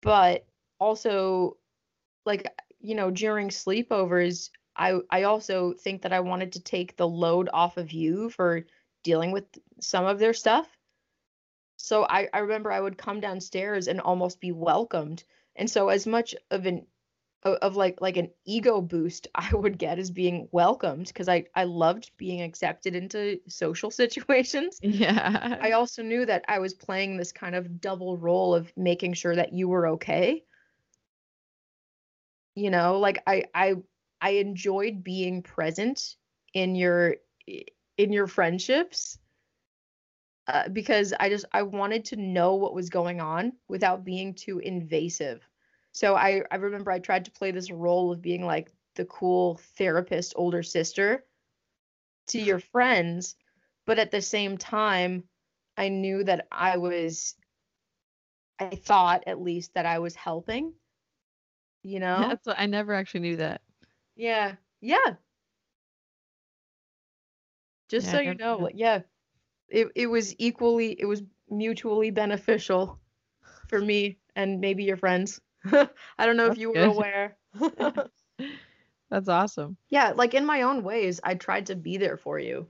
But 0.00 0.46
also 0.78 1.56
like 2.24 2.46
you 2.80 2.94
know 2.94 3.10
during 3.10 3.48
sleepovers 3.48 4.50
i 4.76 4.98
i 5.10 5.24
also 5.24 5.72
think 5.72 6.02
that 6.02 6.12
i 6.12 6.20
wanted 6.20 6.52
to 6.52 6.60
take 6.60 6.96
the 6.96 7.08
load 7.08 7.48
off 7.52 7.76
of 7.76 7.90
you 7.90 8.30
for 8.30 8.64
dealing 9.02 9.32
with 9.32 9.44
some 9.80 10.04
of 10.04 10.20
their 10.20 10.34
stuff 10.34 10.68
so 11.78 12.04
I, 12.04 12.28
I 12.34 12.40
remember 12.40 12.72
I 12.72 12.80
would 12.80 12.98
come 12.98 13.20
downstairs 13.20 13.86
and 13.86 14.00
almost 14.00 14.40
be 14.40 14.52
welcomed. 14.52 15.22
And 15.54 15.70
so 15.70 15.88
as 15.88 16.06
much 16.06 16.34
of 16.50 16.66
an 16.66 16.86
of, 17.44 17.76
like 17.76 18.00
like 18.00 18.16
an 18.16 18.30
ego 18.44 18.80
boost 18.82 19.28
I 19.34 19.54
would 19.54 19.78
get 19.78 19.98
as 19.98 20.10
being 20.10 20.48
welcomed 20.50 21.06
because 21.06 21.28
I 21.28 21.44
I 21.54 21.64
loved 21.64 22.10
being 22.16 22.42
accepted 22.42 22.96
into 22.96 23.40
social 23.46 23.90
situations. 24.02 24.78
Yeah. 24.82 25.56
I 25.60 25.70
also 25.70 26.02
knew 26.02 26.26
that 26.26 26.44
I 26.48 26.58
was 26.58 26.74
playing 26.74 27.16
this 27.16 27.30
kind 27.30 27.54
of 27.54 27.80
double 27.80 28.18
role 28.18 28.54
of 28.54 28.72
making 28.76 29.14
sure 29.14 29.36
that 29.36 29.52
you 29.52 29.68
were 29.68 29.88
okay. 29.88 30.44
You 32.56 32.70
know, 32.70 32.98
like 32.98 33.22
I 33.24 33.44
I 33.54 33.76
I 34.20 34.30
enjoyed 34.30 35.04
being 35.04 35.42
present 35.42 36.16
in 36.54 36.74
your 36.74 37.16
in 37.46 38.12
your 38.12 38.26
friendships 38.26 39.18
uh, 40.48 40.68
because 40.70 41.14
I 41.20 41.30
just 41.30 41.46
I 41.52 41.62
wanted 41.62 42.06
to 42.06 42.16
know 42.16 42.56
what 42.56 42.74
was 42.74 42.90
going 42.90 43.20
on 43.20 43.52
without 43.68 44.04
being 44.04 44.34
too 44.34 44.58
invasive. 44.58 45.48
So 45.92 46.16
I 46.16 46.42
I 46.50 46.56
remember 46.56 46.90
I 46.92 47.00
tried 47.00 47.26
to 47.26 47.32
play 47.32 47.52
this 47.52 47.70
role 47.70 48.12
of 48.12 48.22
being 48.22 48.44
like 48.46 48.72
the 48.96 49.06
cool 49.06 49.56
therapist 49.78 50.34
older 50.36 50.62
sister 50.62 51.24
to 52.28 52.40
your 52.40 52.60
friends, 52.72 53.36
but 53.86 53.98
at 53.98 54.10
the 54.12 54.22
same 54.22 54.58
time 54.58 55.28
I 55.76 55.88
knew 55.88 56.24
that 56.24 56.48
I 56.52 56.78
was 56.78 57.36
I 58.60 58.76
thought 58.76 59.24
at 59.26 59.40
least 59.40 59.74
that 59.74 59.86
I 59.86 59.98
was 59.98 60.14
helping. 60.16 60.74
You 61.82 62.00
know? 62.00 62.38
That's 62.38 62.46
what, 62.46 62.58
I 62.58 62.66
never 62.66 62.94
actually 62.94 63.20
knew 63.20 63.36
that. 63.36 63.62
Yeah. 64.16 64.56
Yeah. 64.80 65.16
Just 67.88 68.08
Yeah, 68.08 68.10
so 68.10 68.20
you 68.20 68.34
know, 68.34 68.68
yeah. 68.72 69.02
It 69.68 69.88
it 69.94 70.06
was 70.06 70.34
equally 70.38 70.96
it 70.98 71.04
was 71.06 71.22
mutually 71.50 72.10
beneficial 72.10 72.98
for 73.68 73.80
me 73.80 74.18
and 74.36 74.60
maybe 74.60 74.84
your 74.84 74.96
friends. 74.96 75.40
I 75.72 76.26
don't 76.26 76.36
know 76.36 76.46
if 76.46 76.50
That's 76.50 76.60
you 76.60 76.72
were 76.72 76.84
aware. 76.84 77.36
That's 79.10 79.28
awesome. 79.28 79.76
yeah, 79.88 80.12
like 80.14 80.34
in 80.34 80.44
my 80.44 80.62
own 80.62 80.82
ways, 80.82 81.20
I 81.24 81.34
tried 81.34 81.66
to 81.66 81.76
be 81.76 81.96
there 81.96 82.16
for 82.16 82.38
you. 82.38 82.66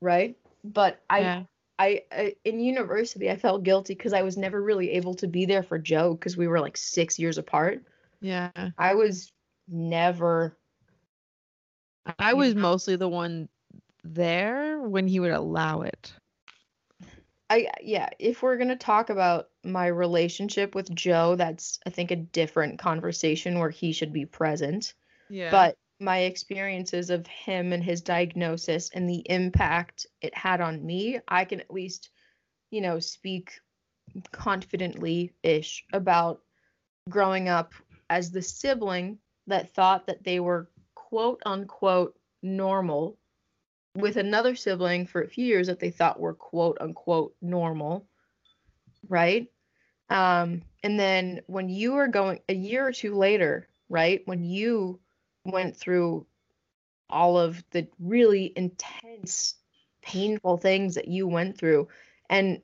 Right? 0.00 0.36
But 0.64 1.00
I 1.08 1.20
yeah. 1.20 1.42
I, 1.78 2.02
I 2.12 2.34
in 2.44 2.60
university 2.60 3.30
I 3.30 3.36
felt 3.36 3.64
guilty 3.64 3.94
because 3.94 4.12
I 4.12 4.22
was 4.22 4.36
never 4.36 4.62
really 4.62 4.90
able 4.92 5.14
to 5.14 5.26
be 5.26 5.46
there 5.46 5.62
for 5.62 5.78
Joe 5.78 6.14
because 6.14 6.36
we 6.36 6.46
were 6.46 6.60
like 6.60 6.76
six 6.76 7.18
years 7.18 7.38
apart. 7.38 7.82
Yeah. 8.20 8.50
I 8.78 8.94
was 8.94 9.32
never 9.68 10.56
I 12.18 12.34
was 12.34 12.54
mostly 12.54 12.96
the 12.96 13.08
one 13.08 13.48
there 14.04 14.80
when 14.80 15.08
he 15.08 15.18
would 15.18 15.32
allow 15.32 15.82
it. 15.82 16.12
I 17.50 17.68
yeah, 17.82 18.08
if 18.18 18.42
we're 18.42 18.56
gonna 18.56 18.76
talk 18.76 19.10
about 19.10 19.48
my 19.64 19.86
relationship 19.86 20.74
with 20.74 20.94
Joe, 20.94 21.36
that's 21.36 21.78
I 21.86 21.90
think 21.90 22.10
a 22.10 22.16
different 22.16 22.78
conversation 22.78 23.58
where 23.58 23.70
he 23.70 23.92
should 23.92 24.12
be 24.12 24.26
present. 24.26 24.94
Yeah. 25.28 25.50
But 25.50 25.76
my 26.00 26.20
experiences 26.20 27.10
of 27.10 27.26
him 27.26 27.72
and 27.72 27.82
his 27.82 28.02
diagnosis 28.02 28.90
and 28.94 29.08
the 29.08 29.22
impact 29.30 30.06
it 30.20 30.36
had 30.36 30.60
on 30.60 30.84
me, 30.84 31.20
I 31.28 31.44
can 31.44 31.60
at 31.60 31.72
least, 31.72 32.10
you 32.70 32.80
know, 32.80 32.98
speak 32.98 33.60
confidently 34.32 35.32
ish 35.42 35.84
about 35.92 36.40
growing 37.08 37.48
up 37.48 37.72
as 38.10 38.30
the 38.30 38.42
sibling 38.42 39.18
that 39.46 39.74
thought 39.74 40.06
that 40.06 40.24
they 40.24 40.40
were 40.40 40.68
quote 40.94 41.42
unquote 41.46 42.18
normal 42.42 43.18
with 43.94 44.16
another 44.16 44.56
sibling 44.56 45.06
for 45.06 45.22
a 45.22 45.28
few 45.28 45.46
years 45.46 45.68
that 45.68 45.78
they 45.78 45.90
thought 45.90 46.20
were 46.20 46.34
quote 46.34 46.78
unquote 46.80 47.34
normal, 47.40 48.06
right? 49.08 49.50
Um, 50.10 50.62
and 50.82 50.98
then 50.98 51.40
when 51.46 51.68
you 51.68 51.96
are 51.96 52.08
going 52.08 52.40
a 52.48 52.54
year 52.54 52.86
or 52.86 52.92
two 52.92 53.14
later, 53.14 53.68
right, 53.88 54.22
when 54.26 54.44
you 54.44 55.00
went 55.44 55.76
through 55.76 56.26
all 57.08 57.38
of 57.38 57.62
the 57.70 57.86
really 57.98 58.52
intense, 58.56 59.54
painful 60.02 60.58
things 60.58 60.96
that 60.96 61.08
you 61.08 61.26
went 61.26 61.56
through, 61.56 61.88
and 62.28 62.60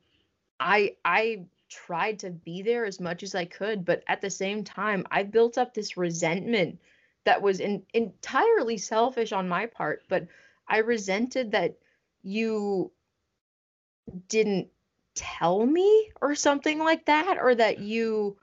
I 0.59 0.97
I 1.05 1.47
tried 1.69 2.19
to 2.21 2.31
be 2.31 2.63
there 2.63 2.85
as 2.85 3.01
much 3.01 3.23
as 3.23 3.35
I 3.35 3.45
could, 3.45 3.85
but 3.85 4.03
at 4.09 4.21
the 4.21 4.31
same 4.31 4.65
time, 4.65 5.07
I 5.11 5.23
built 5.23 5.57
up 5.57 5.73
this 5.73 5.97
resentment 5.97 6.81
that 7.25 7.41
was 7.41 7.61
in, 7.61 7.85
entirely 7.95 8.77
selfish 8.77 9.33
on 9.33 9.49
my 9.49 9.67
part, 9.67 10.03
but 10.09 10.27
I 10.71 10.79
resented 10.79 11.53
that 11.53 11.77
you 12.23 12.93
didn't 14.29 14.69
tell 15.15 15.65
me 15.65 16.11
or 16.21 16.35
something 16.35 16.79
like 16.79 17.07
that 17.07 17.39
or 17.41 17.55
that 17.55 17.79
you 17.79 18.39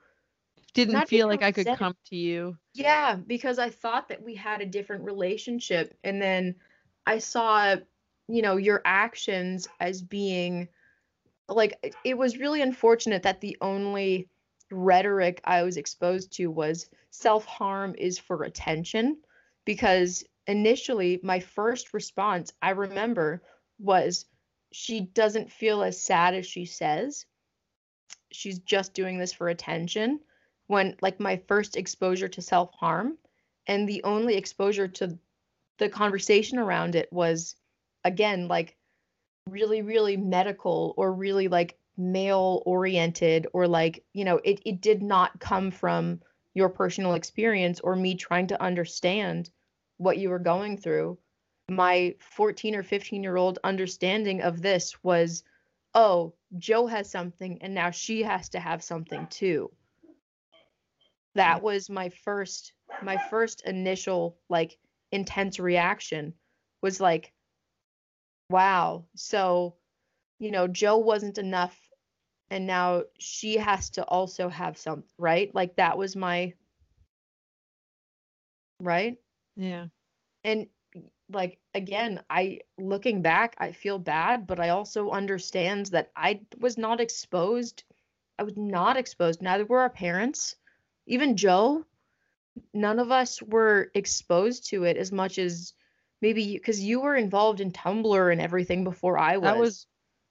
Didn't 0.74 1.08
feel 1.08 1.26
like 1.28 1.42
I 1.42 1.52
could 1.52 1.66
come 1.66 1.96
to 2.06 2.16
you. 2.16 2.56
yeah, 2.74 3.16
because 3.16 3.58
I 3.58 3.70
thought 3.70 4.08
that 4.08 4.22
we 4.22 4.34
had 4.34 4.60
a 4.60 4.66
different 4.66 5.04
relationship. 5.04 5.96
And 6.04 6.20
then 6.22 6.56
I 7.06 7.18
saw, 7.18 7.76
you 8.28 8.42
know, 8.42 8.56
your 8.56 8.82
actions 8.84 9.68
as 9.80 10.02
being 10.02 10.68
like, 11.48 11.78
it- 11.82 11.94
it 12.04 12.18
was 12.18 12.38
really 12.38 12.62
unfortunate 12.62 13.22
that 13.24 13.40
the 13.40 13.56
only 13.60 14.28
rhetoric 14.70 15.40
I 15.44 15.62
was 15.62 15.76
exposed 15.76 16.32
to 16.34 16.50
was 16.50 16.90
self 17.10 17.44
harm 17.46 17.94
is 17.98 18.18
for 18.18 18.44
attention. 18.44 19.22
Because 19.64 20.24
initially, 20.48 21.20
my 21.22 21.40
first 21.40 21.94
response 21.94 22.52
I 22.60 22.70
remember 22.70 23.42
was, 23.78 24.24
she 24.72 25.00
doesn't 25.00 25.52
feel 25.52 25.82
as 25.82 26.02
sad 26.02 26.34
as 26.34 26.46
she 26.46 26.64
says. 26.64 27.26
She's 28.32 28.58
just 28.58 28.94
doing 28.94 29.18
this 29.18 29.32
for 29.32 29.48
attention 29.48 30.20
when 30.66 30.96
like 31.00 31.20
my 31.20 31.36
first 31.48 31.76
exposure 31.76 32.28
to 32.28 32.42
self-harm 32.42 33.16
and 33.66 33.88
the 33.88 34.02
only 34.04 34.36
exposure 34.36 34.88
to 34.88 35.18
the 35.78 35.88
conversation 35.88 36.58
around 36.58 36.94
it 36.94 37.12
was 37.12 37.56
again 38.04 38.48
like 38.48 38.76
really 39.48 39.82
really 39.82 40.16
medical 40.16 40.94
or 40.96 41.12
really 41.12 41.48
like 41.48 41.78
male 41.96 42.62
oriented 42.66 43.46
or 43.52 43.66
like 43.66 44.04
you 44.12 44.24
know 44.24 44.40
it 44.44 44.60
it 44.64 44.80
did 44.80 45.02
not 45.02 45.40
come 45.40 45.70
from 45.70 46.20
your 46.54 46.68
personal 46.68 47.14
experience 47.14 47.80
or 47.80 47.96
me 47.96 48.14
trying 48.14 48.46
to 48.46 48.62
understand 48.62 49.50
what 49.98 50.18
you 50.18 50.30
were 50.30 50.38
going 50.38 50.76
through 50.76 51.18
my 51.68 52.14
14 52.20 52.74
or 52.74 52.82
15 52.82 53.22
year 53.22 53.36
old 53.36 53.58
understanding 53.62 54.40
of 54.40 54.62
this 54.62 55.02
was 55.02 55.44
oh 55.94 56.32
joe 56.56 56.86
has 56.86 57.10
something 57.10 57.58
and 57.60 57.74
now 57.74 57.90
she 57.90 58.22
has 58.22 58.48
to 58.48 58.60
have 58.60 58.82
something 58.82 59.26
too. 59.28 59.70
That 61.34 61.62
was 61.62 61.90
my 61.90 62.08
first 62.08 62.72
my 63.02 63.18
first 63.30 63.62
initial 63.66 64.38
like 64.48 64.78
intense 65.12 65.60
reaction 65.60 66.34
was 66.82 67.00
like 67.00 67.32
wow. 68.50 69.04
So 69.14 69.76
you 70.38 70.50
know 70.50 70.66
joe 70.66 70.96
wasn't 70.96 71.38
enough 71.38 71.76
and 72.50 72.66
now 72.66 73.02
she 73.18 73.58
has 73.58 73.90
to 73.90 74.04
also 74.04 74.48
have 74.48 74.78
some 74.78 75.04
right? 75.18 75.54
Like 75.54 75.76
that 75.76 75.98
was 75.98 76.16
my 76.16 76.54
right 78.80 79.18
Yeah. 79.58 79.86
and 80.44 80.68
like 81.30 81.58
again 81.74 82.22
i 82.30 82.60
looking 82.78 83.20
back 83.22 83.54
i 83.58 83.72
feel 83.72 83.98
bad 83.98 84.46
but 84.46 84.58
i 84.60 84.70
also 84.70 85.10
understand 85.10 85.86
that 85.86 86.10
i 86.16 86.40
was 86.58 86.78
not 86.78 87.00
exposed 87.00 87.84
i 88.38 88.42
was 88.44 88.56
not 88.56 88.96
exposed 88.96 89.42
neither 89.42 89.66
were 89.66 89.80
our 89.80 89.90
parents 89.90 90.56
even 91.06 91.36
joe 91.36 91.84
none 92.72 92.98
of 92.98 93.10
us 93.10 93.42
were 93.42 93.90
exposed 93.94 94.68
to 94.70 94.84
it 94.84 94.96
as 94.96 95.12
much 95.12 95.38
as 95.38 95.74
maybe 96.22 96.54
because 96.54 96.80
you 96.82 97.00
were 97.00 97.16
involved 97.16 97.60
in 97.60 97.70
tumblr 97.72 98.32
and 98.32 98.40
everything 98.40 98.84
before 98.84 99.18
i 99.18 99.36
was 99.36 99.44
That 99.44 99.58
was 99.58 99.86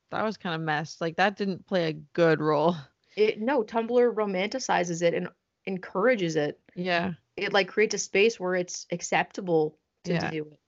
that 0.09 0.23
was 0.23 0.37
kind 0.37 0.55
of 0.55 0.61
messed. 0.61 1.01
Like 1.01 1.17
that 1.17 1.35
didn't 1.35 1.67
play 1.67 1.89
a 1.89 1.93
good 1.93 2.39
role. 2.39 2.75
it 3.17 3.41
no 3.41 3.61
tumblr 3.63 4.15
romanticizes 4.15 5.01
it 5.01 5.13
and 5.13 5.27
encourages 5.65 6.35
it 6.37 6.59
Yeah. 6.75 7.11
It 7.37 7.53
like 7.53 7.67
creates 7.69 7.93
a 7.95 7.99
space 7.99 8.39
where 8.39 8.55
it's 8.55 8.85
acceptable 8.91 9.77
to 10.05 10.13
Yeah. 10.13 10.29
do 10.31 10.43
it 10.51 10.59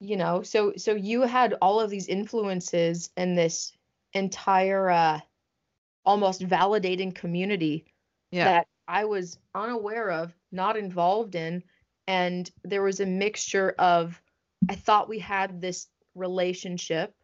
you 0.00 0.16
know 0.16 0.42
so 0.42 0.74
so 0.76 0.94
you 0.94 1.22
had 1.22 1.54
all 1.62 1.80
of 1.80 1.90
these 1.90 2.08
influences 2.08 3.10
and 3.16 3.36
this 3.36 3.72
entire 4.12 4.90
uh 4.90 5.20
almost 6.04 6.42
validating 6.42 7.14
community 7.14 7.86
Yeah. 8.30 8.44
that 8.44 8.66
i 8.86 9.04
was 9.04 9.38
unaware 9.54 10.10
of 10.10 10.34
not 10.52 10.76
involved 10.76 11.34
in 11.34 11.62
and 12.06 12.50
there 12.64 12.82
was 12.82 13.00
a 13.00 13.06
mixture 13.06 13.74
of 13.78 14.20
i 14.68 14.74
thought 14.74 15.08
we 15.08 15.18
had 15.18 15.60
this 15.60 15.88
relationship 16.14 17.14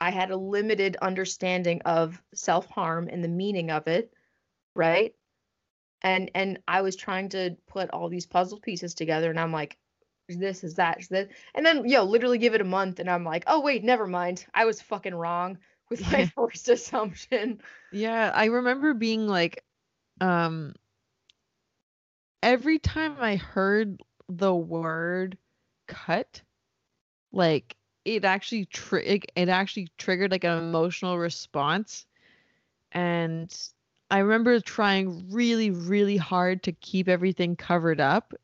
i 0.00 0.10
had 0.10 0.30
a 0.30 0.36
limited 0.36 0.96
understanding 1.00 1.80
of 1.84 2.20
self-harm 2.34 3.08
and 3.10 3.24
the 3.24 3.28
meaning 3.28 3.70
of 3.70 3.86
it 3.86 4.12
right 4.74 5.14
and 6.04 6.30
and 6.36 6.60
i 6.68 6.82
was 6.82 6.96
trying 6.96 7.30
to 7.30 7.56
put 7.68 7.90
all 7.90 8.08
these 8.10 8.26
puzzle 8.26 8.60
pieces 8.60 8.94
together 8.94 9.30
and 9.30 9.40
i'm 9.40 9.52
like 9.52 9.78
this 10.28 10.64
is 10.64 10.76
that 10.76 11.00
is 11.00 11.08
this 11.08 11.28
and 11.54 11.66
then 11.66 11.88
yo 11.88 12.04
literally 12.04 12.38
give 12.38 12.54
it 12.54 12.62
a 12.62 12.64
month 12.64 13.00
and 13.00 13.10
i'm 13.10 13.24
like 13.24 13.44
oh 13.48 13.60
wait 13.62 13.84
never 13.84 14.06
mind 14.06 14.46
i 14.54 14.64
was 14.66 14.80
fucking 14.82 15.14
wrong 15.14 15.58
with 15.90 16.02
my 16.12 16.24
Yeah. 16.24 16.30
first 16.36 16.68
assumption 16.68 17.60
Yeah, 17.90 18.30
I 18.34 18.46
remember 18.46 18.94
being 18.94 19.26
like, 19.26 19.64
um, 20.20 20.74
every 22.42 22.78
time 22.78 23.16
I 23.20 23.36
heard 23.36 24.02
the 24.28 24.54
word 24.54 25.38
cut, 25.86 26.42
like 27.32 27.76
it 28.04 28.24
actually 28.24 28.66
tri- 28.66 29.00
it, 29.02 29.24
it 29.36 29.48
actually 29.48 29.88
triggered 29.98 30.30
like 30.32 30.44
an 30.44 30.58
emotional 30.58 31.18
response. 31.18 32.06
And 32.92 33.54
I 34.10 34.18
remember 34.18 34.60
trying 34.60 35.30
really, 35.30 35.70
really 35.70 36.16
hard 36.16 36.62
to 36.64 36.72
keep 36.72 37.08
everything 37.08 37.56
covered 37.56 38.00
up 38.00 38.34